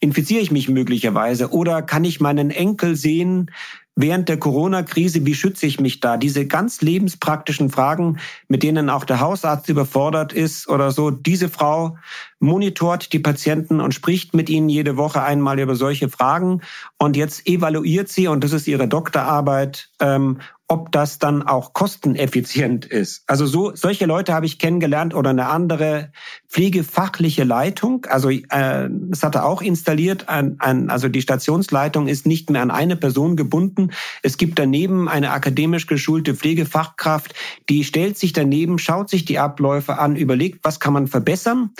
infiziere 0.00 0.40
ich 0.40 0.50
mich 0.50 0.68
möglicherweise. 0.68 1.52
Oder 1.52 1.82
kann 1.82 2.04
ich 2.04 2.20
meinen 2.20 2.50
Enkel 2.50 2.96
sehen, 2.96 3.52
während 4.00 4.28
der 4.28 4.38
Corona-Krise, 4.38 5.26
wie 5.26 5.34
schütze 5.34 5.66
ich 5.66 5.80
mich 5.80 5.98
da? 5.98 6.16
Diese 6.16 6.46
ganz 6.46 6.80
lebenspraktischen 6.82 7.68
Fragen, 7.68 8.18
mit 8.46 8.62
denen 8.62 8.90
auch 8.90 9.04
der 9.04 9.18
Hausarzt 9.18 9.68
überfordert 9.68 10.32
ist 10.32 10.68
oder 10.68 10.92
so. 10.92 11.10
Diese 11.10 11.48
Frau 11.48 11.96
monitort 12.38 13.12
die 13.12 13.18
Patienten 13.18 13.80
und 13.80 13.94
spricht 13.94 14.34
mit 14.34 14.48
ihnen 14.48 14.68
jede 14.68 14.96
Woche 14.96 15.22
einmal 15.22 15.58
über 15.58 15.74
solche 15.74 16.08
Fragen. 16.08 16.60
Und 16.96 17.16
jetzt 17.16 17.48
evaluiert 17.48 18.08
sie, 18.08 18.28
und 18.28 18.44
das 18.44 18.52
ist 18.52 18.68
ihre 18.68 18.86
Doktorarbeit, 18.86 19.90
ähm, 19.98 20.38
ob 20.68 20.92
das 20.92 21.18
dann 21.18 21.42
auch 21.42 21.72
kosteneffizient 21.72 22.84
ist. 22.84 23.24
Also 23.26 23.46
so 23.46 23.74
solche 23.74 24.04
Leute 24.04 24.34
habe 24.34 24.46
ich 24.46 24.58
kennengelernt 24.58 25.14
oder 25.14 25.30
eine 25.30 25.48
andere 25.48 26.12
pflegefachliche 26.48 27.44
Leitung. 27.44 28.06
Also 28.08 28.30
äh, 28.30 28.88
das 28.90 29.22
hat 29.22 29.34
er 29.34 29.44
auch 29.44 29.60
installiert. 29.60 30.30
Ein, 30.30 30.56
ein, 30.60 30.88
also 30.88 31.08
die 31.08 31.20
Stationsleitung 31.20 32.08
ist 32.08 32.26
nicht 32.26 32.48
mehr 32.48 32.62
an 32.62 32.70
eine 32.70 32.96
Person 32.96 33.36
gebunden. 33.36 33.90
Es 34.22 34.38
gibt 34.38 34.58
daneben 34.58 35.08
eine 35.08 35.32
akademisch 35.32 35.86
geschulte 35.86 36.34
Pflegefachkraft, 36.34 37.34
die 37.68 37.84
stellt 37.84 38.16
sich 38.16 38.32
daneben, 38.32 38.78
schaut 38.78 39.10
sich 39.10 39.26
die 39.26 39.38
Abläufe 39.38 39.98
an, 39.98 40.16
überlegt, 40.16 40.60
was 40.62 40.80
kann 40.80 40.94
man 40.94 41.06
verbessern. 41.06 41.70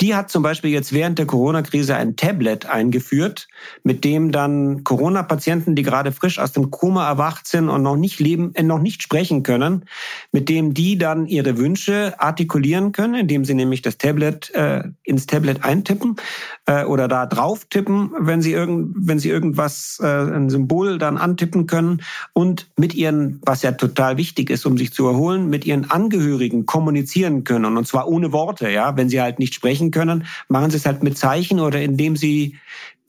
Die 0.00 0.16
hat 0.16 0.28
zum 0.28 0.42
Beispiel 0.42 0.70
jetzt 0.70 0.92
während 0.92 1.20
der 1.20 1.26
Corona-Krise 1.26 1.94
ein 1.94 2.16
Tablet 2.16 2.66
eingeführt, 2.66 3.46
mit 3.84 4.02
dem 4.04 4.32
dann 4.32 4.82
Corona-Patienten, 4.82 5.76
die 5.76 5.84
gerade 5.84 6.10
frisch 6.10 6.40
aus 6.40 6.50
dem 6.50 6.72
Koma 6.72 7.08
erwacht 7.08 7.46
sind 7.46 7.68
und 7.68 7.84
noch 7.84 7.96
nicht 7.96 8.18
leben, 8.18 8.52
eben 8.56 8.66
noch 8.66 8.80
nicht 8.80 9.04
sprechen 9.04 9.44
können, 9.44 9.84
mit 10.32 10.48
dem 10.48 10.74
die 10.74 10.98
dann 10.98 11.26
ihre 11.26 11.58
Wünsche 11.58 12.18
artikulieren 12.18 12.90
können, 12.90 13.14
indem 13.14 13.44
sie 13.44 13.54
nämlich 13.54 13.82
das 13.82 13.98
Tablet 13.98 14.15
äh, 14.22 14.82
ins 15.02 15.26
Tablet 15.26 15.64
eintippen 15.64 16.16
äh, 16.66 16.84
oder 16.84 17.08
da 17.08 17.26
drauf 17.26 17.66
tippen, 17.70 18.10
wenn 18.18 18.42
sie 18.42 18.52
irgend, 18.52 18.94
wenn 18.96 19.18
sie 19.18 19.30
irgendwas 19.30 19.98
äh, 20.02 20.06
ein 20.06 20.50
Symbol 20.50 20.98
dann 20.98 21.18
antippen 21.18 21.66
können 21.66 22.02
und 22.32 22.68
mit 22.76 22.94
ihren, 22.94 23.40
was 23.44 23.62
ja 23.62 23.72
total 23.72 24.16
wichtig 24.16 24.50
ist, 24.50 24.66
um 24.66 24.78
sich 24.78 24.92
zu 24.92 25.06
erholen, 25.06 25.48
mit 25.48 25.64
ihren 25.64 25.90
Angehörigen 25.90 26.66
kommunizieren 26.66 27.44
können 27.44 27.76
und 27.76 27.86
zwar 27.86 28.08
ohne 28.08 28.32
Worte, 28.32 28.70
ja, 28.70 28.96
wenn 28.96 29.08
sie 29.08 29.20
halt 29.20 29.38
nicht 29.38 29.54
sprechen 29.54 29.90
können, 29.90 30.26
machen 30.48 30.70
sie 30.70 30.76
es 30.76 30.86
halt 30.86 31.02
mit 31.02 31.18
Zeichen 31.18 31.60
oder 31.60 31.80
indem 31.80 32.16
sie 32.16 32.56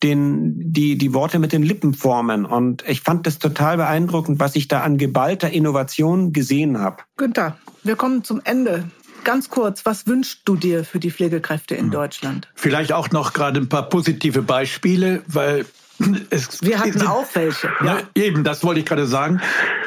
den, 0.03 0.71
die, 0.71 0.97
die 0.97 1.13
Worte 1.13 1.39
mit 1.39 1.51
den 1.51 1.63
Lippen 1.63 1.93
formen. 1.93 2.45
Und 2.45 2.83
ich 2.87 3.01
fand 3.01 3.25
das 3.25 3.39
total 3.39 3.77
beeindruckend, 3.77 4.39
was 4.39 4.55
ich 4.55 4.67
da 4.67 4.81
an 4.81 4.97
geballter 4.97 5.49
Innovation 5.49 6.33
gesehen 6.33 6.79
habe. 6.79 6.97
Günther, 7.17 7.57
wir 7.83 7.95
kommen 7.95 8.23
zum 8.23 8.41
Ende. 8.43 8.89
Ganz 9.27 9.49
kurz, 9.49 9.85
was 9.85 10.07
wünschst 10.07 10.43
du 10.45 10.55
dir 10.55 10.85
für 10.85 10.99
die 10.99 11.11
Pflegekräfte 11.11 11.75
in 11.75 11.87
hm. 11.87 11.91
Deutschland? 11.91 12.47
Vielleicht 12.55 12.93
auch 12.93 13.11
noch 13.11 13.33
gerade 13.33 13.59
ein 13.59 13.67
paar 13.67 13.89
positive 13.89 14.41
Beispiele, 14.41 15.21
weil 15.27 15.65
es, 16.29 16.61
wir 16.61 16.79
hatten 16.79 17.05
auch 17.05 17.25
welche. 17.33 17.69
Ja. 17.83 17.99
Eben, 18.15 18.45
das 18.45 18.63
wollte 18.63 18.79
ich 18.79 18.85
gerade 18.85 19.05
sagen. 19.05 19.41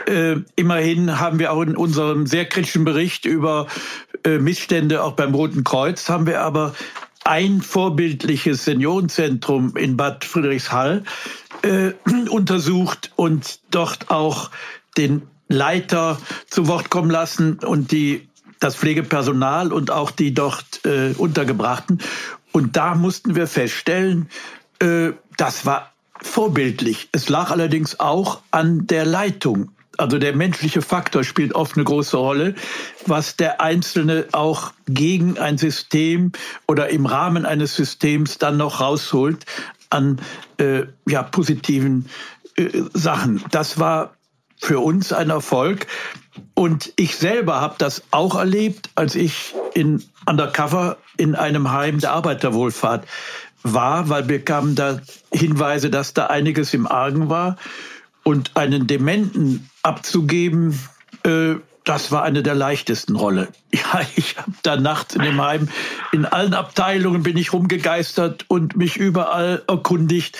Äh, 0.06 0.36
immerhin 0.56 1.18
haben 1.18 1.38
wir 1.38 1.52
auch 1.52 1.62
in 1.62 1.74
unserem 1.74 2.26
sehr 2.26 2.44
kritischen 2.44 2.84
Bericht 2.84 3.24
über 3.24 3.66
äh, 4.24 4.36
Missstände 4.36 5.02
auch 5.02 5.12
beim 5.12 5.34
Roten 5.34 5.64
Kreuz 5.64 6.10
haben 6.10 6.26
wir 6.26 6.42
aber 6.42 6.74
ein 7.24 7.62
vorbildliches 7.62 8.66
Seniorenzentrum 8.66 9.74
in 9.74 9.96
Bad 9.96 10.26
Friedrichshall 10.26 11.04
äh, 11.62 11.92
untersucht 12.28 13.10
und 13.16 13.60
dort 13.70 14.10
auch 14.10 14.50
den 14.98 15.22
Leiter 15.48 16.18
zu 16.46 16.68
Wort 16.68 16.90
kommen 16.90 17.10
lassen 17.10 17.58
und 17.58 17.90
die 17.90 18.28
das 18.60 18.76
Pflegepersonal 18.76 19.72
und 19.72 19.90
auch 19.90 20.10
die 20.10 20.32
dort 20.32 20.84
äh, 20.84 21.14
Untergebrachten. 21.16 22.00
Und 22.52 22.76
da 22.76 22.94
mussten 22.94 23.34
wir 23.34 23.46
feststellen, 23.46 24.28
äh, 24.80 25.12
das 25.36 25.66
war 25.66 25.92
vorbildlich. 26.22 27.08
Es 27.12 27.28
lag 27.28 27.50
allerdings 27.50 27.98
auch 27.98 28.42
an 28.50 28.86
der 28.86 29.06
Leitung. 29.06 29.72
Also 29.96 30.18
der 30.18 30.34
menschliche 30.34 30.82
Faktor 30.82 31.24
spielt 31.24 31.54
oft 31.54 31.76
eine 31.76 31.84
große 31.84 32.16
Rolle, 32.16 32.54
was 33.06 33.36
der 33.36 33.60
Einzelne 33.60 34.26
auch 34.32 34.72
gegen 34.86 35.38
ein 35.38 35.58
System 35.58 36.32
oder 36.66 36.88
im 36.88 37.06
Rahmen 37.06 37.44
eines 37.44 37.74
Systems 37.76 38.38
dann 38.38 38.56
noch 38.56 38.80
rausholt 38.80 39.44
an 39.90 40.20
äh, 40.58 40.84
ja, 41.06 41.22
positiven 41.22 42.08
äh, 42.56 42.68
Sachen. 42.94 43.44
Das 43.50 43.78
war 43.78 44.14
für 44.60 44.80
uns 44.80 45.12
ein 45.12 45.30
Erfolg. 45.30 45.86
Und 46.54 46.92
ich 46.96 47.16
selber 47.16 47.60
habe 47.60 47.74
das 47.78 48.02
auch 48.10 48.36
erlebt, 48.36 48.90
als 48.94 49.14
ich 49.14 49.54
in 49.74 50.04
Undercover 50.26 50.98
in 51.16 51.34
einem 51.34 51.70
Heim 51.72 51.98
der 51.98 52.12
Arbeiterwohlfahrt 52.12 53.06
war, 53.62 54.08
weil 54.08 54.28
wir 54.28 54.44
kamen 54.44 54.74
da 54.74 55.00
Hinweise, 55.32 55.90
dass 55.90 56.14
da 56.14 56.26
einiges 56.26 56.74
im 56.74 56.86
Argen 56.86 57.28
war. 57.28 57.56
Und 58.22 58.56
einen 58.56 58.86
Dementen 58.86 59.70
abzugeben, 59.82 60.78
äh, 61.24 61.54
das 61.84 62.12
war 62.12 62.22
eine 62.22 62.42
der 62.42 62.54
leichtesten 62.54 63.16
Rolle. 63.16 63.48
Ja, 63.72 64.00
ich 64.16 64.36
habe 64.36 64.52
da 64.62 64.76
nachts 64.76 65.14
in 65.14 65.22
dem 65.22 65.40
Heim, 65.40 65.68
in 66.10 66.26
allen 66.26 66.54
Abteilungen 66.54 67.22
bin 67.22 67.36
ich 67.36 67.52
rumgegeistert 67.52 68.44
und 68.48 68.76
mich 68.76 68.96
überall 68.96 69.62
erkundigt. 69.68 70.38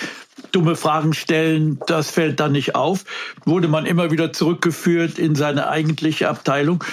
Dumme 0.51 0.75
Fragen 0.75 1.13
stellen, 1.13 1.79
das 1.87 2.09
fällt 2.09 2.39
dann 2.39 2.53
nicht 2.53 2.75
auf. 2.75 3.05
Wurde 3.45 3.67
man 3.67 3.85
immer 3.85 4.11
wieder 4.11 4.33
zurückgeführt 4.33 5.19
in 5.19 5.35
seine 5.35 5.69
eigentliche 5.69 6.29
Abteilung. 6.29 6.83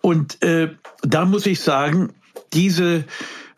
Und 0.00 0.42
äh, 0.42 0.70
da 1.02 1.24
muss 1.24 1.46
ich 1.46 1.60
sagen, 1.60 2.10
diese 2.52 3.04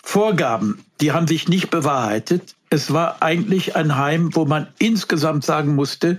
Vorgaben, 0.02 0.84
die 1.00 1.12
haben 1.12 1.26
sich 1.26 1.48
nicht 1.48 1.70
bewahrheitet. 1.70 2.54
Es 2.70 2.92
war 2.92 3.22
eigentlich 3.22 3.76
ein 3.76 3.96
Heim, 3.96 4.34
wo 4.34 4.44
man 4.44 4.68
insgesamt 4.78 5.44
sagen 5.44 5.74
musste, 5.74 6.18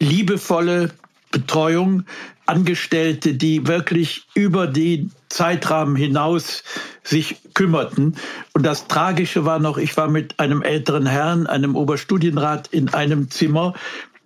liebevolle 0.00 0.90
Betreuung, 1.30 2.04
Angestellte, 2.46 3.34
die 3.34 3.66
wirklich 3.66 4.26
über 4.34 4.66
den 4.66 5.12
Zeitrahmen 5.32 5.96
hinaus 5.96 6.62
sich 7.02 7.36
kümmerten. 7.54 8.16
Und 8.52 8.64
das 8.64 8.86
Tragische 8.86 9.44
war 9.44 9.58
noch, 9.58 9.78
ich 9.78 9.96
war 9.96 10.08
mit 10.08 10.38
einem 10.38 10.62
älteren 10.62 11.06
Herrn, 11.06 11.46
einem 11.46 11.74
Oberstudienrat 11.74 12.68
in 12.68 12.92
einem 12.92 13.30
Zimmer, 13.30 13.74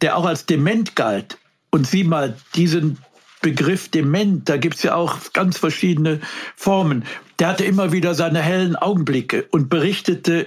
der 0.01 0.17
auch 0.17 0.27
als 0.27 0.47
dement 0.47 0.97
galt. 0.97 1.39
Und 1.71 1.87
sieh 1.87 2.05
mal, 2.05 2.37
diesen 2.55 2.99
Begriff 3.41 3.89
dement, 3.89 4.49
da 4.49 4.57
gibt's 4.57 4.83
ja 4.83 4.95
auch 4.95 5.33
ganz 5.33 5.59
verschiedene 5.59 6.21
Formen. 6.57 7.05
Der 7.39 7.49
hatte 7.49 7.65
immer 7.65 7.93
wieder 7.93 8.15
seine 8.15 8.41
hellen 8.41 8.77
Augenblicke 8.77 9.47
und 9.51 9.69
berichtete 9.69 10.47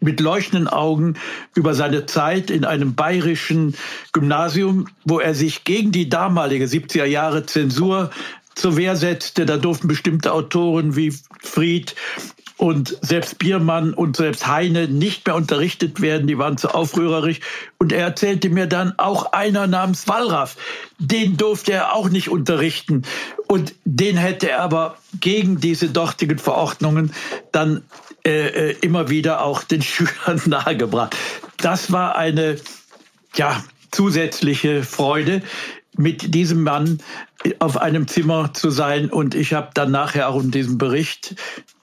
mit 0.00 0.20
leuchtenden 0.20 0.66
Augen 0.68 1.14
über 1.54 1.74
seine 1.74 2.06
Zeit 2.06 2.50
in 2.50 2.64
einem 2.64 2.94
bayerischen 2.94 3.74
Gymnasium, 4.12 4.86
wo 5.04 5.20
er 5.20 5.34
sich 5.34 5.64
gegen 5.64 5.92
die 5.92 6.08
damalige 6.08 6.64
70er 6.64 7.04
Jahre 7.04 7.44
Zensur 7.46 8.10
zur 8.54 8.76
Wehr 8.76 8.96
setzte. 8.96 9.46
Da 9.46 9.56
durften 9.56 9.88
bestimmte 9.88 10.32
Autoren 10.32 10.96
wie 10.96 11.14
Fried 11.40 11.94
und 12.60 12.98
selbst 13.00 13.38
Biermann 13.38 13.94
und 13.94 14.18
selbst 14.18 14.46
Heine 14.46 14.86
nicht 14.86 15.26
mehr 15.26 15.34
unterrichtet 15.34 16.02
werden, 16.02 16.26
die 16.26 16.36
waren 16.36 16.58
zu 16.58 16.68
aufrührerisch. 16.68 17.40
Und 17.78 17.90
er 17.90 18.04
erzählte 18.04 18.50
mir 18.50 18.66
dann, 18.66 18.92
auch 18.98 19.32
einer 19.32 19.66
namens 19.66 20.06
Wallraff, 20.08 20.56
den 20.98 21.38
durfte 21.38 21.72
er 21.72 21.94
auch 21.94 22.10
nicht 22.10 22.28
unterrichten. 22.28 23.04
Und 23.46 23.74
den 23.86 24.18
hätte 24.18 24.50
er 24.50 24.60
aber 24.60 24.98
gegen 25.18 25.58
diese 25.58 25.88
dortigen 25.88 26.38
Verordnungen 26.38 27.14
dann 27.50 27.82
äh, 28.26 28.72
äh 28.72 28.76
immer 28.82 29.08
wieder 29.08 29.42
auch 29.42 29.62
den 29.62 29.80
Schülern 29.82 30.42
nahegebracht. 30.44 31.16
Das 31.56 31.92
war 31.92 32.16
eine 32.16 32.56
ja, 33.36 33.64
zusätzliche 33.90 34.82
Freude, 34.82 35.40
mit 35.96 36.34
diesem 36.34 36.62
Mann 36.62 36.98
auf 37.58 37.76
einem 37.76 38.08
Zimmer 38.08 38.52
zu 38.54 38.70
sein. 38.70 39.10
Und 39.10 39.34
ich 39.34 39.54
habe 39.54 39.70
dann 39.74 39.90
nachher 39.90 40.28
auch 40.28 40.42
in 40.42 40.50
diesem 40.50 40.78
Bericht 40.78 41.36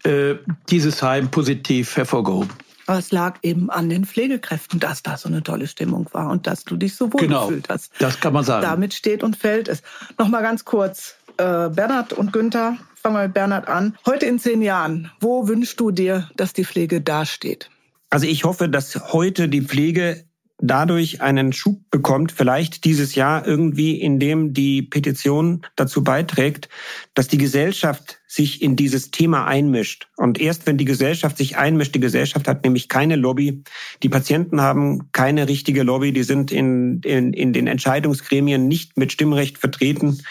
äh, 0.03 0.35
dieses 0.69 1.01
Heim 1.01 1.29
positiv 1.29 1.97
hervorgehoben. 1.97 2.49
Aber 2.87 2.99
es 2.99 3.11
lag 3.11 3.39
eben 3.41 3.69
an 3.69 3.89
den 3.89 4.05
Pflegekräften, 4.05 4.79
dass 4.79 5.03
da 5.03 5.17
so 5.17 5.27
eine 5.27 5.43
tolle 5.43 5.67
Stimmung 5.67 6.07
war 6.13 6.29
und 6.29 6.47
dass 6.47 6.63
du 6.63 6.77
dich 6.77 6.95
so 6.95 7.11
wohl 7.11 7.19
genau, 7.19 7.47
gefühlt 7.47 7.67
hast. 7.67 7.91
Das 7.99 8.19
kann 8.21 8.31
man 8.31 8.45
sagen. 8.45 8.63
Damit 8.63 8.93
steht 8.93 9.23
und 9.23 9.35
fällt 9.35 9.67
es. 9.67 9.83
Nochmal 10.17 10.41
ganz 10.41 10.63
kurz, 10.63 11.15
äh, 11.35 11.69
Bernhard 11.69 12.13
und 12.13 12.31
Günther, 12.31 12.77
fangen 12.95 13.15
wir 13.15 13.23
mit 13.23 13.33
Bernhard 13.33 13.67
an. 13.67 13.97
Heute 14.05 14.25
in 14.25 14.39
zehn 14.39 14.61
Jahren, 14.61 15.11
wo 15.19 15.49
wünschst 15.49 15.79
du 15.81 15.91
dir, 15.91 16.29
dass 16.37 16.53
die 16.53 16.63
Pflege 16.63 17.01
dasteht? 17.01 17.69
Also 18.09 18.25
ich 18.25 18.45
hoffe, 18.45 18.69
dass 18.69 19.11
heute 19.11 19.49
die 19.49 19.61
Pflege 19.61 20.23
dadurch 20.59 21.21
einen 21.21 21.53
Schub 21.53 21.81
bekommt, 21.91 22.31
vielleicht 22.31 22.83
dieses 22.83 23.13
Jahr 23.13 23.45
irgendwie, 23.45 24.01
indem 24.01 24.53
die 24.53 24.81
Petition 24.81 25.63
dazu 25.75 26.03
beiträgt, 26.03 26.67
dass 27.13 27.27
die 27.27 27.37
Gesellschaft 27.37 28.19
sich 28.27 28.61
in 28.61 28.75
dieses 28.75 29.11
Thema 29.11 29.45
einmischt. 29.45 30.09
Und 30.17 30.39
erst 30.41 30.65
wenn 30.65 30.77
die 30.77 30.85
Gesellschaft 30.85 31.37
sich 31.37 31.57
einmischt, 31.57 31.93
die 31.93 31.99
Gesellschaft 31.99 32.47
hat 32.47 32.63
nämlich 32.63 32.89
keine 32.89 33.15
Lobby, 33.15 33.63
die 34.01 34.09
Patienten 34.09 34.59
haben 34.59 35.11
keine 35.11 35.47
richtige 35.47 35.83
Lobby, 35.83 36.11
die 36.11 36.23
sind 36.23 36.51
in, 36.51 37.01
in, 37.01 37.33
in 37.33 37.53
den 37.53 37.67
Entscheidungsgremien 37.67 38.67
nicht 38.67 38.97
mit 38.97 39.11
Stimmrecht 39.11 39.59
vertreten. 39.59 40.21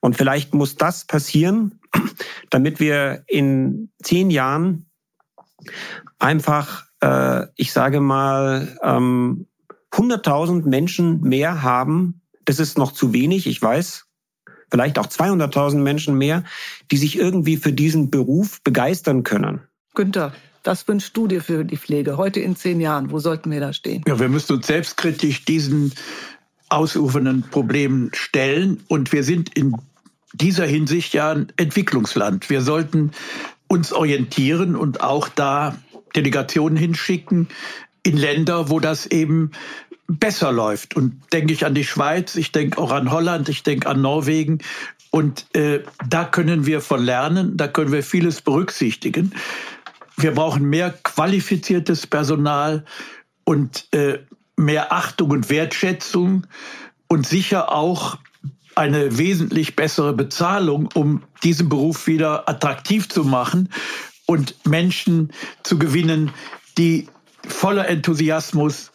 Und 0.00 0.16
vielleicht 0.16 0.52
muss 0.52 0.74
das 0.74 1.04
passieren, 1.04 1.78
damit 2.50 2.80
wir 2.80 3.22
in 3.28 3.90
zehn 4.02 4.30
Jahren 4.30 4.86
einfach, 6.18 6.86
äh, 7.00 7.46
ich 7.54 7.72
sage 7.72 8.00
mal, 8.00 8.76
ähm, 8.82 9.46
100.000 9.92 10.66
Menschen 10.66 11.20
mehr 11.20 11.62
haben, 11.62 12.20
das 12.44 12.58
ist 12.58 12.78
noch 12.78 12.92
zu 12.92 13.12
wenig, 13.12 13.46
ich 13.46 13.60
weiß, 13.60 14.06
vielleicht 14.70 14.98
auch 14.98 15.06
200.000 15.06 15.78
Menschen 15.78 16.16
mehr, 16.16 16.44
die 16.90 16.96
sich 16.96 17.18
irgendwie 17.18 17.56
für 17.56 17.72
diesen 17.72 18.10
Beruf 18.10 18.62
begeistern 18.62 19.22
können. 19.22 19.60
Günther, 19.94 20.32
was 20.64 20.86
wünschst 20.88 21.16
du 21.16 21.28
dir 21.28 21.42
für 21.42 21.64
die 21.64 21.76
Pflege 21.76 22.16
heute 22.16 22.40
in 22.40 22.56
zehn 22.56 22.80
Jahren? 22.80 23.10
Wo 23.10 23.18
sollten 23.20 23.50
wir 23.50 23.60
da 23.60 23.72
stehen? 23.72 24.02
Ja, 24.06 24.18
wir 24.18 24.28
müssen 24.28 24.56
uns 24.56 24.66
selbstkritisch 24.66 25.44
diesen 25.44 25.92
ausufernden 26.68 27.42
Problemen 27.42 28.10
stellen. 28.12 28.82
Und 28.88 29.12
wir 29.12 29.22
sind 29.22 29.56
in 29.56 29.76
dieser 30.32 30.66
Hinsicht 30.66 31.14
ja 31.14 31.30
ein 31.30 31.52
Entwicklungsland. 31.56 32.50
Wir 32.50 32.60
sollten 32.60 33.12
uns 33.68 33.92
orientieren 33.92 34.76
und 34.76 35.00
auch 35.00 35.28
da 35.28 35.76
Delegationen 36.14 36.76
hinschicken 36.76 37.48
in 38.06 38.16
Länder, 38.16 38.70
wo 38.70 38.78
das 38.78 39.06
eben 39.06 39.50
besser 40.06 40.52
läuft. 40.52 40.94
Und 40.94 41.20
denke 41.32 41.52
ich 41.52 41.66
an 41.66 41.74
die 41.74 41.84
Schweiz, 41.84 42.36
ich 42.36 42.52
denke 42.52 42.78
auch 42.78 42.92
an 42.92 43.10
Holland, 43.10 43.48
ich 43.48 43.64
denke 43.64 43.88
an 43.88 44.00
Norwegen. 44.00 44.58
Und 45.10 45.46
äh, 45.56 45.82
da 46.08 46.24
können 46.24 46.66
wir 46.66 46.80
von 46.80 47.02
lernen, 47.02 47.56
da 47.56 47.66
können 47.66 47.90
wir 47.90 48.04
vieles 48.04 48.42
berücksichtigen. 48.42 49.34
Wir 50.16 50.32
brauchen 50.32 50.70
mehr 50.70 50.90
qualifiziertes 50.90 52.06
Personal 52.06 52.84
und 53.44 53.92
äh, 53.92 54.20
mehr 54.56 54.92
Achtung 54.92 55.30
und 55.30 55.50
Wertschätzung 55.50 56.46
und 57.08 57.26
sicher 57.26 57.72
auch 57.72 58.18
eine 58.76 59.18
wesentlich 59.18 59.74
bessere 59.74 60.12
Bezahlung, 60.12 60.88
um 60.94 61.24
diesen 61.42 61.68
Beruf 61.68 62.06
wieder 62.06 62.48
attraktiv 62.48 63.08
zu 63.08 63.24
machen 63.24 63.70
und 64.26 64.54
Menschen 64.64 65.32
zu 65.64 65.76
gewinnen, 65.76 66.30
die 66.78 67.08
voller 67.48 67.88
Enthusiasmus 67.88 68.92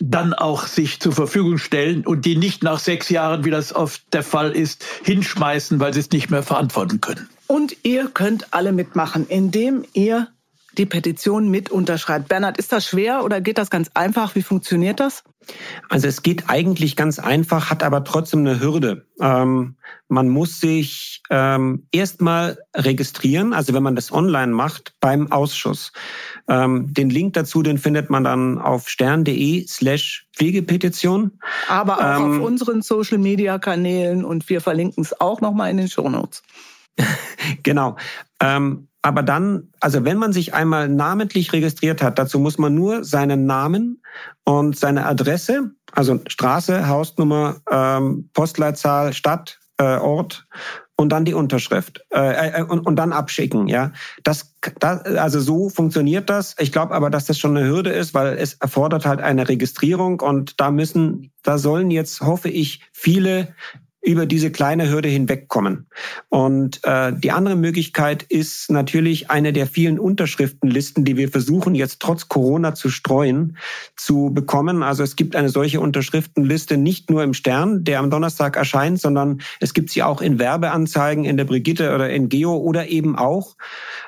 dann 0.00 0.32
auch 0.32 0.66
sich 0.66 0.98
zur 0.98 1.12
Verfügung 1.12 1.58
stellen 1.58 2.06
und 2.06 2.24
die 2.24 2.36
nicht 2.36 2.62
nach 2.62 2.78
sechs 2.78 3.10
Jahren, 3.10 3.44
wie 3.44 3.50
das 3.50 3.74
oft 3.74 4.02
der 4.14 4.22
Fall 4.22 4.52
ist, 4.52 4.84
hinschmeißen, 5.04 5.78
weil 5.78 5.92
sie 5.92 6.00
es 6.00 6.10
nicht 6.10 6.30
mehr 6.30 6.42
verantworten 6.42 7.00
können. 7.00 7.28
Und 7.46 7.76
ihr 7.82 8.08
könnt 8.08 8.54
alle 8.54 8.72
mitmachen, 8.72 9.26
indem 9.28 9.84
ihr 9.92 10.28
die 10.78 10.86
Petition 10.86 11.50
mit 11.50 11.70
unterschreibt. 11.70 12.28
Bernhard, 12.28 12.56
ist 12.56 12.72
das 12.72 12.86
schwer 12.86 13.24
oder 13.24 13.40
geht 13.40 13.58
das 13.58 13.70
ganz 13.70 13.90
einfach? 13.94 14.34
Wie 14.34 14.42
funktioniert 14.42 15.00
das? 15.00 15.24
Also 15.88 16.06
es 16.06 16.22
geht 16.22 16.48
eigentlich 16.48 16.96
ganz 16.96 17.18
einfach, 17.18 17.70
hat 17.70 17.82
aber 17.82 18.04
trotzdem 18.04 18.40
eine 18.40 18.60
Hürde. 18.60 19.06
Ähm, 19.20 19.76
man 20.08 20.28
muss 20.28 20.60
sich 20.60 21.22
ähm, 21.30 21.86
erstmal 21.90 22.58
registrieren, 22.74 23.52
also 23.52 23.74
wenn 23.74 23.82
man 23.82 23.96
das 23.96 24.12
online 24.12 24.52
macht, 24.52 24.94
beim 25.00 25.32
Ausschuss. 25.32 25.92
Ähm, 26.50 26.92
den 26.92 27.10
Link 27.10 27.34
dazu, 27.34 27.62
den 27.62 27.78
findet 27.78 28.10
man 28.10 28.24
dann 28.24 28.58
auf 28.58 28.88
stern.de 28.88 29.66
slash 29.68 30.26
Pflegepetition. 30.36 31.38
Aber 31.68 31.98
auch 31.98 32.20
auf 32.24 32.34
ähm, 32.36 32.42
unseren 32.42 32.82
Social-Media-Kanälen 32.82 34.24
und 34.24 34.48
wir 34.48 34.60
verlinken 34.60 35.04
es 35.04 35.18
auch 35.20 35.40
nochmal 35.40 35.70
in 35.70 35.76
den 35.76 35.88
Shownotes. 35.88 36.42
genau. 37.62 37.96
Ähm, 38.40 38.88
aber 39.02 39.22
dann, 39.22 39.68
also 39.78 40.04
wenn 40.04 40.18
man 40.18 40.32
sich 40.32 40.52
einmal 40.52 40.88
namentlich 40.88 41.52
registriert 41.52 42.02
hat, 42.02 42.18
dazu 42.18 42.40
muss 42.40 42.58
man 42.58 42.74
nur 42.74 43.04
seinen 43.04 43.46
Namen 43.46 44.02
und 44.44 44.76
seine 44.76 45.06
Adresse, 45.06 45.70
also 45.92 46.20
Straße, 46.26 46.88
Hausnummer, 46.88 47.60
ähm, 47.70 48.28
Postleitzahl, 48.34 49.12
Stadt, 49.12 49.59
äh, 49.80 49.96
Ort 49.96 50.46
und 50.94 51.08
dann 51.08 51.24
die 51.24 51.32
Unterschrift 51.32 52.04
äh, 52.12 52.60
äh, 52.60 52.62
und, 52.62 52.80
und 52.86 52.96
dann 52.96 53.12
abschicken. 53.12 53.66
Ja, 53.66 53.92
das, 54.22 54.54
das 54.78 55.02
also 55.04 55.40
so 55.40 55.70
funktioniert 55.70 56.28
das. 56.28 56.54
Ich 56.58 56.70
glaube 56.70 56.94
aber, 56.94 57.08
dass 57.08 57.24
das 57.24 57.38
schon 57.38 57.56
eine 57.56 57.66
Hürde 57.66 57.90
ist, 57.90 58.12
weil 58.12 58.36
es 58.36 58.54
erfordert 58.54 59.06
halt 59.06 59.20
eine 59.20 59.48
Registrierung 59.48 60.20
und 60.20 60.60
da 60.60 60.70
müssen, 60.70 61.32
da 61.42 61.56
sollen 61.56 61.90
jetzt 61.90 62.20
hoffe 62.20 62.50
ich 62.50 62.82
viele 62.92 63.54
über 64.02 64.24
diese 64.24 64.50
kleine 64.50 64.90
Hürde 64.90 65.08
hinwegkommen. 65.08 65.86
Und 66.28 66.80
äh, 66.84 67.12
die 67.12 67.32
andere 67.32 67.56
Möglichkeit 67.56 68.22
ist 68.22 68.70
natürlich 68.70 69.30
eine 69.30 69.52
der 69.52 69.66
vielen 69.66 69.98
Unterschriftenlisten, 69.98 71.04
die 71.04 71.16
wir 71.16 71.28
versuchen 71.28 71.74
jetzt 71.74 72.00
trotz 72.00 72.28
Corona 72.28 72.74
zu 72.74 72.88
streuen, 72.88 73.58
zu 73.96 74.30
bekommen. 74.32 74.82
Also 74.82 75.02
es 75.02 75.16
gibt 75.16 75.36
eine 75.36 75.50
solche 75.50 75.80
Unterschriftenliste 75.80 76.78
nicht 76.78 77.10
nur 77.10 77.22
im 77.22 77.34
Stern, 77.34 77.84
der 77.84 77.98
am 77.98 78.10
Donnerstag 78.10 78.56
erscheint, 78.56 79.00
sondern 79.00 79.42
es 79.60 79.74
gibt 79.74 79.90
sie 79.90 80.02
auch 80.02 80.22
in 80.22 80.38
Werbeanzeigen 80.38 81.24
in 81.24 81.36
der 81.36 81.44
Brigitte 81.44 81.94
oder 81.94 82.08
in 82.08 82.30
Geo 82.30 82.56
oder 82.56 82.88
eben 82.88 83.16
auch 83.16 83.56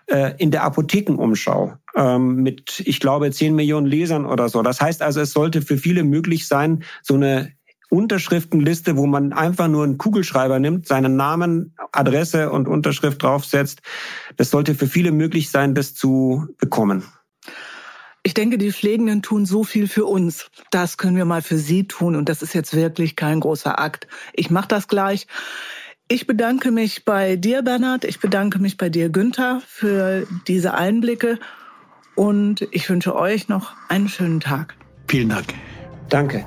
äh, 0.07 0.33
in 0.39 0.51
der 0.51 0.65
Apothekenumschau 0.65 1.75
ähm, 1.97 2.37
mit, 2.37 2.83
ich 2.85 3.01
glaube, 3.01 3.31
10 3.31 3.55
Millionen 3.55 3.87
Lesern 3.87 4.25
oder 4.25 4.49
so. 4.49 4.63
Das 4.63 4.81
heißt 4.81 5.03
also, 5.03 5.21
es 5.21 5.33
sollte 5.33 5.63
für 5.63 5.77
viele 5.77 6.05
möglich 6.05 6.49
sein, 6.49 6.85
so 7.03 7.15
eine 7.15 7.53
Unterschriftenliste, 7.93 8.97
wo 8.97 9.07
man 9.07 9.35
einfach 9.35 9.69
nur 9.69 9.85
einen 9.85 9.99
Kugelschreiber 9.99 10.59
nimmt, 10.59 10.87
seinen 10.87 11.17
Namen, 11.17 11.75
Adresse 11.93 12.51
und 12.51 12.67
Unterschrift 12.67 13.23
draufsetzt. 13.23 13.83
Das 14.39 14.51
sollte 14.51 14.75
für 14.75 14.87
viele 14.87 15.13
möglich 15.13 15.51
sein, 15.51 15.75
das 15.75 15.93
zu 15.93 16.49
bekommen. 16.59 17.05
Ich 18.23 18.33
denke, 18.33 18.57
die 18.57 18.73
Pflegenden 18.73 19.21
tun 19.21 19.45
so 19.45 19.63
viel 19.63 19.89
für 19.89 20.07
uns. 20.07 20.51
Das 20.71 20.97
können 20.97 21.17
wir 21.17 21.27
mal 21.27 21.43
für 21.43 21.59
Sie 21.59 21.87
tun. 21.87 22.17
Und 22.17 22.31
das 22.31 22.41
ist 22.41 22.55
jetzt 22.55 22.75
wirklich 22.75 23.15
kein 23.15 23.41
großer 23.41 23.79
Akt. 23.79 24.07
Ich 24.33 24.49
mache 24.49 24.69
das 24.69 24.89
gleich. 24.89 25.27
Ich 26.09 26.27
bedanke 26.27 26.71
mich 26.71 27.05
bei 27.05 27.37
dir, 27.37 27.61
Bernhard. 27.61 28.05
Ich 28.05 28.21
bedanke 28.21 28.59
mich 28.59 28.79
bei 28.79 28.89
dir, 28.89 29.11
Günther, 29.11 29.61
für 29.67 30.27
diese 30.49 30.73
Einblicke. 30.73 31.39
Und 32.15 32.67
ich 32.71 32.89
wünsche 32.89 33.15
euch 33.15 33.49
noch 33.49 33.75
einen 33.89 34.09
schönen 34.09 34.41
Tag. 34.41 34.77
Vielen 35.09 35.29
Dank. 35.29 35.53
Danke. 36.09 36.47